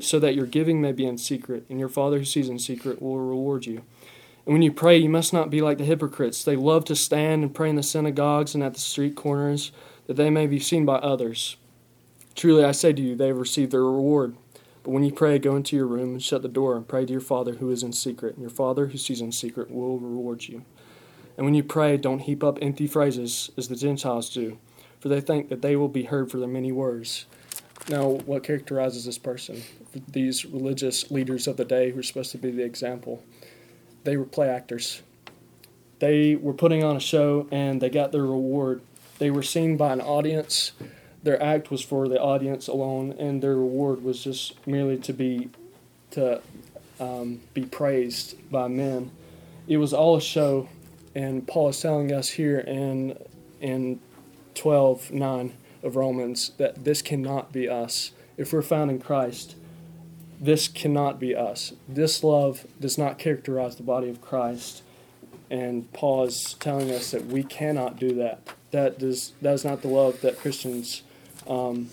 so 0.00 0.18
that 0.18 0.34
your 0.34 0.46
giving 0.46 0.80
may 0.80 0.92
be 0.92 1.06
in 1.06 1.18
secret, 1.18 1.64
and 1.68 1.78
your 1.78 1.88
Father 1.88 2.18
who 2.18 2.24
sees 2.24 2.48
in 2.48 2.58
secret 2.58 3.00
will 3.00 3.18
reward 3.18 3.66
you. 3.66 3.82
And 4.46 4.54
when 4.54 4.62
you 4.62 4.72
pray, 4.72 4.96
you 4.96 5.08
must 5.08 5.32
not 5.32 5.50
be 5.50 5.60
like 5.60 5.78
the 5.78 5.84
hypocrites. 5.84 6.42
They 6.42 6.56
love 6.56 6.84
to 6.86 6.96
stand 6.96 7.42
and 7.42 7.54
pray 7.54 7.70
in 7.70 7.76
the 7.76 7.82
synagogues 7.82 8.54
and 8.54 8.64
at 8.64 8.74
the 8.74 8.80
street 8.80 9.14
corners, 9.14 9.70
that 10.06 10.14
they 10.14 10.30
may 10.30 10.46
be 10.46 10.58
seen 10.58 10.84
by 10.84 10.96
others. 10.96 11.56
Truly 12.34 12.64
I 12.64 12.72
say 12.72 12.92
to 12.92 13.02
you, 13.02 13.14
they 13.14 13.28
have 13.28 13.38
received 13.38 13.70
their 13.70 13.84
reward. 13.84 14.34
But 14.82 14.90
when 14.90 15.04
you 15.04 15.12
pray, 15.12 15.38
go 15.38 15.56
into 15.56 15.76
your 15.76 15.86
room 15.86 16.12
and 16.12 16.22
shut 16.22 16.42
the 16.42 16.48
door 16.48 16.76
and 16.76 16.88
pray 16.88 17.04
to 17.04 17.12
your 17.12 17.20
Father 17.20 17.54
who 17.54 17.70
is 17.70 17.82
in 17.82 17.92
secret, 17.92 18.34
and 18.34 18.40
your 18.40 18.50
Father 18.50 18.88
who 18.88 18.98
sees 18.98 19.20
in 19.20 19.32
secret 19.32 19.70
will 19.70 19.98
reward 19.98 20.48
you. 20.48 20.64
And 21.36 21.44
when 21.44 21.54
you 21.54 21.62
pray, 21.62 21.96
don't 21.96 22.20
heap 22.20 22.42
up 22.42 22.58
empty 22.60 22.86
phrases 22.86 23.50
as 23.56 23.68
the 23.68 23.76
Gentiles 23.76 24.30
do, 24.30 24.58
for 24.98 25.08
they 25.08 25.20
think 25.20 25.48
that 25.48 25.62
they 25.62 25.76
will 25.76 25.88
be 25.88 26.04
heard 26.04 26.30
for 26.30 26.38
their 26.38 26.48
many 26.48 26.72
words. 26.72 27.26
Now, 27.88 28.08
what 28.08 28.44
characterizes 28.44 29.04
this 29.04 29.18
person? 29.18 29.62
These 30.08 30.44
religious 30.44 31.10
leaders 31.10 31.46
of 31.46 31.56
the 31.56 31.64
day 31.64 31.90
who 31.90 32.00
are 32.00 32.02
supposed 32.02 32.32
to 32.32 32.38
be 32.38 32.50
the 32.50 32.64
example, 32.64 33.22
they 34.04 34.16
were 34.16 34.24
play 34.24 34.48
actors. 34.48 35.02
They 35.98 36.36
were 36.36 36.54
putting 36.54 36.84
on 36.84 36.96
a 36.96 37.00
show 37.00 37.46
and 37.50 37.80
they 37.80 37.90
got 37.90 38.12
their 38.12 38.22
reward 38.22 38.82
they 39.20 39.30
were 39.30 39.42
seen 39.42 39.76
by 39.76 39.92
an 39.92 40.00
audience. 40.00 40.72
Their 41.22 41.42
act 41.42 41.70
was 41.70 41.82
for 41.82 42.08
the 42.08 42.20
audience 42.20 42.66
alone, 42.66 43.12
and 43.18 43.42
their 43.42 43.56
reward 43.56 44.02
was 44.02 44.24
just 44.24 44.66
merely 44.66 44.96
to 44.98 45.12
be 45.12 45.50
to 46.12 46.40
um, 46.98 47.40
be 47.54 47.64
praised 47.64 48.36
by 48.50 48.68
men. 48.68 49.10
It 49.68 49.76
was 49.76 49.92
all 49.92 50.16
a 50.16 50.20
show, 50.20 50.68
and 51.14 51.46
Paul 51.46 51.68
is 51.68 51.80
telling 51.80 52.12
us 52.12 52.30
here 52.30 52.58
in 52.58 53.18
in 53.60 54.00
twelve 54.54 55.10
nine 55.10 55.54
of 55.82 55.96
Romans 55.96 56.52
that 56.58 56.84
this 56.84 57.02
cannot 57.02 57.52
be 57.52 57.68
us. 57.68 58.12
If 58.36 58.52
we're 58.52 58.62
found 58.62 58.90
in 58.90 59.00
Christ, 59.00 59.56
this 60.40 60.68
cannot 60.68 61.20
be 61.20 61.36
us. 61.36 61.74
This 61.86 62.24
love 62.24 62.66
does 62.80 62.96
not 62.96 63.18
characterize 63.18 63.76
the 63.76 63.82
body 63.82 64.08
of 64.08 64.22
Christ. 64.22 64.82
And 65.50 65.92
Paul 65.92 66.24
is 66.24 66.54
telling 66.54 66.90
us 66.90 67.10
that 67.10 67.26
we 67.26 67.42
cannot 67.42 67.98
do 67.98 68.14
that. 68.14 68.54
That 68.70 68.98
does 68.98 69.32
that 69.42 69.52
is 69.52 69.64
not 69.64 69.82
the 69.82 69.88
love 69.88 70.20
that 70.22 70.38
Christians 70.38 71.02
um, 71.48 71.90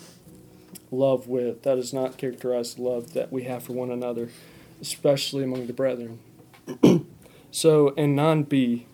love 0.91 1.27
with. 1.27 1.63
That 1.63 1.75
does 1.75 1.93
not 1.93 2.17
characterize 2.17 2.75
the 2.75 2.81
love 2.83 3.13
that 3.13 3.31
we 3.31 3.43
have 3.43 3.63
for 3.63 3.73
one 3.73 3.91
another, 3.91 4.29
especially 4.81 5.43
among 5.43 5.67
the 5.67 5.73
brethren. 5.73 6.19
so 7.51 7.89
in 7.89 8.15
nine 8.15 8.43
B, 8.43 8.87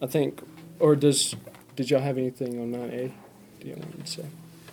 I 0.00 0.06
think, 0.06 0.42
or 0.78 0.96
does 0.96 1.34
did 1.76 1.90
y'all 1.90 2.00
have 2.00 2.18
anything 2.18 2.60
on 2.60 2.70
nine 2.70 2.90
A? 2.90 3.14
Do 3.60 3.68
you 3.68 3.74
want 3.74 4.04
to 4.04 4.10
say? 4.10 4.24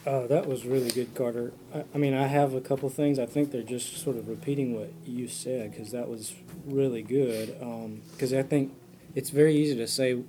Uh, 0.05 0.27
that 0.27 0.45
was 0.47 0.65
really 0.65 0.91
good, 0.91 1.15
Carter. 1.15 1.51
I, 1.73 1.83
I 1.93 1.97
mean, 1.97 2.13
I 2.13 2.27
have 2.27 2.53
a 2.53 2.61
couple 2.61 2.87
things. 2.89 3.17
I 3.17 3.25
think 3.25 3.51
they're 3.51 3.63
just 3.63 3.97
sort 3.97 4.17
of 4.17 4.27
repeating 4.27 4.75
what 4.75 4.91
you 5.03 5.27
said 5.27 5.71
because 5.71 5.91
that 5.91 6.07
was 6.07 6.35
really 6.65 7.01
good. 7.01 7.57
Because 8.11 8.31
I 8.31 8.43
think 8.43 8.73
it's 9.15 9.31
very 9.31 9.55
easy 9.55 9.75
to 9.77 9.87
say, 9.87 10.21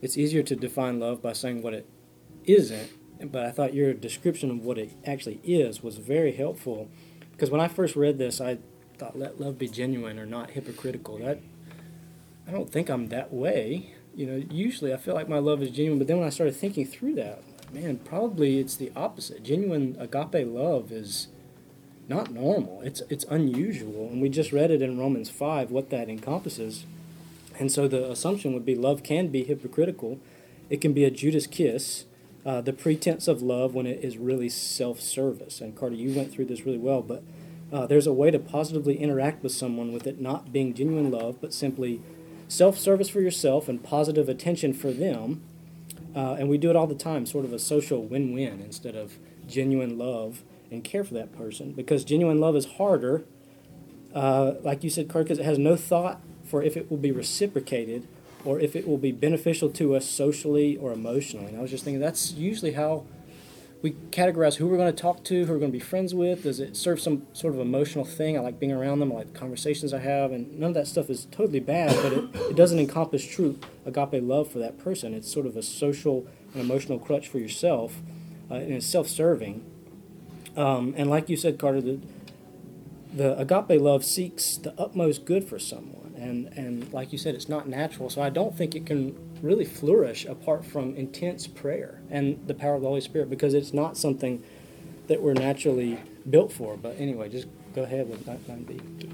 it's 0.00 0.16
easier 0.16 0.42
to 0.44 0.56
define 0.56 0.98
love 0.98 1.20
by 1.20 1.34
saying 1.34 1.60
what 1.60 1.74
it 1.74 1.86
isn't. 2.44 2.90
But 3.20 3.46
I 3.46 3.50
thought 3.50 3.74
your 3.74 3.94
description 3.94 4.50
of 4.50 4.64
what 4.64 4.78
it 4.78 4.92
actually 5.04 5.40
is 5.42 5.82
was 5.82 5.96
very 5.96 6.32
helpful. 6.32 6.88
Because 7.32 7.50
when 7.50 7.60
I 7.60 7.68
first 7.68 7.96
read 7.96 8.18
this, 8.18 8.40
I 8.40 8.58
thought, 8.98 9.18
let 9.18 9.40
love 9.40 9.58
be 9.58 9.68
genuine 9.68 10.18
or 10.18 10.26
not 10.26 10.50
hypocritical. 10.50 11.18
That 11.18 11.40
I 12.46 12.50
don't 12.50 12.70
think 12.70 12.88
I'm 12.88 13.08
that 13.08 13.32
way. 13.32 13.94
You 14.14 14.26
know, 14.26 14.42
usually 14.50 14.94
I 14.94 14.96
feel 14.96 15.14
like 15.14 15.28
my 15.28 15.38
love 15.38 15.62
is 15.62 15.70
genuine, 15.70 15.98
but 15.98 16.06
then 16.06 16.16
when 16.16 16.26
I 16.26 16.30
started 16.30 16.56
thinking 16.56 16.86
through 16.86 17.16
that, 17.16 17.42
man, 17.72 17.98
probably 17.98 18.58
it's 18.58 18.76
the 18.76 18.90
opposite. 18.96 19.42
Genuine 19.42 19.96
agape 19.98 20.46
love 20.46 20.90
is 20.90 21.28
not 22.08 22.30
normal. 22.30 22.80
It's 22.80 23.02
it's 23.10 23.26
unusual, 23.28 24.08
and 24.10 24.22
we 24.22 24.30
just 24.30 24.52
read 24.52 24.70
it 24.70 24.80
in 24.80 24.98
Romans 24.98 25.28
five 25.28 25.70
what 25.70 25.90
that 25.90 26.08
encompasses. 26.08 26.86
And 27.58 27.70
so 27.70 27.88
the 27.88 28.10
assumption 28.10 28.54
would 28.54 28.64
be 28.64 28.74
love 28.74 29.02
can 29.02 29.28
be 29.28 29.44
hypocritical. 29.44 30.18
It 30.70 30.80
can 30.80 30.94
be 30.94 31.04
a 31.04 31.10
Judas 31.10 31.46
kiss, 31.46 32.05
uh, 32.46 32.60
the 32.62 32.72
pretense 32.72 33.28
of 33.28 33.42
love 33.42 33.74
when 33.74 33.86
it 33.86 34.02
is 34.02 34.16
really 34.16 34.48
self-service. 34.48 35.60
And 35.60 35.76
Carter, 35.76 35.96
you 35.96 36.16
went 36.16 36.32
through 36.32 36.46
this 36.46 36.64
really 36.64 36.78
well, 36.78 37.02
but 37.02 37.22
uh, 37.72 37.86
there's 37.86 38.06
a 38.06 38.12
way 38.12 38.30
to 38.30 38.38
positively 38.38 38.96
interact 38.96 39.42
with 39.42 39.52
someone 39.52 39.92
with 39.92 40.06
it 40.06 40.20
not 40.20 40.52
being 40.52 40.72
genuine 40.72 41.10
love, 41.10 41.40
but 41.40 41.52
simply 41.52 42.00
self-service 42.48 43.08
for 43.08 43.20
yourself 43.20 43.68
and 43.68 43.82
positive 43.82 44.28
attention 44.28 44.72
for 44.72 44.92
them 44.92 45.42
uh, 46.16 46.34
and 46.38 46.48
we 46.48 46.56
do 46.56 46.70
it 46.70 46.76
all 46.76 46.86
the 46.86 46.94
time, 46.94 47.26
sort 47.26 47.44
of 47.44 47.52
a 47.52 47.58
social 47.58 48.02
win 48.02 48.32
win 48.32 48.60
instead 48.62 48.96
of 48.96 49.18
genuine 49.46 49.98
love 49.98 50.42
and 50.70 50.82
care 50.82 51.04
for 51.04 51.12
that 51.12 51.36
person. 51.36 51.72
Because 51.72 52.04
genuine 52.04 52.40
love 52.40 52.56
is 52.56 52.64
harder, 52.64 53.24
uh, 54.14 54.54
like 54.62 54.82
you 54.82 54.88
said, 54.88 55.10
Carter, 55.10 55.24
because 55.24 55.38
it 55.38 55.44
has 55.44 55.58
no 55.58 55.76
thought 55.76 56.22
for 56.42 56.62
if 56.62 56.74
it 56.74 56.90
will 56.90 56.96
be 56.96 57.12
reciprocated 57.12 58.08
or 58.46 58.60
if 58.60 58.76
it 58.76 58.86
will 58.86 58.96
be 58.96 59.12
beneficial 59.12 59.68
to 59.68 59.96
us 59.96 60.06
socially 60.06 60.76
or 60.76 60.92
emotionally. 60.92 61.48
And 61.48 61.58
I 61.58 61.62
was 61.62 61.70
just 61.70 61.84
thinking 61.84 62.00
that's 62.00 62.32
usually 62.32 62.72
how 62.72 63.04
we 63.82 63.92
categorize 64.10 64.56
who 64.56 64.68
we're 64.68 64.76
going 64.76 64.94
to 64.94 65.02
talk 65.02 65.22
to, 65.24 65.44
who 65.44 65.52
we're 65.52 65.58
going 65.58 65.70
to 65.72 65.76
be 65.76 65.84
friends 65.84 66.14
with. 66.14 66.44
Does 66.44 66.60
it 66.60 66.76
serve 66.76 67.00
some 67.00 67.26
sort 67.32 67.54
of 67.54 67.60
emotional 67.60 68.04
thing? 68.04 68.38
I 68.38 68.40
like 68.40 68.58
being 68.58 68.72
around 68.72 69.00
them, 69.00 69.12
I 69.12 69.16
like 69.16 69.32
the 69.32 69.38
conversations 69.38 69.92
I 69.92 69.98
have, 69.98 70.32
and 70.32 70.58
none 70.58 70.68
of 70.68 70.74
that 70.74 70.86
stuff 70.86 71.10
is 71.10 71.26
totally 71.26 71.60
bad, 71.60 71.94
but 72.02 72.12
it, 72.12 72.50
it 72.50 72.56
doesn't 72.56 72.78
encompass 72.78 73.26
true 73.26 73.58
agape 73.84 74.22
love 74.22 74.50
for 74.50 74.58
that 74.60 74.78
person. 74.78 75.12
It's 75.12 75.30
sort 75.30 75.46
of 75.46 75.56
a 75.56 75.62
social 75.62 76.26
and 76.54 76.62
emotional 76.62 76.98
crutch 76.98 77.28
for 77.28 77.38
yourself, 77.38 78.00
uh, 78.50 78.54
and 78.54 78.72
it's 78.72 78.86
self 78.86 79.08
serving. 79.08 79.64
Um, 80.56 80.94
and 80.96 81.10
like 81.10 81.28
you 81.28 81.36
said, 81.36 81.58
Carter, 81.58 81.82
the, 81.82 82.00
the 83.12 83.38
agape 83.38 83.80
love 83.80 84.04
seeks 84.04 84.56
the 84.56 84.72
utmost 84.80 85.24
good 85.24 85.44
for 85.44 85.58
someone. 85.58 86.05
And, 86.16 86.46
and 86.56 86.92
like 86.92 87.12
you 87.12 87.18
said, 87.18 87.34
it's 87.34 87.48
not 87.48 87.68
natural, 87.68 88.08
so 88.08 88.22
I 88.22 88.30
don't 88.30 88.56
think 88.56 88.74
it 88.74 88.86
can 88.86 89.14
really 89.42 89.66
flourish 89.66 90.24
apart 90.24 90.64
from 90.64 90.96
intense 90.96 91.46
prayer 91.46 92.00
and 92.10 92.46
the 92.46 92.54
power 92.54 92.74
of 92.74 92.82
the 92.82 92.88
Holy 92.88 93.02
Spirit 93.02 93.28
because 93.28 93.52
it's 93.52 93.74
not 93.74 93.96
something 93.96 94.42
that 95.08 95.20
we're 95.20 95.34
naturally 95.34 96.00
built 96.28 96.52
for. 96.52 96.76
But 96.76 96.96
anyway, 96.98 97.28
just 97.28 97.46
go 97.74 97.82
ahead 97.82 98.08
with 98.08 98.26
9B. 98.26 99.12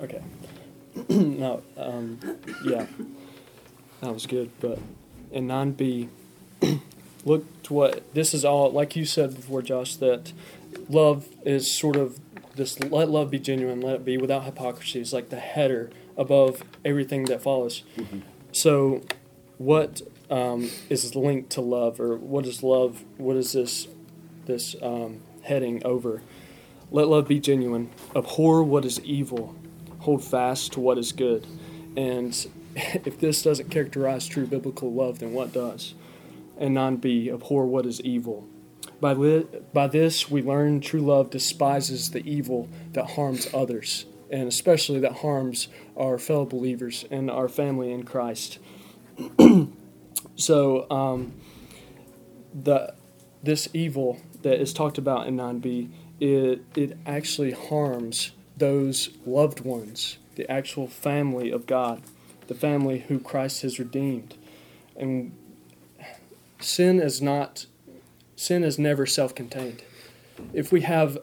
Okay. 0.00 0.22
no, 1.08 1.62
um, 1.76 2.18
yeah, 2.64 2.86
that 4.00 4.12
was 4.12 4.26
good. 4.26 4.50
But 4.60 4.78
in 5.32 5.46
9b, 5.48 6.08
look 7.24 7.62
to 7.64 7.74
what 7.74 8.14
this 8.14 8.34
is 8.34 8.44
all, 8.44 8.70
like 8.70 8.96
you 8.96 9.04
said 9.04 9.34
before, 9.34 9.62
Josh, 9.62 9.96
that 9.96 10.32
love 10.88 11.28
is 11.44 11.72
sort 11.72 11.96
of 11.96 12.18
this 12.56 12.80
let 12.80 13.08
love 13.10 13.30
be 13.30 13.38
genuine, 13.38 13.80
let 13.80 13.96
it 13.96 14.04
be 14.04 14.16
without 14.18 14.44
hypocrisy. 14.44 15.00
It's 15.00 15.12
like 15.12 15.28
the 15.28 15.40
header 15.40 15.90
above 16.16 16.62
everything 16.84 17.24
that 17.26 17.42
follows. 17.42 17.82
Mm-hmm. 17.96 18.20
So, 18.52 19.02
what 19.58 20.02
um, 20.30 20.70
is 20.88 21.14
linked 21.14 21.50
to 21.50 21.60
love, 21.60 22.00
or 22.00 22.16
what 22.16 22.46
is 22.46 22.62
love? 22.62 23.04
What 23.18 23.36
is 23.36 23.52
this 23.52 23.88
this 24.46 24.74
um, 24.82 25.20
heading 25.42 25.84
over? 25.84 26.22
Let 26.90 27.08
love 27.08 27.28
be 27.28 27.40
genuine. 27.40 27.90
Abhor 28.14 28.62
what 28.62 28.84
is 28.84 29.00
evil. 29.00 29.54
Hold 30.00 30.24
fast 30.24 30.72
to 30.74 30.80
what 30.80 30.98
is 30.98 31.12
good. 31.12 31.46
And 31.96 32.46
if 32.74 33.18
this 33.18 33.42
doesn't 33.42 33.70
characterize 33.70 34.26
true 34.26 34.46
biblical 34.46 34.92
love, 34.92 35.18
then 35.18 35.32
what 35.32 35.52
does? 35.52 35.94
And 36.58 36.74
non 36.74 36.96
B, 36.96 37.30
abhor 37.30 37.66
what 37.66 37.86
is 37.86 38.00
evil. 38.00 38.46
By, 39.00 39.12
li- 39.12 39.46
by 39.72 39.86
this, 39.88 40.30
we 40.30 40.42
learn 40.42 40.80
true 40.80 41.00
love 41.00 41.30
despises 41.30 42.10
the 42.10 42.26
evil 42.28 42.68
that 42.92 43.10
harms 43.10 43.48
others 43.52 44.06
and 44.30 44.48
especially 44.48 45.00
that 45.00 45.12
harms 45.12 45.68
our 45.96 46.18
fellow 46.18 46.44
believers 46.44 47.04
and 47.10 47.30
our 47.30 47.48
family 47.48 47.92
in 47.92 48.02
Christ. 48.02 48.58
so, 50.36 50.90
um, 50.90 51.32
the 52.52 52.94
this 53.42 53.68
evil 53.72 54.20
that 54.42 54.60
is 54.60 54.72
talked 54.72 54.98
about 54.98 55.26
in 55.26 55.36
9b, 55.36 55.88
it, 56.18 56.64
it 56.74 56.98
actually 57.06 57.52
harms 57.52 58.32
those 58.56 59.10
loved 59.24 59.60
ones, 59.60 60.18
the 60.34 60.50
actual 60.50 60.88
family 60.88 61.50
of 61.50 61.66
God, 61.66 62.02
the 62.48 62.54
family 62.54 63.04
who 63.06 63.20
Christ 63.20 63.62
has 63.62 63.78
redeemed. 63.78 64.34
And 64.96 65.32
sin 66.58 66.98
is 66.98 67.22
not, 67.22 67.66
sin 68.36 68.62
is 68.62 68.78
never 68.78 69.06
self 69.06 69.34
contained 69.34 69.82
if 70.52 70.72
we 70.72 70.82
have 70.82 71.18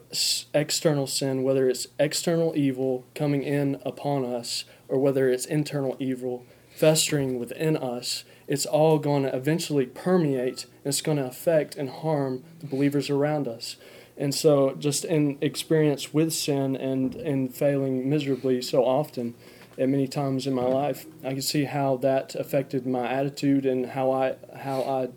external 0.52 1.06
sin, 1.06 1.42
whether 1.42 1.68
it's 1.68 1.86
external 1.98 2.52
evil 2.56 3.04
coming 3.14 3.42
in 3.42 3.80
upon 3.84 4.24
us 4.24 4.64
or 4.88 4.98
whether 4.98 5.28
it's 5.28 5.46
internal 5.46 5.96
evil 5.98 6.44
festering 6.74 7.38
within 7.38 7.76
us, 7.76 8.24
it's 8.48 8.66
all 8.66 8.98
going 8.98 9.22
to 9.22 9.34
eventually 9.34 9.86
permeate 9.86 10.64
and 10.84 10.92
it's 10.92 11.00
going 11.00 11.18
to 11.18 11.26
affect 11.26 11.76
and 11.76 11.88
harm 11.88 12.42
the 12.60 12.66
believers 12.66 13.08
around 13.08 13.46
us. 13.46 13.76
And 14.16 14.34
so, 14.34 14.74
just 14.74 15.04
in 15.04 15.38
experience 15.40 16.14
with 16.14 16.32
sin 16.32 16.76
and, 16.76 17.16
and 17.16 17.52
failing 17.52 18.08
miserably 18.08 18.62
so 18.62 18.84
often, 18.84 19.34
at 19.76 19.88
many 19.88 20.06
times 20.06 20.46
in 20.46 20.54
my 20.54 20.66
life, 20.66 21.06
I 21.24 21.30
can 21.30 21.42
see 21.42 21.64
how 21.64 21.96
that 21.96 22.36
affected 22.36 22.86
my 22.86 23.08
attitude 23.10 23.66
and 23.66 23.86
how 23.86 24.12
I 24.12 24.36
how 24.56 24.82
I 24.82 25.08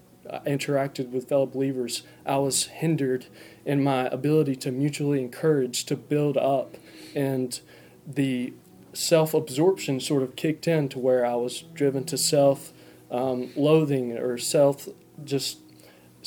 interacted 0.46 1.10
with 1.10 1.30
fellow 1.30 1.46
believers. 1.46 2.04
I 2.26 2.38
was 2.38 2.66
hindered 2.66 3.26
in 3.66 3.84
my 3.84 4.08
ability 4.08 4.56
to 4.58 4.72
mutually 4.72 5.22
encourage, 5.22 5.86
to 5.86 5.95
build 5.95 6.38
up, 6.38 6.76
and 7.16 7.60
the 8.06 8.54
self 8.93 9.34
absorption 9.34 9.99
sort 9.99 10.24
of 10.24 10.36
kicked 10.36 10.68
in 10.68 10.89
to 10.89 10.99
where 10.99 11.26
I 11.26 11.36
was 11.36 11.62
driven 11.74 12.04
to 12.06 12.18
self 12.18 12.74
um, 13.12 13.51
loathing 13.56 14.18
or 14.18 14.38
self 14.38 14.89
just 15.24 15.60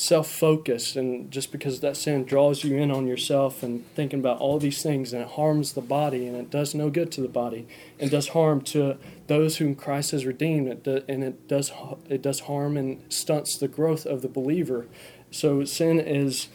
self 0.01 0.31
focused. 0.31 0.97
And 0.97 1.31
just 1.31 1.53
because 1.53 1.81
that 1.81 1.95
sin 1.95 2.25
draws 2.25 2.65
you 2.65 2.77
in 2.77 2.91
on 2.91 3.07
yourself 3.07 3.63
and 3.63 3.87
thinking 3.95 4.21
about 4.21 4.39
all 4.39 4.59
these 4.59 4.83
things, 4.83 5.13
and 5.13 5.23
it 5.23 5.29
harms 5.29 5.75
the 5.75 5.83
body, 5.83 6.27
and 6.27 6.35
it 6.35 6.51
does 6.51 6.75
no 6.75 6.89
good 6.89 7.13
to 7.13 7.21
the 7.21 7.29
body, 7.29 7.69
and 7.99 8.11
does 8.11 8.29
harm 8.29 8.63
to 8.63 8.97
those 9.27 9.59
whom 9.59 9.75
Christ 9.75 10.13
has 10.13 10.25
redeemed, 10.25 10.69
It 10.69 11.05
and 11.07 11.23
it 11.23 11.47
does 11.47 11.71
it 12.09 12.23
does 12.23 12.41
harm 12.41 12.79
and 12.79 13.03
stunts 13.13 13.59
the 13.59 13.69
growth 13.69 14.07
of 14.07 14.23
the 14.23 14.29
believer. 14.29 14.87
So 15.31 15.65
sin 15.65 16.01
is 16.01 16.49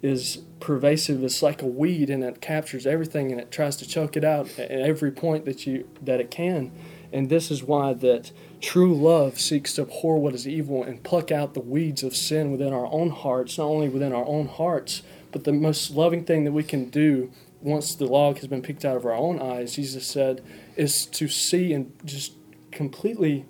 is 0.00 0.38
pervasive. 0.60 1.24
It's 1.24 1.42
like 1.42 1.60
a 1.60 1.66
weed, 1.66 2.08
and 2.08 2.22
it 2.22 2.40
captures 2.40 2.86
everything, 2.86 3.32
and 3.32 3.40
it 3.40 3.50
tries 3.50 3.74
to 3.78 3.88
choke 3.88 4.16
it 4.16 4.24
out 4.24 4.56
at 4.56 4.70
every 4.70 5.10
point 5.10 5.46
that 5.46 5.66
you 5.66 5.88
that 6.00 6.20
it 6.20 6.30
can. 6.30 6.70
And 7.12 7.28
this 7.28 7.50
is 7.50 7.64
why 7.64 7.94
that 7.94 8.30
true 8.60 8.94
love 8.94 9.40
seeks 9.40 9.74
to 9.74 9.82
abhor 9.82 10.18
what 10.18 10.34
is 10.34 10.46
evil 10.46 10.82
and 10.82 11.02
pluck 11.02 11.30
out 11.30 11.54
the 11.54 11.60
weeds 11.60 12.02
of 12.02 12.16
sin 12.16 12.52
within 12.52 12.72
our 12.72 12.86
own 12.86 13.10
hearts, 13.10 13.58
not 13.58 13.64
only 13.64 13.88
within 13.88 14.12
our 14.12 14.26
own 14.26 14.48
hearts, 14.48 15.02
but 15.32 15.44
the 15.44 15.52
most 15.52 15.90
loving 15.90 16.24
thing 16.24 16.44
that 16.44 16.52
we 16.52 16.62
can 16.62 16.88
do 16.90 17.30
once 17.60 17.94
the 17.94 18.06
log 18.06 18.38
has 18.38 18.46
been 18.46 18.62
picked 18.62 18.84
out 18.84 18.96
of 18.96 19.04
our 19.04 19.14
own 19.14 19.40
eyes, 19.40 19.74
Jesus 19.74 20.06
said, 20.06 20.42
is 20.76 21.06
to 21.06 21.28
see 21.28 21.72
and 21.72 21.92
just 22.04 22.32
completely, 22.70 23.44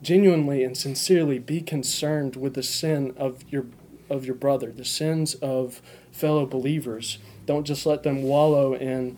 genuinely, 0.00 0.62
and 0.62 0.76
sincerely 0.76 1.38
be 1.38 1.60
concerned 1.60 2.36
with 2.36 2.54
the 2.54 2.62
sin 2.62 3.12
of 3.16 3.44
your 3.50 3.66
of 4.08 4.26
your 4.26 4.34
brother, 4.34 4.70
the 4.70 4.84
sins 4.84 5.34
of 5.36 5.80
fellow 6.10 6.44
believers. 6.44 7.18
Don't 7.46 7.66
just 7.66 7.86
let 7.86 8.02
them 8.02 8.22
wallow 8.22 8.74
in 8.74 9.16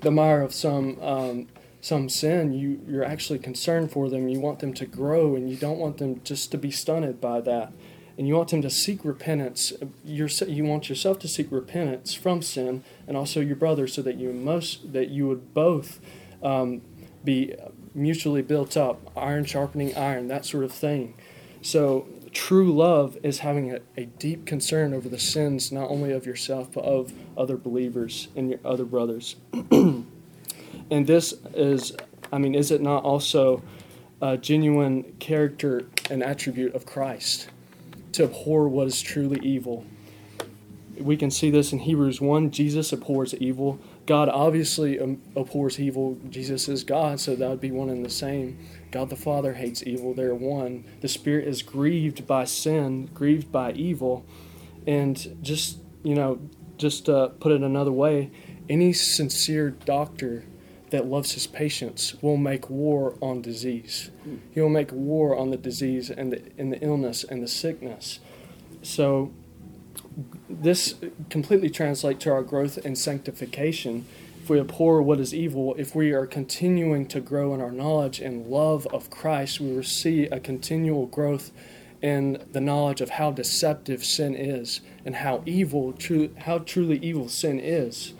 the 0.00 0.10
mire 0.10 0.42
of 0.42 0.52
some 0.52 1.00
um, 1.00 1.46
some 1.84 2.08
sin. 2.08 2.54
You 2.54 2.80
you're 2.88 3.04
actually 3.04 3.38
concerned 3.38 3.92
for 3.92 4.08
them. 4.08 4.26
You 4.26 4.40
want 4.40 4.60
them 4.60 4.72
to 4.74 4.86
grow, 4.86 5.36
and 5.36 5.50
you 5.50 5.56
don't 5.56 5.78
want 5.78 5.98
them 5.98 6.22
just 6.24 6.50
to 6.52 6.58
be 6.58 6.70
stunted 6.70 7.20
by 7.20 7.42
that. 7.42 7.74
And 8.16 8.26
you 8.26 8.36
want 8.36 8.48
them 8.48 8.62
to 8.62 8.70
seek 8.70 9.04
repentance. 9.04 9.72
You're, 10.04 10.28
you 10.46 10.64
want 10.64 10.88
yourself 10.88 11.18
to 11.18 11.28
seek 11.28 11.50
repentance 11.52 12.14
from 12.14 12.40
sin, 12.40 12.84
and 13.06 13.18
also 13.18 13.40
your 13.40 13.56
brother, 13.56 13.86
so 13.86 14.00
that 14.00 14.16
you 14.16 14.32
most 14.32 14.94
that 14.94 15.10
you 15.10 15.28
would 15.28 15.52
both 15.52 16.00
um, 16.42 16.80
be 17.22 17.54
mutually 17.94 18.40
built 18.40 18.78
up, 18.78 19.10
iron 19.14 19.44
sharpening 19.44 19.94
iron, 19.94 20.28
that 20.28 20.46
sort 20.46 20.64
of 20.64 20.72
thing. 20.72 21.12
So 21.60 22.06
true 22.32 22.72
love 22.72 23.18
is 23.22 23.40
having 23.40 23.72
a, 23.72 23.80
a 23.96 24.06
deep 24.06 24.46
concern 24.46 24.94
over 24.94 25.08
the 25.08 25.20
sins 25.20 25.70
not 25.70 25.88
only 25.88 26.12
of 26.12 26.26
yourself 26.26 26.72
but 26.72 26.82
of 26.84 27.12
other 27.38 27.56
believers 27.56 28.28
and 28.34 28.48
your 28.48 28.58
other 28.64 28.84
brothers. 28.84 29.36
and 30.90 31.06
this 31.06 31.34
is, 31.54 31.92
I 32.32 32.38
mean, 32.38 32.54
is 32.54 32.70
it 32.70 32.80
not 32.80 33.04
also 33.04 33.62
a 34.20 34.36
genuine 34.36 35.14
character 35.18 35.86
and 36.10 36.22
attribute 36.22 36.74
of 36.74 36.86
Christ 36.86 37.48
to 38.12 38.24
abhor 38.24 38.68
what 38.68 38.86
is 38.86 39.00
truly 39.00 39.40
evil? 39.42 39.84
We 40.98 41.16
can 41.16 41.30
see 41.30 41.50
this 41.50 41.72
in 41.72 41.80
Hebrews 41.80 42.20
1. 42.20 42.50
Jesus 42.50 42.92
abhors 42.92 43.34
evil. 43.34 43.80
God 44.06 44.28
obviously 44.28 44.98
abhors 45.34 45.80
evil. 45.80 46.18
Jesus 46.28 46.68
is 46.68 46.84
God, 46.84 47.18
so 47.18 47.34
that 47.34 47.48
would 47.48 47.60
be 47.60 47.70
one 47.70 47.88
and 47.88 48.04
the 48.04 48.10
same. 48.10 48.58
God 48.90 49.10
the 49.10 49.16
Father 49.16 49.54
hates 49.54 49.82
evil. 49.84 50.14
They're 50.14 50.34
one. 50.34 50.84
The 51.00 51.08
Spirit 51.08 51.48
is 51.48 51.62
grieved 51.62 52.26
by 52.26 52.44
sin, 52.44 53.06
grieved 53.12 53.50
by 53.50 53.72
evil. 53.72 54.24
And 54.86 55.38
just, 55.42 55.78
you 56.02 56.14
know, 56.14 56.38
just 56.76 57.08
uh, 57.08 57.28
put 57.28 57.50
it 57.50 57.62
another 57.62 57.92
way, 57.92 58.30
any 58.68 58.92
sincere 58.92 59.70
doctor 59.70 60.44
that 60.94 61.06
loves 61.06 61.32
his 61.32 61.48
patients 61.48 62.14
will 62.22 62.36
make 62.36 62.70
war 62.70 63.16
on 63.20 63.42
disease. 63.42 64.12
He 64.52 64.60
will 64.60 64.68
make 64.68 64.92
war 64.92 65.36
on 65.36 65.50
the 65.50 65.56
disease 65.56 66.08
and 66.08 66.32
the, 66.32 66.40
and 66.56 66.72
the 66.72 66.80
illness 66.80 67.24
and 67.24 67.42
the 67.42 67.48
sickness. 67.48 68.20
So, 68.80 69.32
this 70.48 70.94
completely 71.30 71.68
translates 71.68 72.22
to 72.22 72.30
our 72.30 72.44
growth 72.44 72.78
and 72.84 72.96
sanctification. 72.96 74.06
If 74.40 74.48
we 74.48 74.60
abhor 74.60 75.02
what 75.02 75.18
is 75.18 75.34
evil, 75.34 75.74
if 75.76 75.96
we 75.96 76.12
are 76.12 76.26
continuing 76.26 77.06
to 77.08 77.20
grow 77.20 77.52
in 77.54 77.60
our 77.60 77.72
knowledge 77.72 78.20
and 78.20 78.46
love 78.46 78.86
of 78.92 79.10
Christ, 79.10 79.58
we 79.58 79.74
will 79.74 79.82
see 79.82 80.26
a 80.26 80.38
continual 80.38 81.06
growth 81.06 81.50
in 82.02 82.40
the 82.52 82.60
knowledge 82.60 83.00
of 83.00 83.10
how 83.10 83.32
deceptive 83.32 84.04
sin 84.04 84.36
is 84.36 84.80
and 85.04 85.16
how 85.16 85.42
evil, 85.44 85.92
true, 85.92 86.30
how 86.38 86.58
truly 86.58 86.98
evil 86.98 87.28
sin 87.28 87.58
is. 87.58 88.12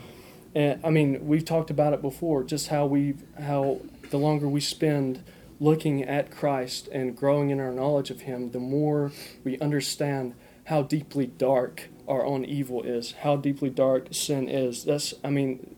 And 0.55 0.81
I 0.85 0.91
mean, 0.91 1.27
we've 1.27 1.45
talked 1.45 1.71
about 1.71 1.93
it 1.93 2.03
before, 2.03 2.45
just 2.45 2.69
how 2.69 2.87
we, 2.87 3.15
how 3.41 3.81
the 4.11 4.19
longer 4.19 4.49
we 4.49 4.61
spend 4.61 5.25
looking 5.61 6.03
at 6.03 6.31
Christ 6.31 6.89
and 6.93 7.17
growing 7.17 7.51
in 7.51 7.61
our 7.61 7.73
knowledge 7.73 8.11
of 8.11 8.23
Him, 8.23 8.51
the 8.51 8.61
more 8.61 9.13
we 9.43 9.59
understand 9.59 10.35
how 10.65 10.83
deeply 10.83 11.27
dark 11.27 11.89
our 12.07 12.25
own 12.25 12.45
evil 12.45 12.83
is, 12.83 13.13
how 13.23 13.37
deeply 13.37 13.71
dark 13.71 14.09
sin 14.13 14.49
is. 14.49 14.85
That's, 14.85 15.15
I 15.23 15.31
mean, 15.31 15.77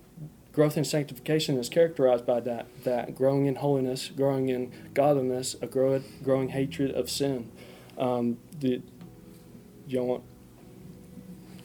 growth 0.52 0.76
in 0.76 0.84
sanctification 0.84 1.58
is 1.58 1.68
characterized 1.68 2.26
by 2.26 2.40
that, 2.40 2.66
that 2.84 3.14
growing 3.14 3.46
in 3.46 3.56
holiness, 3.56 4.10
growing 4.14 4.48
in 4.48 4.72
godliness, 4.94 5.56
a 5.60 5.66
grow, 5.66 6.02
growing 6.22 6.50
hatred 6.50 6.92
of 6.92 7.10
sin. 7.10 7.50
Um, 7.98 8.38
do, 8.58 8.78
do 8.78 8.82
you 9.86 10.02
want, 10.02 10.22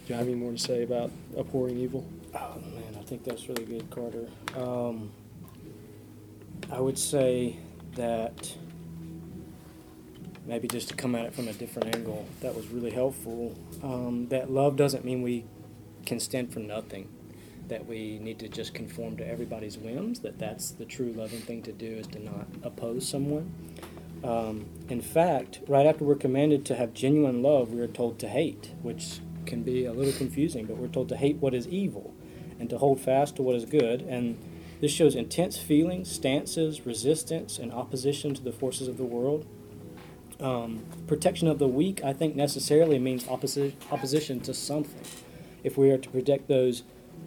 do 0.05 0.13
you 0.13 0.15
have 0.15 0.27
any 0.27 0.35
more 0.35 0.51
to 0.51 0.57
say 0.57 0.83
about 0.83 1.11
abhorring 1.35 1.77
evil? 1.77 2.05
Oh 2.33 2.57
think 3.11 3.25
that's 3.25 3.49
really 3.49 3.65
good, 3.65 3.89
Carter. 3.89 4.25
Um, 4.55 5.11
I 6.71 6.79
would 6.79 6.97
say 6.97 7.57
that 7.95 8.55
maybe 10.45 10.69
just 10.69 10.87
to 10.87 10.95
come 10.95 11.13
at 11.15 11.25
it 11.25 11.33
from 11.33 11.49
a 11.49 11.53
different 11.53 11.93
angle, 11.93 12.25
that 12.39 12.55
was 12.55 12.67
really 12.67 12.91
helpful. 12.91 13.53
Um, 13.83 14.29
that 14.29 14.49
love 14.49 14.77
doesn't 14.77 15.03
mean 15.03 15.23
we 15.23 15.43
can 16.05 16.21
stand 16.21 16.53
for 16.53 16.59
nothing. 16.59 17.09
That 17.67 17.85
we 17.85 18.17
need 18.19 18.39
to 18.39 18.47
just 18.47 18.73
conform 18.73 19.17
to 19.17 19.27
everybody's 19.27 19.77
whims. 19.77 20.21
That 20.21 20.39
that's 20.39 20.71
the 20.71 20.85
true 20.85 21.11
loving 21.11 21.41
thing 21.41 21.63
to 21.63 21.73
do 21.73 21.87
is 21.87 22.07
to 22.07 22.19
not 22.23 22.47
oppose 22.63 23.05
someone. 23.05 23.51
Um, 24.23 24.67
in 24.87 25.01
fact, 25.01 25.59
right 25.67 25.85
after 25.85 26.05
we're 26.05 26.15
commanded 26.15 26.65
to 26.67 26.75
have 26.75 26.93
genuine 26.93 27.43
love, 27.43 27.73
we 27.73 27.81
are 27.81 27.87
told 27.87 28.19
to 28.19 28.29
hate, 28.29 28.71
which 28.81 29.19
can 29.45 29.63
be 29.63 29.83
a 29.83 29.91
little 29.91 30.13
confusing. 30.13 30.65
But 30.65 30.77
we're 30.77 30.87
told 30.87 31.09
to 31.09 31.17
hate 31.17 31.35
what 31.37 31.53
is 31.53 31.67
evil, 31.67 32.10
and 32.61 32.69
to 32.69 32.77
hold 32.77 33.01
fast 33.01 33.35
to 33.35 33.41
what 33.41 33.55
is 33.55 33.65
good. 33.65 34.01
And 34.03 34.37
this 34.79 34.91
shows 34.91 35.15
intense 35.15 35.57
feelings, 35.57 36.11
stances, 36.11 36.85
resistance, 36.85 37.57
and 37.57 37.73
opposition 37.73 38.35
to 38.35 38.41
the 38.41 38.51
forces 38.51 38.87
of 38.87 38.97
the 38.97 39.03
world. 39.03 39.47
Um, 40.39 40.85
protection 41.07 41.47
of 41.47 41.57
the 41.57 41.67
weak, 41.67 42.03
I 42.03 42.13
think, 42.13 42.35
necessarily 42.35 42.99
means 42.99 43.23
opposi- 43.25 43.73
opposition 43.91 44.39
to 44.41 44.53
something. 44.53 45.01
If 45.63 45.75
we 45.75 45.89
are 45.89 45.97
to 45.97 46.09
protect 46.09 46.47
those 46.47 46.83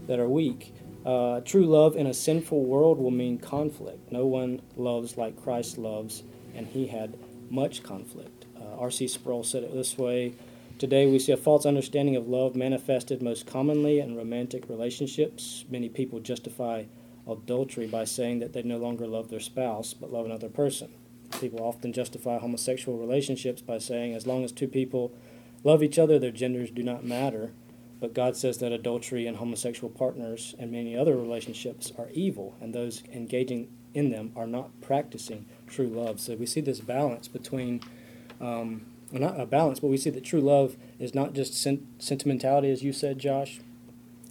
that 0.07 0.21
are 0.21 0.29
weak, 0.29 0.73
uh, 1.05 1.41
true 1.41 1.67
love 1.67 1.97
in 1.97 2.07
a 2.07 2.15
sinful 2.15 2.65
world 2.65 2.99
will 2.99 3.11
mean 3.11 3.39
conflict. 3.39 4.13
No 4.13 4.27
one 4.27 4.63
loves 4.77 5.17
like 5.17 5.43
Christ 5.43 5.79
loves, 5.79 6.23
and 6.55 6.69
he 6.69 6.87
had 6.87 7.19
much 7.51 7.83
conflict. 7.83 8.47
Uh, 8.57 8.79
R.C. 8.79 9.09
Sproul 9.09 9.43
said 9.43 9.65
it 9.65 9.75
this 9.75 9.99
way 9.99 10.35
Today, 10.77 11.07
we 11.07 11.21
see 11.21 11.31
a 11.31 11.37
false 11.37 11.67
understanding 11.67 12.17
of 12.17 12.27
love 12.27 12.57
manifested 12.57 13.23
most 13.23 13.47
commonly 13.47 14.01
in 14.01 14.17
romantic 14.17 14.69
relationships. 14.69 15.65
Many 15.71 15.89
people 15.89 16.19
justify 16.19 16.85
adultery 17.31 17.87
by 17.87 18.05
saying 18.05 18.41
that 18.41 18.53
they 18.53 18.63
no 18.63 18.79
longer 18.79 19.07
love 19.07 19.31
their 19.31 19.41
spouse 19.41 19.95
but 19.95 20.13
love 20.13 20.27
another 20.27 20.49
person. 20.49 20.93
People 21.41 21.61
often 21.61 21.93
justify 21.93 22.39
homosexual 22.39 22.99
relationships 22.99 23.63
by 23.63 23.79
saying 23.79 24.15
as 24.15 24.27
long 24.27 24.43
as 24.45 24.51
two 24.51 24.67
people 24.67 25.13
love 25.63 25.83
each 25.83 25.99
other, 25.99 26.19
their 26.19 26.33
genders 26.33 26.71
do 26.71 26.83
not 26.83 27.05
matter. 27.05 27.53
But 28.01 28.13
God 28.13 28.37
says 28.37 28.59
that 28.59 28.73
adultery 28.73 29.29
and 29.29 29.37
homosexual 29.37 29.89
partners 29.91 30.57
and 30.59 30.73
many 30.73 30.97
other 30.97 31.17
relationships 31.17 31.93
are 31.97 32.11
evil, 32.13 32.57
and 32.61 32.75
those 32.75 33.05
engaging 33.13 33.71
in 33.95 34.11
them 34.11 34.33
are 34.35 34.47
not 34.47 34.81
practicing 34.81 35.47
true 35.69 35.87
love. 35.87 36.21
So 36.21 36.35
we 36.35 36.47
see 36.47 36.61
this 36.61 36.81
balance 36.81 37.29
between, 37.29 37.81
um, 38.41 38.85
not 39.21 39.39
a 39.39 39.47
balance, 39.47 39.81
but 39.81 39.89
we 39.89 39.97
see 39.97 40.11
that 40.11 40.25
true 40.25 40.41
love 40.41 40.77
is 40.99 41.15
not 41.15 41.35
just 41.35 41.55
sen- 41.55 41.87
sentimentality, 41.99 42.71
as 42.71 42.83
you 42.83 42.93
said, 42.93 43.19
Josh, 43.19 43.61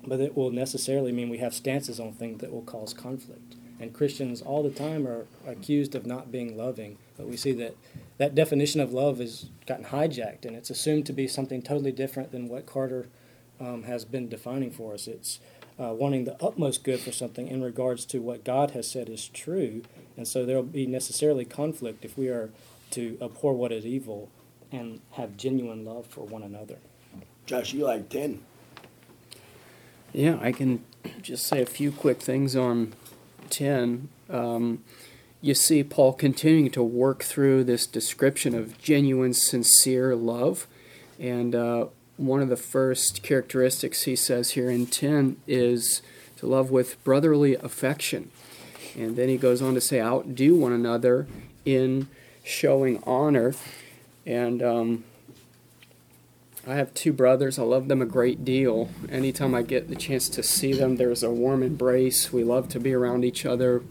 but 0.05 0.19
it 0.19 0.35
will 0.35 0.51
necessarily 0.51 1.11
mean 1.11 1.29
we 1.29 1.37
have 1.37 1.53
stances 1.53 1.99
on 1.99 2.13
things 2.13 2.41
that 2.41 2.51
will 2.51 2.63
cause 2.63 2.93
conflict. 2.93 3.55
And 3.79 3.93
Christians 3.93 4.41
all 4.41 4.63
the 4.63 4.69
time 4.69 5.07
are 5.07 5.25
accused 5.47 5.95
of 5.95 6.05
not 6.05 6.31
being 6.31 6.57
loving, 6.57 6.97
but 7.17 7.27
we 7.27 7.37
see 7.37 7.51
that 7.53 7.75
that 8.17 8.35
definition 8.35 8.79
of 8.79 8.93
love 8.93 9.19
has 9.19 9.49
gotten 9.65 9.85
hijacked, 9.85 10.45
and 10.45 10.55
it's 10.55 10.69
assumed 10.69 11.05
to 11.07 11.13
be 11.13 11.27
something 11.27 11.61
totally 11.61 11.91
different 11.91 12.31
than 12.31 12.47
what 12.47 12.65
Carter 12.65 13.07
um, 13.59 13.83
has 13.83 14.05
been 14.05 14.29
defining 14.29 14.71
for 14.71 14.93
us. 14.93 15.07
It's 15.07 15.39
uh, 15.79 15.93
wanting 15.93 16.25
the 16.25 16.41
utmost 16.43 16.83
good 16.83 16.99
for 16.99 17.11
something 17.11 17.47
in 17.47 17.63
regards 17.63 18.05
to 18.05 18.19
what 18.19 18.43
God 18.43 18.71
has 18.71 18.89
said 18.89 19.09
is 19.09 19.27
true, 19.27 19.81
and 20.15 20.27
so 20.27 20.45
there 20.45 20.55
will 20.55 20.63
be 20.63 20.85
necessarily 20.85 21.45
conflict 21.45 22.05
if 22.05 22.17
we 22.17 22.27
are 22.27 22.51
to 22.91 23.17
abhor 23.21 23.53
what 23.53 23.71
is 23.71 23.85
evil 23.85 24.29
and 24.73 24.99
have 25.11 25.37
genuine 25.37 25.85
love 25.85 26.05
for 26.07 26.25
one 26.25 26.43
another. 26.43 26.77
Josh, 27.45 27.73
you 27.73 27.85
like 27.85 28.09
10. 28.09 28.41
Yeah, 30.11 30.37
I 30.41 30.51
can 30.51 30.83
just 31.21 31.47
say 31.47 31.61
a 31.61 31.65
few 31.65 31.91
quick 31.91 32.19
things 32.19 32.55
on 32.55 32.93
10. 33.49 34.09
Um, 34.29 34.83
you 35.41 35.53
see 35.53 35.83
Paul 35.83 36.13
continuing 36.13 36.71
to 36.71 36.81
work 36.81 37.23
through 37.23 37.65
this 37.65 37.85
description 37.85 38.55
of 38.55 38.77
genuine, 38.79 39.33
sincere 39.33 40.15
love. 40.15 40.67
And 41.19 41.53
uh, 41.53 41.87
one 42.17 42.41
of 42.41 42.49
the 42.49 42.57
first 42.57 43.21
characteristics 43.23 44.03
he 44.03 44.15
says 44.15 44.51
here 44.51 44.69
in 44.69 44.87
10 44.87 45.37
is 45.47 46.01
to 46.37 46.47
love 46.47 46.71
with 46.71 47.03
brotherly 47.03 47.55
affection. 47.55 48.31
And 48.97 49.15
then 49.15 49.29
he 49.29 49.37
goes 49.37 49.61
on 49.61 49.73
to 49.75 49.81
say, 49.81 49.99
outdo 49.99 50.55
one 50.55 50.71
another 50.71 51.27
in 51.65 52.07
showing 52.43 53.03
honor. 53.05 53.53
And 54.25 54.63
um, 54.63 55.03
I 56.65 56.75
have 56.75 56.93
two 56.93 57.11
brothers. 57.11 57.59
I 57.59 57.63
love 57.63 57.87
them 57.89 58.01
a 58.01 58.05
great 58.05 58.45
deal. 58.45 58.89
Anytime 59.09 59.53
I 59.53 59.63
get 59.63 59.89
the 59.89 59.95
chance 59.95 60.29
to 60.29 60.43
see 60.43 60.71
them, 60.73 60.95
there's 60.95 61.23
a 61.23 61.29
warm 61.29 61.61
embrace. 61.61 62.31
We 62.31 62.43
love 62.43 62.69
to 62.69 62.79
be 62.79 62.93
around 62.93 63.25
each 63.25 63.45
other. 63.45 63.83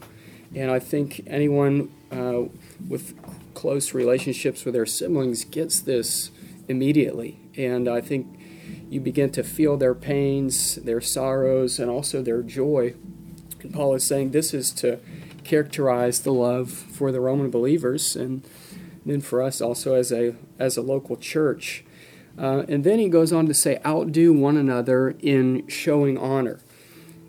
And 0.54 0.70
I 0.70 0.78
think 0.78 1.22
anyone 1.26 1.92
uh, 2.10 2.44
with 2.88 3.14
close 3.54 3.92
relationships 3.92 4.64
with 4.64 4.74
their 4.74 4.86
siblings 4.86 5.44
gets 5.44 5.80
this 5.80 6.30
immediately. 6.68 7.38
And 7.56 7.88
I 7.88 8.00
think 8.00 8.38
you 8.88 9.00
begin 9.00 9.30
to 9.32 9.42
feel 9.42 9.76
their 9.76 9.94
pains, 9.94 10.76
their 10.76 11.00
sorrows, 11.00 11.78
and 11.78 11.90
also 11.90 12.22
their 12.22 12.42
joy. 12.42 12.94
And 13.62 13.72
Paul 13.72 13.94
is 13.94 14.06
saying 14.06 14.30
this 14.30 14.52
is 14.54 14.70
to 14.72 14.98
characterize 15.44 16.20
the 16.20 16.32
love 16.32 16.70
for 16.70 17.12
the 17.12 17.20
Roman 17.20 17.50
believers 17.50 18.16
and 18.16 18.42
then 19.04 19.20
for 19.20 19.42
us 19.42 19.60
also 19.60 19.94
as 19.94 20.12
a 20.12 20.34
as 20.58 20.76
a 20.76 20.82
local 20.82 21.16
church. 21.16 21.84
Uh, 22.38 22.64
and 22.68 22.84
then 22.84 22.98
he 22.98 23.08
goes 23.08 23.32
on 23.32 23.46
to 23.46 23.54
say, 23.54 23.78
outdo 23.84 24.32
one 24.32 24.56
another 24.56 25.14
in 25.20 25.66
showing 25.68 26.16
honor. 26.16 26.60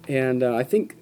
And 0.07 0.41
uh, 0.41 0.55
I 0.55 0.63
think 0.63 0.95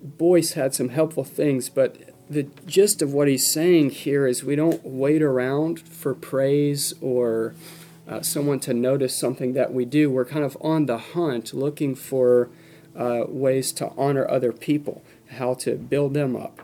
Boice 0.00 0.52
had 0.52 0.74
some 0.74 0.90
helpful 0.90 1.24
things, 1.24 1.68
but 1.68 1.96
the 2.30 2.44
gist 2.66 3.02
of 3.02 3.12
what 3.12 3.28
he's 3.28 3.52
saying 3.52 3.90
here 3.90 4.26
is 4.26 4.44
we 4.44 4.56
don't 4.56 4.84
wait 4.84 5.22
around 5.22 5.80
for 5.80 6.14
praise 6.14 6.94
or 7.00 7.54
uh, 8.08 8.20
someone 8.22 8.60
to 8.60 8.74
notice 8.74 9.18
something 9.18 9.54
that 9.54 9.72
we 9.72 9.84
do. 9.84 10.10
We're 10.10 10.24
kind 10.24 10.44
of 10.44 10.56
on 10.60 10.86
the 10.86 10.98
hunt 10.98 11.52
looking 11.52 11.94
for 11.94 12.48
uh, 12.96 13.24
ways 13.26 13.72
to 13.72 13.90
honor 13.96 14.28
other 14.28 14.52
people, 14.52 15.02
how 15.32 15.54
to 15.54 15.74
build 15.76 16.14
them 16.14 16.36
up. 16.36 16.60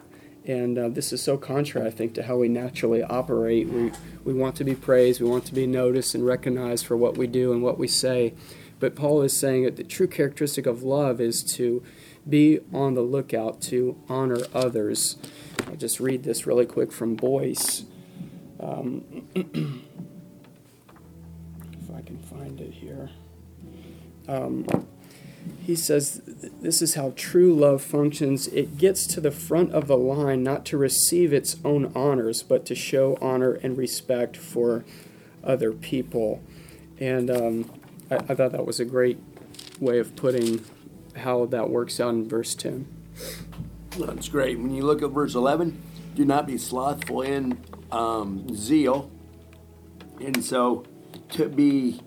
And 0.46 0.78
uh, 0.78 0.88
this 0.88 1.12
is 1.12 1.22
so 1.22 1.36
contrary, 1.36 1.86
I 1.86 1.90
think, 1.90 2.14
to 2.14 2.22
how 2.22 2.36
we 2.36 2.48
naturally 2.48 3.02
operate. 3.02 3.68
We, 3.68 3.92
we 4.24 4.32
want 4.32 4.56
to 4.56 4.64
be 4.64 4.74
praised, 4.74 5.20
we 5.20 5.28
want 5.28 5.44
to 5.46 5.54
be 5.54 5.66
noticed 5.66 6.14
and 6.14 6.24
recognized 6.24 6.86
for 6.86 6.96
what 6.96 7.18
we 7.18 7.26
do 7.26 7.52
and 7.52 7.62
what 7.62 7.78
we 7.78 7.88
say. 7.88 8.34
But 8.78 8.96
Paul 8.96 9.22
is 9.22 9.36
saying 9.36 9.64
that 9.64 9.76
the 9.76 9.84
true 9.84 10.08
characteristic 10.08 10.66
of 10.66 10.82
love 10.82 11.20
is 11.20 11.42
to 11.54 11.82
be 12.28 12.60
on 12.72 12.94
the 12.94 13.02
lookout 13.02 13.60
to 13.62 14.00
honor 14.08 14.38
others. 14.54 15.16
I'll 15.66 15.76
just 15.76 16.00
read 16.00 16.22
this 16.22 16.46
really 16.46 16.66
quick 16.66 16.90
from 16.90 17.14
Boice. 17.14 17.84
Um, 18.58 19.28
if 19.34 19.44
I 21.94 22.00
can 22.02 22.18
find 22.18 22.60
it 22.60 22.72
here. 22.72 23.10
Um, 24.28 24.66
he 25.70 25.76
says 25.76 26.20
this 26.26 26.82
is 26.82 26.96
how 26.96 27.12
true 27.14 27.54
love 27.54 27.80
functions. 27.80 28.48
It 28.48 28.76
gets 28.76 29.06
to 29.06 29.20
the 29.20 29.30
front 29.30 29.70
of 29.70 29.86
the 29.86 29.96
line 29.96 30.42
not 30.42 30.64
to 30.66 30.76
receive 30.76 31.32
its 31.32 31.58
own 31.64 31.92
honors, 31.94 32.42
but 32.42 32.66
to 32.66 32.74
show 32.74 33.16
honor 33.20 33.52
and 33.52 33.78
respect 33.78 34.36
for 34.36 34.84
other 35.44 35.70
people. 35.70 36.42
And 36.98 37.30
um, 37.30 37.80
I, 38.10 38.16
I 38.16 38.34
thought 38.34 38.50
that 38.50 38.66
was 38.66 38.80
a 38.80 38.84
great 38.84 39.20
way 39.78 40.00
of 40.00 40.16
putting 40.16 40.64
how 41.14 41.46
that 41.46 41.70
works 41.70 42.00
out 42.00 42.14
in 42.14 42.28
verse 42.28 42.56
10. 42.56 42.88
That's 43.96 44.28
great. 44.28 44.58
When 44.58 44.74
you 44.74 44.82
look 44.82 45.02
at 45.02 45.10
verse 45.10 45.36
11, 45.36 45.80
do 46.16 46.24
not 46.24 46.48
be 46.48 46.58
slothful 46.58 47.22
in 47.22 47.64
um, 47.92 48.56
zeal. 48.56 49.08
And 50.20 50.44
so 50.44 50.84
to 51.30 51.48
be 51.48 52.00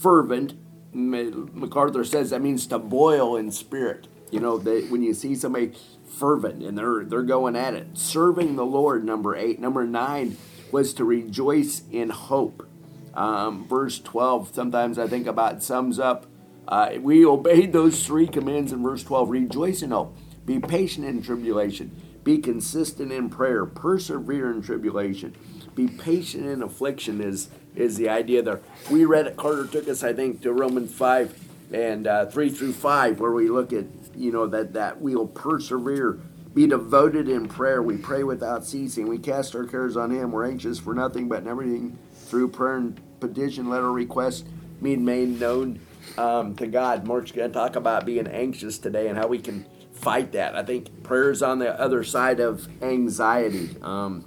fervent, 0.00 0.54
MacArthur 0.92 2.04
says 2.04 2.30
that 2.30 2.42
means 2.42 2.66
to 2.66 2.78
boil 2.78 3.36
in 3.36 3.50
spirit. 3.50 4.08
You 4.30 4.40
know, 4.40 4.58
they, 4.58 4.82
when 4.82 5.02
you 5.02 5.14
see 5.14 5.34
somebody 5.34 5.72
fervent 6.06 6.62
and 6.62 6.76
they're 6.76 7.04
they're 7.04 7.22
going 7.22 7.56
at 7.56 7.74
it, 7.74 7.98
serving 7.98 8.56
the 8.56 8.64
Lord. 8.64 9.04
Number 9.04 9.36
eight, 9.36 9.60
number 9.60 9.86
nine 9.86 10.36
was 10.70 10.94
to 10.94 11.04
rejoice 11.04 11.82
in 11.90 12.10
hope. 12.10 12.66
Um, 13.14 13.68
verse 13.68 13.98
twelve. 13.98 14.54
Sometimes 14.54 14.98
I 14.98 15.06
think 15.06 15.26
about 15.26 15.62
sums 15.62 15.98
up. 15.98 16.26
Uh, 16.66 16.92
we 17.00 17.26
obeyed 17.26 17.72
those 17.72 18.06
three 18.06 18.26
commands 18.26 18.72
in 18.72 18.82
verse 18.82 19.02
twelve. 19.02 19.28
Rejoice 19.30 19.82
in 19.82 19.90
hope. 19.90 20.16
Be 20.46 20.58
patient 20.58 21.06
in 21.06 21.22
tribulation. 21.22 22.00
Be 22.24 22.38
consistent 22.38 23.12
in 23.12 23.28
prayer. 23.28 23.66
Persevere 23.66 24.50
in 24.50 24.62
tribulation. 24.62 25.34
Be 25.74 25.88
patient 25.88 26.46
in 26.46 26.62
affliction 26.62 27.20
is 27.20 27.48
is 27.74 27.96
the 27.96 28.08
idea 28.08 28.42
there. 28.42 28.60
We 28.90 29.04
read 29.04 29.26
it. 29.26 29.36
Carter 29.36 29.66
took 29.66 29.88
us, 29.88 30.02
I 30.02 30.12
think, 30.12 30.42
to 30.42 30.52
Romans 30.52 30.92
five 30.92 31.38
and 31.72 32.06
uh, 32.06 32.26
three 32.26 32.50
through 32.50 32.74
five, 32.74 33.20
where 33.20 33.32
we 33.32 33.48
look 33.48 33.72
at 33.72 33.86
you 34.14 34.30
know 34.30 34.46
that 34.46 34.74
that 34.74 35.00
we'll 35.00 35.26
persevere, 35.26 36.20
be 36.54 36.66
devoted 36.66 37.28
in 37.28 37.48
prayer. 37.48 37.82
We 37.82 37.96
pray 37.96 38.24
without 38.24 38.64
ceasing. 38.64 39.08
We 39.08 39.18
cast 39.18 39.54
our 39.54 39.64
cares 39.64 39.96
on 39.96 40.10
Him. 40.10 40.32
We're 40.32 40.46
anxious 40.46 40.78
for 40.78 40.94
nothing 40.94 41.28
but 41.28 41.42
in 41.42 41.48
everything 41.48 41.98
through 42.12 42.48
prayer 42.48 42.76
and 42.76 43.00
petition, 43.20 43.68
let 43.68 43.82
our 43.82 43.92
requests 43.92 44.44
be 44.82 44.96
made 44.96 45.40
known 45.40 45.80
um, 46.18 46.54
to 46.56 46.66
God. 46.66 47.06
Mark's 47.06 47.30
going 47.32 47.50
to 47.50 47.54
talk 47.54 47.76
about 47.76 48.04
being 48.04 48.26
anxious 48.26 48.78
today 48.78 49.08
and 49.08 49.16
how 49.16 49.26
we 49.26 49.38
can 49.38 49.64
fight 49.92 50.32
that. 50.32 50.54
I 50.54 50.62
think 50.62 51.02
prayer 51.02 51.30
is 51.30 51.42
on 51.42 51.58
the 51.58 51.78
other 51.80 52.04
side 52.04 52.40
of 52.40 52.66
anxiety. 52.82 53.76
Um, 53.80 54.26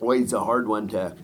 always 0.00 0.32
a 0.32 0.40
hard 0.40 0.68
one 0.68 0.88
to 0.88 1.16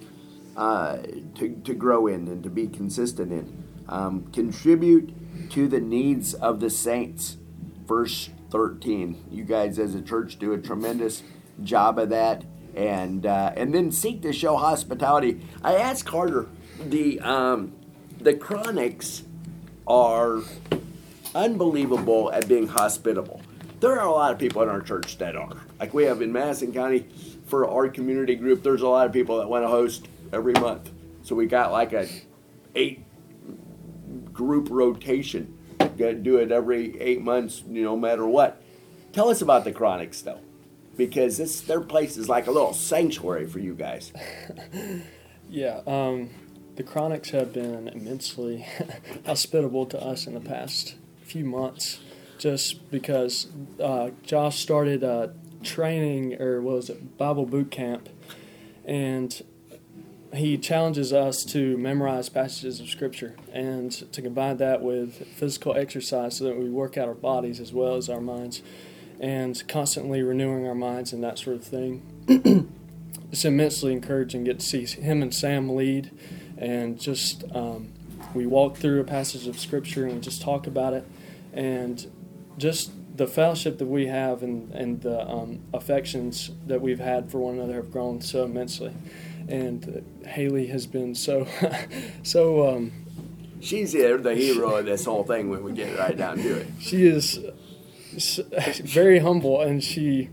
uh, 0.57 0.99
to, 1.37 1.61
to 1.65 1.75
grow 1.75 2.07
in 2.07 2.29
and 2.29 2.43
to 2.43 2.51
be 2.51 2.67
consistent 2.67 3.33
in. 3.33 3.65
Um, 3.89 4.31
contribute 4.33 5.51
to 5.51 5.69
the 5.69 5.81
needs 5.81 6.35
of 6.35 6.61
the 6.61 6.71
saints. 6.71 7.37
Verse 7.87 8.31
13. 8.51 9.25
You 9.31 9.45
guys, 9.45 9.79
as 9.79 9.95
a 9.95 10.03
church, 10.03 10.39
do 10.39 10.53
a 10.53 10.59
tremendous 10.59 11.23
job 11.63 11.99
of 11.99 12.11
that. 12.11 12.45
And 12.75 13.25
uh, 13.25 13.53
and 13.57 13.73
then 13.73 13.93
seek 13.93 14.23
to 14.23 14.33
show 14.33 14.57
hospitality. 14.57 15.41
I 15.63 15.77
asked 15.77 16.07
Carter, 16.07 16.49
the 16.85 17.21
um, 17.21 17.73
the 18.21 18.35
Chronics 18.35 19.23
are 19.87 20.41
unbelievable 21.37 22.33
at 22.33 22.49
being 22.49 22.67
hospitable. 22.67 23.41
There 23.79 23.93
are 23.93 24.07
a 24.07 24.11
lot 24.11 24.33
of 24.33 24.39
people 24.39 24.63
in 24.63 24.69
our 24.69 24.81
church 24.81 25.19
that 25.19 25.37
are. 25.37 25.57
Like 25.79 25.95
we 25.95 26.05
have 26.05 26.23
in 26.23 26.33
Madison 26.33 26.73
County 26.73 27.07
for 27.47 27.69
our 27.69 27.89
community 27.89 28.35
group, 28.35 28.63
there's 28.63 28.83
a 28.83 28.89
lot 28.89 29.07
of 29.07 29.13
people 29.13 29.39
that 29.39 29.49
want 29.49 29.63
to 29.63 29.69
host 29.69 30.09
every 30.33 30.55
month. 30.55 30.91
So 31.23 31.35
we 31.35 31.47
got 31.47 31.73
like 31.73 31.93
a 31.93 32.09
eight 32.75 33.05
group 34.33 34.69
rotation. 34.71 35.59
Got 35.79 36.23
do 36.23 36.39
it 36.39 36.51
every 36.51 37.01
eight 37.01 37.23
months, 37.23 37.63
you 37.69 37.83
know, 37.83 37.95
no 37.95 37.97
matter 37.97 38.27
what. 38.27 38.61
Tell 39.13 39.29
us 39.29 39.41
about 39.43 39.65
the 39.65 39.73
Chronics 39.73 40.23
though, 40.23 40.41
because 40.97 41.37
this 41.37 41.61
their 41.61 41.81
place 41.81 42.17
is 42.17 42.29
like 42.29 42.47
a 42.47 42.51
little 42.51 42.73
sanctuary 42.73 43.47
for 43.47 43.59
you 43.59 43.75
guys. 43.75 44.13
Yeah, 45.49 45.83
um, 45.87 46.31
the 46.77 46.83
Chronics 46.83 47.31
have 47.31 47.53
been 47.53 47.89
immensely 47.89 48.67
hospitable 49.27 49.87
to 49.87 50.03
us 50.03 50.27
in 50.27 50.35
the 50.35 50.41
past 50.41 50.97
few 51.23 51.45
months, 51.45 52.01
just 52.39 52.91
because 52.91 53.49
uh, 53.81 54.11
Josh 54.23 54.61
started 54.61 55.05
uh, 55.05 55.29
training 55.63 56.41
or 56.41 56.61
what 56.61 56.77
was 56.77 56.91
it 56.91 57.17
Bible 57.17 57.47
boot 57.47 57.71
camp, 57.71 58.09
and 58.85 59.43
he 60.37 60.59
challenges 60.59 61.13
us 61.13 61.45
to 61.45 61.77
memorize 61.77 62.29
passages 62.29 62.81
of 62.81 62.89
Scripture 62.89 63.37
and 63.53 63.93
to 64.13 64.23
combine 64.23 64.57
that 64.57 64.83
with 64.83 65.27
physical 65.29 65.75
exercise 65.75 66.37
so 66.39 66.45
that 66.45 66.59
we 66.59 66.69
work 66.71 66.97
out 66.97 67.09
our 67.09 67.15
bodies 67.15 67.61
as 67.61 67.73
well 67.73 67.97
as 67.97 68.09
our 68.09 68.21
minds 68.21 68.63
and 69.21 69.67
constantly 69.69 70.23
renewing 70.23 70.67
our 70.67 70.75
minds 70.75 71.13
and 71.13 71.23
that 71.23 71.39
sort 71.39 71.57
of 71.57 71.65
thing. 71.65 72.03
it's 73.31 73.45
immensely 73.45 73.93
encouraging 73.93 74.45
to 74.45 74.53
get 74.53 74.61
to 74.61 74.67
see 74.67 74.85
him 75.01 75.23
and 75.23 75.35
Sam 75.35 75.75
lead 75.75 76.11
and 76.57 76.99
just 76.99 77.45
um, 77.55 77.93
we 78.35 78.47
walk 78.47 78.77
through 78.77 79.01
a 79.01 79.05
passage 79.05 79.47
of 79.47 79.59
Scripture 79.59 80.05
and 80.05 80.15
we 80.15 80.21
just 80.21 80.43
talk 80.43 80.67
about 80.67 80.95
it 80.95 81.07
and 81.53 82.07
just 82.59 82.93
the 83.17 83.27
fellowship 83.27 83.79
that 83.79 83.87
we 83.87 84.07
have 84.07 84.43
and, 84.43 84.73
and 84.73 85.03
the 85.03 85.29
um, 85.29 85.61
affections 85.73 86.51
that 86.67 86.81
we've 86.81 86.99
had 86.99 87.31
for 87.31 87.39
one 87.39 87.55
another 87.55 87.75
have 87.75 87.93
grown 87.93 88.21
so 88.21 88.45
immensely 88.45 88.93
and 89.49 90.05
Haley 90.27 90.67
has 90.69 90.87
been 90.87 91.15
so 91.15 91.47
so. 92.23 92.69
Um, 92.69 92.93
She's 93.61 93.93
the, 93.93 94.19
the 94.19 94.35
hero 94.35 94.77
of 94.77 94.85
this 94.85 95.07
whole 95.07 95.25
thing 95.25 95.49
when 95.49 95.65
we 95.65 95.73
get 95.73 95.99
right 95.99 96.15
down 96.15 96.37
to 96.37 96.57
it. 96.61 96.67
She 96.81 97.07
is 97.07 97.41
very 98.85 99.21
humble, 99.21 99.63
and 99.63 99.83
she 99.83 100.29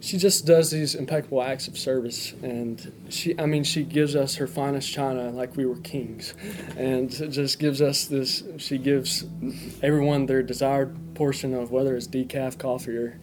she 0.00 0.18
just 0.18 0.44
does 0.44 0.70
these 0.70 0.94
impeccable 0.94 1.42
acts 1.42 1.66
of 1.66 1.78
service, 1.78 2.34
and 2.42 2.92
she 3.08 3.38
I 3.38 3.46
mean 3.46 3.64
she 3.64 3.82
gives 3.82 4.14
us 4.14 4.34
her 4.34 4.46
finest 4.46 4.92
china 4.92 5.30
like 5.30 5.56
we 5.56 5.64
were 5.64 5.76
kings, 5.76 6.34
and 6.76 7.10
just 7.10 7.58
gives 7.58 7.80
us 7.80 8.04
this. 8.04 8.42
She 8.58 8.76
gives 8.76 9.24
everyone 9.82 10.26
their 10.26 10.42
desired 10.42 11.14
portion 11.14 11.54
of 11.54 11.70
whether 11.70 11.96
it's 11.96 12.06
decaf 12.06 12.58
coffee 12.58 12.96
or 12.96 13.18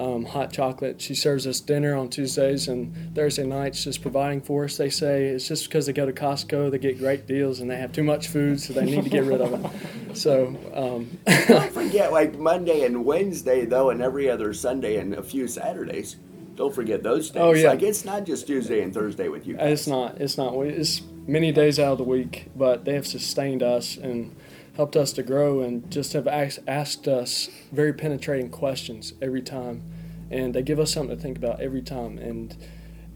um, 0.00 0.24
hot 0.24 0.50
chocolate. 0.50 1.00
She 1.00 1.14
serves 1.14 1.46
us 1.46 1.60
dinner 1.60 1.94
on 1.94 2.08
Tuesdays 2.08 2.68
and 2.68 3.14
Thursday 3.14 3.44
nights, 3.44 3.84
just 3.84 4.00
providing 4.00 4.40
for 4.40 4.64
us. 4.64 4.78
They 4.78 4.88
say 4.88 5.26
it's 5.26 5.46
just 5.46 5.68
because 5.68 5.86
they 5.86 5.92
go 5.92 6.06
to 6.06 6.12
Costco, 6.12 6.70
they 6.70 6.78
get 6.78 6.98
great 6.98 7.26
deals, 7.26 7.60
and 7.60 7.70
they 7.70 7.76
have 7.76 7.92
too 7.92 8.02
much 8.02 8.28
food, 8.28 8.60
so 8.60 8.72
they 8.72 8.84
need 8.86 9.04
to 9.04 9.10
get 9.10 9.24
rid 9.24 9.40
of 9.40 9.52
it. 9.52 9.70
So 10.12 10.56
um, 10.74 11.18
don't 11.46 11.72
forget, 11.72 12.10
like 12.10 12.36
Monday 12.36 12.84
and 12.84 13.04
Wednesday, 13.04 13.64
though, 13.64 13.90
and 13.90 14.02
every 14.02 14.28
other 14.28 14.52
Sunday 14.52 14.96
and 14.96 15.14
a 15.14 15.22
few 15.22 15.46
Saturdays. 15.46 16.16
Don't 16.56 16.74
forget 16.74 17.04
those 17.04 17.30
days. 17.30 17.40
Oh 17.40 17.52
yeah, 17.52 17.68
like 17.68 17.82
it's 17.82 18.04
not 18.04 18.26
just 18.26 18.48
Tuesday 18.48 18.82
and 18.82 18.92
Thursday 18.92 19.28
with 19.28 19.46
you. 19.46 19.54
Guys. 19.54 19.70
It's 19.70 19.86
not. 19.86 20.20
It's 20.20 20.36
not. 20.36 20.54
It's 20.56 21.02
many 21.28 21.52
days 21.52 21.78
out 21.78 21.92
of 21.92 21.98
the 21.98 22.04
week, 22.04 22.48
but 22.56 22.84
they 22.84 22.94
have 22.94 23.06
sustained 23.06 23.62
us 23.62 23.96
and 23.96 24.34
helped 24.80 24.96
us 24.96 25.12
to 25.12 25.22
grow 25.22 25.60
and 25.60 25.90
just 25.90 26.14
have 26.14 26.26
asked, 26.26 26.58
asked 26.66 27.06
us 27.06 27.50
very 27.70 27.92
penetrating 27.92 28.48
questions 28.48 29.12
every 29.20 29.42
time. 29.42 29.82
And 30.30 30.54
they 30.54 30.62
give 30.62 30.80
us 30.80 30.94
something 30.94 31.14
to 31.14 31.22
think 31.22 31.36
about 31.36 31.60
every 31.60 31.82
time. 31.82 32.16
And 32.16 32.56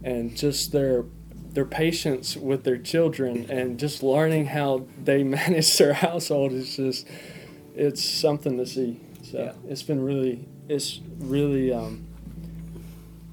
and 0.02 0.36
just 0.36 0.72
their 0.72 1.06
their 1.54 1.64
patience 1.64 2.36
with 2.36 2.64
their 2.64 2.76
children 2.76 3.46
and 3.48 3.78
just 3.78 4.02
learning 4.02 4.44
how 4.44 4.84
they 5.02 5.22
manage 5.38 5.74
their 5.78 5.94
household 5.94 6.52
is 6.52 6.76
just 6.76 7.06
it's 7.74 8.04
something 8.04 8.58
to 8.58 8.66
see. 8.66 9.00
So 9.22 9.38
Yeah. 9.38 9.52
it's 9.66 9.82
been 9.82 10.04
really 10.04 10.46
it's 10.68 11.00
really 11.18 11.72
um, 11.72 12.04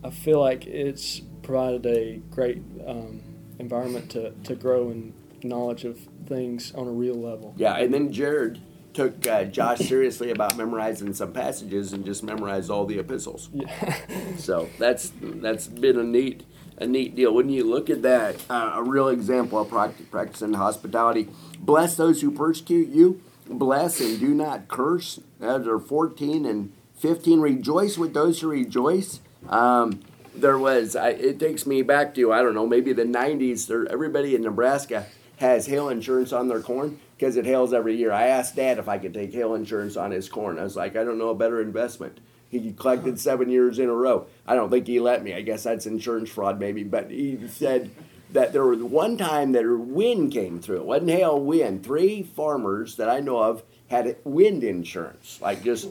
I 0.05 0.09
feel 0.09 0.39
like 0.39 0.65
it's 0.67 1.19
provided 1.43 1.85
a 1.85 2.21
great 2.29 2.61
um, 2.87 3.19
environment 3.59 4.09
to, 4.11 4.31
to 4.45 4.55
grow 4.55 4.89
in 4.89 5.13
knowledge 5.43 5.85
of 5.85 5.99
things 6.27 6.73
on 6.73 6.87
a 6.87 6.91
real 6.91 7.15
level. 7.15 7.53
Yeah, 7.57 7.75
and 7.75 7.93
then 7.93 8.11
Jared 8.11 8.59
took 8.93 9.25
uh, 9.27 9.45
Josh 9.45 9.79
seriously 9.79 10.31
about 10.31 10.57
memorizing 10.57 11.13
some 11.13 11.33
passages 11.33 11.93
and 11.93 12.05
just 12.05 12.23
memorized 12.23 12.69
all 12.69 12.85
the 12.85 12.99
epistles. 12.99 13.49
Yeah. 13.53 13.97
So 14.37 14.69
that's 14.79 15.11
that's 15.21 15.67
been 15.67 15.99
a 15.99 16.03
neat 16.03 16.43
a 16.77 16.87
neat 16.87 17.15
deal. 17.15 17.33
When 17.33 17.49
you 17.49 17.63
look 17.63 17.89
at 17.89 18.01
that, 18.01 18.37
uh, 18.49 18.71
a 18.75 18.83
real 18.83 19.09
example 19.09 19.59
of 19.59 19.69
prac- 19.69 20.09
practicing 20.09 20.53
hospitality. 20.53 21.27
Bless 21.59 21.95
those 21.95 22.21
who 22.21 22.31
persecute 22.31 22.87
you. 22.87 23.21
Bless 23.47 23.99
and 23.99 24.19
do 24.19 24.33
not 24.33 24.67
curse. 24.67 25.19
As 25.39 25.67
are 25.67 25.79
fourteen 25.79 26.45
and 26.45 26.71
fifteen. 26.95 27.39
Rejoice 27.39 27.97
with 27.97 28.13
those 28.13 28.39
who 28.41 28.47
rejoice. 28.49 29.19
Um, 29.47 29.99
there 30.33 30.57
was. 30.57 30.95
I, 30.95 31.09
it 31.09 31.39
takes 31.39 31.67
me 31.67 31.81
back 31.81 32.15
to 32.15 32.31
I 32.33 32.41
don't 32.41 32.55
know 32.55 32.65
maybe 32.67 32.93
the 32.93 33.03
'90s. 33.03 33.67
There, 33.67 33.87
everybody 33.91 34.33
in 34.33 34.41
Nebraska 34.41 35.05
has 35.41 35.65
hail 35.65 35.89
insurance 35.89 36.31
on 36.31 36.47
their 36.47 36.61
corn 36.61 36.99
because 37.17 37.35
it 37.35 37.45
hails 37.45 37.73
every 37.73 37.95
year. 37.95 38.11
I 38.11 38.27
asked 38.27 38.55
Dad 38.55 38.79
if 38.79 38.87
I 38.87 38.97
could 38.97 39.13
take 39.13 39.33
hail 39.33 39.53
insurance 39.53 39.97
on 39.97 40.11
his 40.11 40.29
corn. 40.29 40.57
I 40.57 40.63
was 40.63 40.75
like, 40.75 40.95
I 40.95 41.03
don't 41.03 41.17
know 41.17 41.29
a 41.29 41.35
better 41.35 41.61
investment. 41.61 42.19
He 42.49 42.73
collected 42.73 43.19
seven 43.19 43.49
years 43.49 43.79
in 43.79 43.87
a 43.87 43.93
row. 43.93 44.27
I 44.45 44.55
don't 44.55 44.69
think 44.69 44.87
he 44.87 44.99
let 44.99 45.23
me. 45.23 45.33
I 45.33 45.41
guess 45.41 45.63
that's 45.63 45.85
insurance 45.85 46.29
fraud, 46.29 46.59
maybe. 46.59 46.83
But 46.83 47.09
he 47.09 47.47
said 47.47 47.91
that 48.31 48.53
there 48.53 48.65
was 48.65 48.81
one 48.81 49.17
time 49.17 49.53
that 49.53 49.65
wind 49.65 50.31
came 50.31 50.59
through. 50.59 50.77
It 50.77 50.85
wasn't 50.85 51.11
hail, 51.11 51.39
wind. 51.39 51.85
Three 51.85 52.23
farmers 52.23 52.97
that 52.97 53.09
I 53.09 53.19
know 53.19 53.39
of 53.39 53.63
had 53.89 54.17
wind 54.23 54.63
insurance, 54.63 55.39
like 55.41 55.63
just 55.63 55.89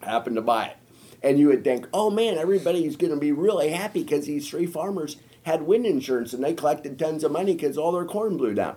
happened 0.00 0.36
to 0.36 0.42
buy 0.42 0.66
it. 0.66 0.76
And 1.22 1.38
you 1.38 1.48
would 1.48 1.64
think, 1.64 1.86
oh 1.92 2.10
man, 2.10 2.38
everybody's 2.38 2.96
going 2.96 3.12
to 3.12 3.18
be 3.18 3.32
really 3.32 3.70
happy 3.70 4.02
because 4.02 4.26
these 4.26 4.48
three 4.48 4.66
farmers 4.66 5.16
had 5.48 5.62
wind 5.62 5.86
insurance 5.86 6.34
and 6.34 6.44
they 6.44 6.52
collected 6.52 6.98
tons 6.98 7.24
of 7.24 7.32
money 7.32 7.54
because 7.54 7.78
all 7.78 7.92
their 7.92 8.04
corn 8.04 8.36
blew 8.36 8.52
down. 8.52 8.76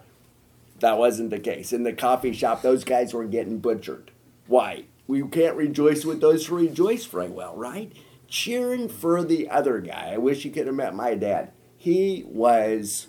That 0.80 0.98
wasn't 0.98 1.30
the 1.30 1.40
case. 1.40 1.74
In 1.74 1.84
the 1.84 1.92
coffee 1.94 2.32
shop, 2.32 2.62
those 2.62 2.86
guys 2.86 3.14
were 3.14 3.26
getting 3.26 3.60
butchered. 3.60 4.10
Why? 4.48 4.86
We 5.06 5.22
can't 5.28 5.58
rejoice 5.58 6.06
with 6.06 6.22
those 6.22 6.48
who 6.48 6.56
rejoice 6.56 7.06
very 7.06 7.30
well, 7.30 7.56
right? 7.56 7.92
Cheering 8.30 8.88
for 8.88 9.22
the 9.22 9.50
other 9.50 9.80
guy. 9.80 10.12
I 10.14 10.18
wish 10.18 10.46
you 10.46 10.52
could 10.52 10.66
have 10.66 10.76
met 10.76 10.96
my 10.96 11.14
dad. 11.14 11.52
He 11.78 12.24
was 12.28 13.08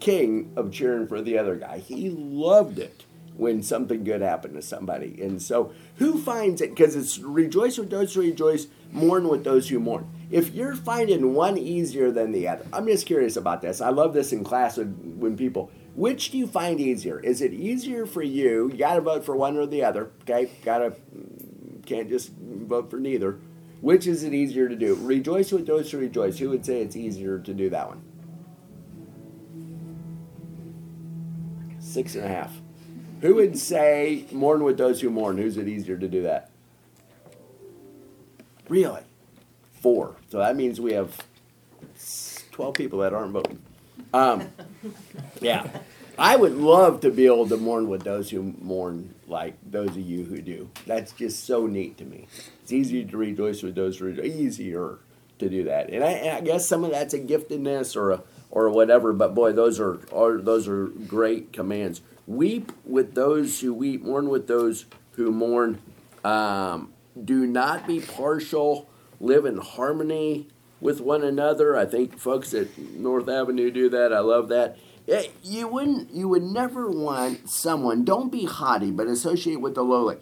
king 0.00 0.52
of 0.56 0.72
cheering 0.72 1.06
for 1.06 1.22
the 1.22 1.38
other 1.38 1.54
guy. 1.54 1.78
He 1.78 2.10
loved 2.10 2.80
it 2.80 3.04
when 3.36 3.62
something 3.62 4.02
good 4.02 4.22
happened 4.22 4.54
to 4.54 4.62
somebody. 4.62 5.22
And 5.22 5.40
so, 5.40 5.72
who 5.96 6.20
finds 6.20 6.60
it? 6.60 6.70
Because 6.70 6.96
it's 6.96 7.18
rejoice 7.18 7.78
with 7.78 7.90
those 7.90 8.14
who 8.14 8.22
rejoice, 8.22 8.66
mourn 8.94 9.28
with 9.28 9.44
those 9.44 9.68
who 9.68 9.78
mourn. 9.80 10.08
If 10.30 10.54
you're 10.54 10.74
finding 10.74 11.34
one 11.34 11.58
easier 11.58 12.10
than 12.10 12.32
the 12.32 12.48
other, 12.48 12.64
I'm 12.72 12.86
just 12.86 13.06
curious 13.06 13.36
about 13.36 13.60
this. 13.60 13.80
I 13.80 13.90
love 13.90 14.14
this 14.14 14.32
in 14.32 14.44
class 14.44 14.78
when, 14.78 15.36
people, 15.36 15.70
which 15.94 16.30
do 16.30 16.38
you 16.38 16.46
find 16.46 16.80
easier? 16.80 17.20
Is 17.20 17.42
it 17.42 17.52
easier 17.52 18.06
for 18.06 18.22
you? 18.22 18.70
You 18.70 18.78
got 18.78 18.94
to 18.94 19.00
vote 19.00 19.24
for 19.24 19.36
one 19.36 19.56
or 19.56 19.66
the 19.66 19.84
other, 19.84 20.10
okay? 20.22 20.50
Got 20.64 20.78
to, 20.78 20.94
can't 21.84 22.08
just 22.08 22.32
vote 22.32 22.90
for 22.90 22.98
neither. 22.98 23.38
Which 23.80 24.06
is 24.06 24.22
it 24.22 24.32
easier 24.32 24.68
to 24.68 24.76
do? 24.76 24.94
Rejoice 24.94 25.52
with 25.52 25.66
those 25.66 25.90
who 25.90 25.98
rejoice. 25.98 26.38
Who 26.38 26.48
would 26.50 26.64
say 26.64 26.80
it's 26.80 26.96
easier 26.96 27.38
to 27.40 27.52
do 27.52 27.68
that 27.70 27.88
one? 27.88 28.02
Six 31.80 32.14
and 32.14 32.24
a 32.24 32.28
half. 32.28 32.56
Who 33.20 33.34
would 33.34 33.58
say 33.58 34.24
mourn 34.32 34.64
with 34.64 34.78
those 34.78 35.00
who 35.00 35.10
mourn? 35.10 35.36
Who's 35.36 35.58
it 35.58 35.68
easier 35.68 35.98
to 35.98 36.08
do 36.08 36.22
that? 36.22 36.50
Really? 38.68 39.02
Four. 39.80 40.16
So 40.30 40.38
that 40.38 40.56
means 40.56 40.80
we 40.80 40.92
have 40.92 41.16
12 42.52 42.74
people 42.74 43.00
that 43.00 43.12
aren't 43.12 43.32
voting. 43.32 43.60
Um, 44.12 44.48
yeah. 45.40 45.68
I 46.16 46.36
would 46.36 46.56
love 46.56 47.00
to 47.00 47.10
be 47.10 47.26
able 47.26 47.48
to 47.48 47.56
mourn 47.56 47.88
with 47.88 48.04
those 48.04 48.30
who 48.30 48.54
mourn 48.60 49.14
like 49.26 49.54
those 49.68 49.90
of 49.90 49.98
you 49.98 50.24
who 50.24 50.40
do. 50.40 50.70
That's 50.86 51.12
just 51.12 51.44
so 51.44 51.66
neat 51.66 51.98
to 51.98 52.04
me. 52.04 52.28
It's 52.62 52.72
easier 52.72 53.04
to 53.04 53.16
rejoice 53.16 53.62
with 53.62 53.74
those 53.74 53.98
who 53.98 54.06
rejoice. 54.06 54.26
Easier 54.26 54.98
to 55.40 55.48
do 55.48 55.64
that. 55.64 55.90
And 55.90 56.04
I, 56.04 56.10
and 56.10 56.36
I 56.36 56.40
guess 56.40 56.68
some 56.68 56.84
of 56.84 56.92
that's 56.92 57.14
a 57.14 57.18
giftedness 57.18 57.96
or 57.96 58.12
a, 58.12 58.22
or 58.50 58.70
whatever, 58.70 59.12
but 59.12 59.34
boy, 59.34 59.52
those 59.52 59.80
are, 59.80 59.98
are 60.12 60.38
those 60.38 60.68
are 60.68 60.86
great 60.86 61.52
commands. 61.52 62.00
Weep 62.26 62.70
with 62.84 63.14
those 63.14 63.60
who 63.60 63.74
weep, 63.74 64.02
mourn 64.04 64.28
with 64.28 64.46
those 64.46 64.86
who 65.12 65.32
mourn. 65.32 65.80
Um, 66.24 66.93
do 67.22 67.46
not 67.46 67.86
be 67.86 68.00
partial. 68.00 68.88
Live 69.20 69.44
in 69.44 69.58
harmony 69.58 70.48
with 70.80 71.00
one 71.00 71.22
another. 71.22 71.76
I 71.76 71.86
think 71.86 72.18
folks 72.18 72.52
at 72.52 72.76
North 72.78 73.28
Avenue 73.28 73.70
do 73.70 73.88
that. 73.90 74.12
I 74.12 74.20
love 74.20 74.48
that. 74.48 74.76
Eh, 75.06 75.28
You 75.42 75.68
wouldn't. 75.68 76.10
You 76.12 76.28
would 76.28 76.42
never 76.42 76.90
want 76.90 77.48
someone. 77.48 78.04
Don't 78.04 78.32
be 78.32 78.44
haughty, 78.44 78.90
but 78.90 79.06
associate 79.06 79.60
with 79.60 79.74
the 79.74 79.84
lowly. 79.84 80.16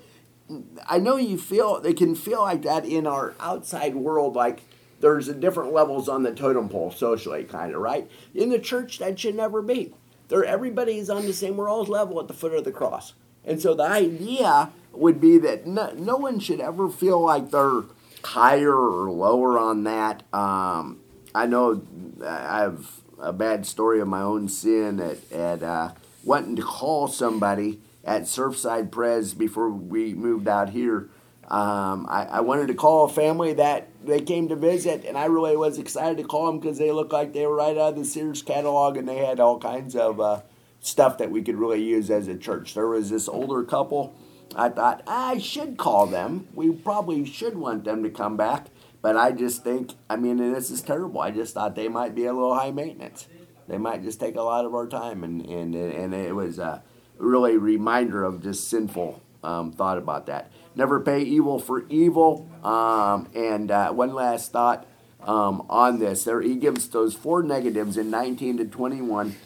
I 0.87 0.99
know 0.99 1.17
you 1.17 1.39
feel 1.39 1.81
they 1.81 1.95
can 1.95 2.15
feel 2.15 2.43
like 2.43 2.63
that 2.63 2.85
in 2.85 3.07
our 3.07 3.35
outside 3.41 3.95
world, 3.95 4.35
like 4.37 4.63
there's 5.01 5.29
different 5.29 5.73
levels 5.73 6.09
on 6.09 6.25
the 6.25 6.33
totem 6.33 6.69
pole 6.69 6.91
socially, 6.91 7.45
kind 7.45 7.75
of 7.75 7.81
right. 7.81 8.11
In 8.35 8.51
the 8.51 8.59
church, 8.59 8.99
that 8.99 9.19
should 9.19 9.35
never 9.35 9.63
be. 9.63 9.95
There, 10.29 10.45
everybody's 10.45 11.09
on 11.11 11.27
the 11.27 11.33
same. 11.33 11.57
We're 11.57 11.69
all 11.71 11.85
level 11.85 12.21
at 12.21 12.29
the 12.29 12.35
foot 12.35 12.53
of 12.55 12.65
the 12.65 12.73
cross, 12.73 13.15
and 13.45 13.61
so 13.61 13.75
the 13.75 13.85
idea 13.85 14.71
would 14.93 15.21
be 15.21 15.39
that 15.39 15.67
no, 15.67 15.91
no 15.93 16.17
one 16.17 16.39
should 16.39 16.61
ever 16.61 16.89
feel 16.89 17.21
like 17.21 17.51
they're 17.51 17.83
higher 18.25 18.75
or 18.75 19.11
lower 19.11 19.59
on 19.59 19.85
that. 19.85 20.23
Um, 20.33 21.01
I 21.35 21.47
know 21.47 21.83
I 22.25 22.61
have 22.61 22.87
a 23.19 23.33
bad 23.33 23.67
story 23.67 24.01
of 24.01 24.09
my 24.09 24.23
own 24.23 24.49
sin 24.49 25.01
at, 25.01 25.33
at 25.33 25.63
uh, 25.63 25.93
wanting 26.25 26.57
to 26.57 26.63
call 26.63 27.09
somebody 27.09 27.81
at 28.05 28.23
Surfside 28.23 28.91
Pres 28.91 29.35
before 29.35 29.71
we 29.71 30.15
moved 30.15 30.49
out 30.49 30.71
here. 30.71 31.09
Um, 31.49 32.07
I, 32.09 32.25
I 32.25 32.41
wanted 32.41 32.69
to 32.69 32.75
call 32.75 33.05
a 33.05 33.09
family 33.09 33.53
that 33.55 33.89
they 34.05 34.21
came 34.21 34.49
to 34.49 34.57
visit, 34.57 35.05
and 35.05 35.19
I 35.19 35.27
really 35.27 35.57
was 35.57 35.79
excited 35.79 36.17
to 36.19 36.25
call 36.25 36.47
them 36.47 36.61
because 36.61 36.79
they 36.79 36.91
looked 36.91 37.13
like 37.13 37.33
they 37.33 37.47
were 37.47 37.57
right 37.57 37.77
out 37.77 37.91
of 37.91 37.97
the 37.97 38.05
Sears 38.05 38.43
catalog, 38.43 38.97
and 38.97 39.09
they 39.09 39.19
had 39.19 39.39
all 39.39 39.59
kinds 39.59 39.95
of 39.95 40.21
uh, 40.21 40.41
stuff 40.83 41.17
that 41.19 41.31
we 41.31 41.41
could 41.41 41.57
really 41.57 41.83
use 41.83 42.11
as 42.11 42.29
a 42.29 42.37
church. 42.37 42.75
There 42.75 42.89
was 42.89 43.09
this 43.09 43.29
older 43.29 43.63
couple. 43.65 44.15
I 44.55 44.69
thought 44.69 45.03
I 45.07 45.39
should 45.39 45.79
call 45.79 46.07
them. 46.07 46.49
We 46.55 46.71
probably 46.71 47.25
should 47.25 47.57
want 47.57 47.85
them 47.85 48.03
to 48.03 48.11
come 48.11 48.37
back, 48.37 48.67
but 49.01 49.17
I 49.17 49.33
just 49.33 49.65
think, 49.65 49.93
I 50.11 50.17
mean, 50.17 50.37
this 50.37 50.71
is 50.71 50.83
terrible. 50.83 51.21
I 51.21 51.31
just 51.31 51.55
thought 51.55 51.75
they 51.75 51.89
might 51.89 52.15
be 52.15 52.27
a 52.27 52.33
little 52.35 52.55
high 52.55 52.73
maintenance. 52.73 53.29
They 53.69 53.79
might 53.79 54.03
just 54.03 54.21
take 54.21 54.37
a 54.37 54.43
lot 54.43 54.67
of 54.67 54.75
our 54.75 54.87
time, 54.87 55.25
and 55.25 55.47
and 55.47 55.75
and 55.75 56.13
it 56.13 56.35
was 56.35 56.59
a 56.59 56.83
really 57.17 57.57
reminder 57.57 58.25
of 58.25 58.43
just 58.43 58.69
sinful 58.69 59.23
um, 59.43 59.73
thought 59.73 59.99
about 59.99 60.27
that. 60.27 60.51
Never 60.75 61.01
pay 61.01 61.23
evil 61.23 61.59
for 61.59 61.87
evil. 61.89 62.49
Um, 62.65 63.29
and 63.35 63.71
uh, 63.71 63.93
one 63.93 64.15
last 64.15 64.53
thought 64.53 64.87
um, 65.27 65.65
on 65.69 65.99
this. 65.99 66.25
There, 66.25 66.41
he 66.41 66.57
gives 66.57 66.89
those 66.89 67.15
four 67.15 67.43
negatives 67.43 67.97
in 67.97 68.11
19 68.11 68.59
to 68.59 68.65
21, 68.65 69.37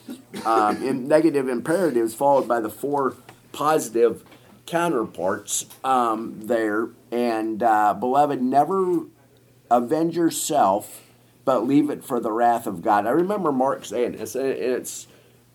um, 0.45 0.83
in 0.83 1.09
negative 1.09 1.49
imperatives, 1.49 2.15
followed 2.15 2.49
by 2.49 2.61
the 2.61 2.71
four 2.71 3.17
positive 3.53 4.25
counterparts 4.67 5.67
um, 5.85 6.41
there. 6.47 6.89
And 7.11 7.63
uh, 7.63 7.95
beloved, 7.95 8.43
never 8.43 9.07
avenge 9.71 10.17
yourself, 10.17 11.03
but 11.45 11.67
leave 11.67 11.91
it 11.91 12.05
for 12.05 12.21
the 12.21 12.33
wrath 12.33 12.67
of 12.67 12.83
God. 12.83 13.07
I 13.07 13.11
remember 13.11 13.53
Mark 13.53 13.85
saying 13.85 14.13
this, 14.17 14.35
and 14.35 14.47
it's 14.47 15.07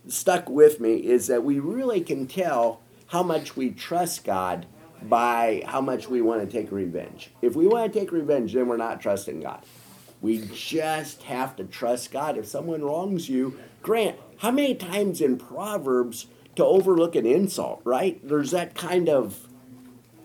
stuck 0.07 0.49
with 0.49 0.79
me. 0.79 0.95
Is 0.95 1.27
that 1.27 1.43
we 1.43 1.59
really 1.59 2.01
can 2.01 2.27
tell 2.27 2.81
how 3.07 3.23
much 3.23 3.57
we 3.57 3.71
trust 3.71 4.23
God 4.23 4.65
by 5.01 5.63
how 5.65 5.81
much 5.81 6.07
we 6.07 6.21
want 6.21 6.41
to 6.41 6.47
take 6.47 6.71
revenge. 6.71 7.31
If 7.41 7.55
we 7.55 7.67
want 7.67 7.91
to 7.91 7.99
take 7.99 8.11
revenge, 8.11 8.53
then 8.53 8.67
we're 8.67 8.77
not 8.77 9.01
trusting 9.01 9.41
God. 9.41 9.63
We 10.21 10.47
just 10.53 11.23
have 11.23 11.55
to 11.55 11.63
trust 11.63 12.11
God. 12.11 12.37
If 12.37 12.45
someone 12.45 12.83
wrongs 12.83 13.27
you, 13.27 13.57
Grant, 13.81 14.17
how 14.37 14.51
many 14.51 14.75
times 14.75 15.19
in 15.19 15.37
Proverbs 15.37 16.27
to 16.55 16.63
overlook 16.63 17.15
an 17.15 17.25
insult, 17.25 17.81
right? 17.83 18.19
There's 18.27 18.51
that 18.51 18.75
kind 18.75 19.09
of 19.09 19.47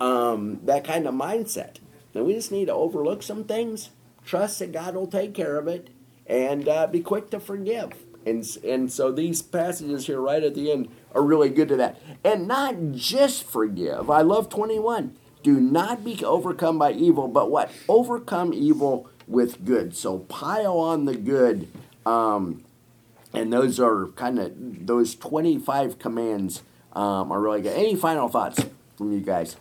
um, 0.00 0.60
that 0.64 0.84
kind 0.84 1.06
of 1.06 1.14
mindset. 1.14 1.76
And 2.14 2.26
we 2.26 2.34
just 2.34 2.52
need 2.52 2.66
to 2.66 2.72
overlook 2.72 3.22
some 3.22 3.44
things, 3.44 3.90
trust 4.24 4.58
that 4.58 4.72
God 4.72 4.94
will 4.94 5.06
take 5.06 5.34
care 5.34 5.58
of 5.58 5.68
it, 5.68 5.90
and 6.26 6.68
uh, 6.68 6.86
be 6.86 7.00
quick 7.00 7.30
to 7.30 7.40
forgive. 7.40 7.92
And, 8.24 8.44
and 8.64 8.92
so 8.92 9.12
these 9.12 9.40
passages 9.40 10.06
here 10.06 10.20
right 10.20 10.42
at 10.42 10.54
the 10.54 10.72
end 10.72 10.88
are 11.14 11.22
really 11.22 11.48
good 11.48 11.68
to 11.68 11.76
that. 11.76 12.00
And 12.24 12.48
not 12.48 12.92
just 12.92 13.44
forgive. 13.44 14.10
I 14.10 14.22
love 14.22 14.48
21. 14.48 15.16
Do 15.42 15.60
not 15.60 16.04
be 16.04 16.24
overcome 16.24 16.78
by 16.78 16.92
evil, 16.92 17.28
but 17.28 17.50
what? 17.50 17.70
Overcome 17.88 18.52
evil 18.52 19.08
with 19.26 19.64
good. 19.64 19.96
So 19.96 20.18
pile 20.20 20.78
on 20.78 21.04
the 21.04 21.16
good. 21.16 21.68
Um, 22.04 22.64
and 23.32 23.52
those 23.52 23.80
are 23.80 24.06
kind 24.08 24.38
of, 24.38 24.86
those 24.86 25.14
25 25.14 25.98
commands 25.98 26.62
um, 26.92 27.30
are 27.30 27.40
really 27.40 27.62
good. 27.62 27.76
Any 27.76 27.96
final 27.96 28.28
thoughts 28.28 28.64
from 28.96 29.12
you 29.12 29.20
guys 29.20 29.56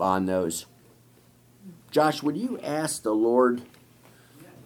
on 0.00 0.26
those? 0.26 0.66
Josh, 1.90 2.22
would 2.22 2.36
you 2.36 2.58
ask 2.62 3.02
the 3.02 3.14
Lord 3.14 3.62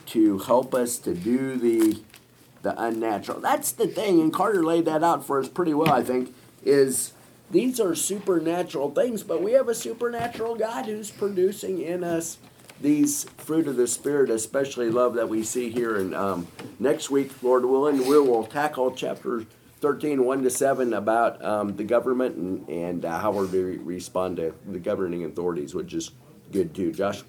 to 0.06 0.38
help 0.38 0.74
us 0.74 0.98
to 0.98 1.14
do 1.14 1.56
the 1.56 2.02
the 2.62 2.74
unnatural? 2.82 3.40
That's 3.40 3.72
the 3.72 3.86
thing, 3.86 4.20
and 4.20 4.32
Carter 4.32 4.64
laid 4.64 4.84
that 4.86 5.04
out 5.04 5.24
for 5.24 5.38
us 5.38 5.48
pretty 5.48 5.72
well, 5.72 5.92
I 5.92 6.02
think, 6.02 6.34
is 6.64 7.12
these 7.50 7.80
are 7.80 7.94
supernatural 7.94 8.90
things, 8.90 9.22
but 9.22 9.42
we 9.42 9.52
have 9.52 9.68
a 9.68 9.74
supernatural 9.74 10.56
God 10.56 10.86
who's 10.86 11.10
producing 11.10 11.80
in 11.80 12.04
us 12.04 12.38
these 12.80 13.24
fruit 13.38 13.66
of 13.66 13.76
the 13.76 13.86
Spirit, 13.86 14.30
especially 14.30 14.90
love 14.90 15.14
that 15.14 15.28
we 15.28 15.42
see 15.42 15.70
here. 15.70 15.96
And 15.96 16.14
um, 16.14 16.46
next 16.78 17.10
week, 17.10 17.42
Lord 17.42 17.64
willing, 17.64 18.06
we 18.06 18.18
will 18.18 18.44
tackle 18.44 18.92
chapter 18.92 19.44
13, 19.80 20.24
1 20.24 20.42
to 20.42 20.50
7 20.50 20.92
about 20.94 21.42
um, 21.44 21.76
the 21.76 21.84
government 21.84 22.36
and, 22.36 22.68
and 22.68 23.04
uh, 23.04 23.18
how 23.18 23.32
we're 23.32 23.46
respond 23.78 24.36
to 24.36 24.54
the 24.66 24.78
governing 24.78 25.24
authorities, 25.24 25.74
which 25.74 25.94
is 25.94 26.10
good 26.52 26.74
too. 26.74 26.92
Josh? 26.92 27.22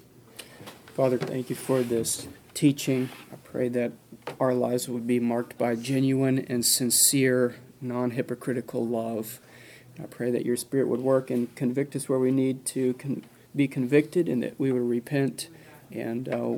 Father, 0.94 1.18
thank 1.18 1.48
you 1.48 1.56
for 1.56 1.82
this 1.82 2.28
teaching. 2.54 3.08
I 3.32 3.36
pray 3.36 3.68
that 3.68 3.92
our 4.38 4.54
lives 4.54 4.88
would 4.88 5.06
be 5.06 5.18
marked 5.18 5.56
by 5.56 5.74
genuine 5.74 6.38
and 6.38 6.64
sincere, 6.64 7.56
non 7.80 8.10
hypocritical 8.10 8.86
love. 8.86 9.40
I 9.98 10.06
pray 10.06 10.30
that 10.30 10.44
your 10.44 10.56
Spirit 10.56 10.88
would 10.88 11.00
work 11.00 11.30
and 11.30 11.54
convict 11.54 11.96
us 11.96 12.08
where 12.08 12.18
we 12.18 12.30
need 12.30 12.64
to 12.66 12.94
con- 12.94 13.24
be 13.54 13.68
convicted 13.68 14.28
and 14.28 14.42
that 14.42 14.58
we 14.58 14.72
would 14.72 14.82
repent 14.82 15.48
and 15.90 16.28
uh, 16.28 16.56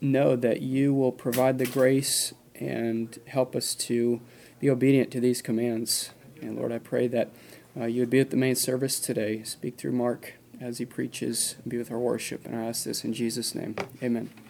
know 0.00 0.36
that 0.36 0.62
you 0.62 0.94
will 0.94 1.12
provide 1.12 1.58
the 1.58 1.66
grace 1.66 2.34
and 2.54 3.18
help 3.26 3.54
us 3.54 3.74
to 3.74 4.20
be 4.60 4.70
obedient 4.70 5.10
to 5.10 5.20
these 5.20 5.42
commands. 5.42 6.10
And 6.40 6.56
Lord, 6.56 6.72
I 6.72 6.78
pray 6.78 7.06
that 7.08 7.30
uh, 7.76 7.84
you 7.84 8.00
would 8.00 8.10
be 8.10 8.20
at 8.20 8.30
the 8.30 8.36
main 8.36 8.54
service 8.54 8.98
today. 8.98 9.42
Speak 9.42 9.76
through 9.76 9.92
Mark 9.92 10.34
as 10.60 10.78
he 10.78 10.86
preaches 10.86 11.56
and 11.62 11.70
be 11.70 11.78
with 11.78 11.90
our 11.90 11.98
worship. 11.98 12.46
And 12.46 12.56
I 12.56 12.64
ask 12.64 12.84
this 12.84 13.04
in 13.04 13.12
Jesus' 13.12 13.54
name. 13.54 13.76
Amen. 14.02 14.45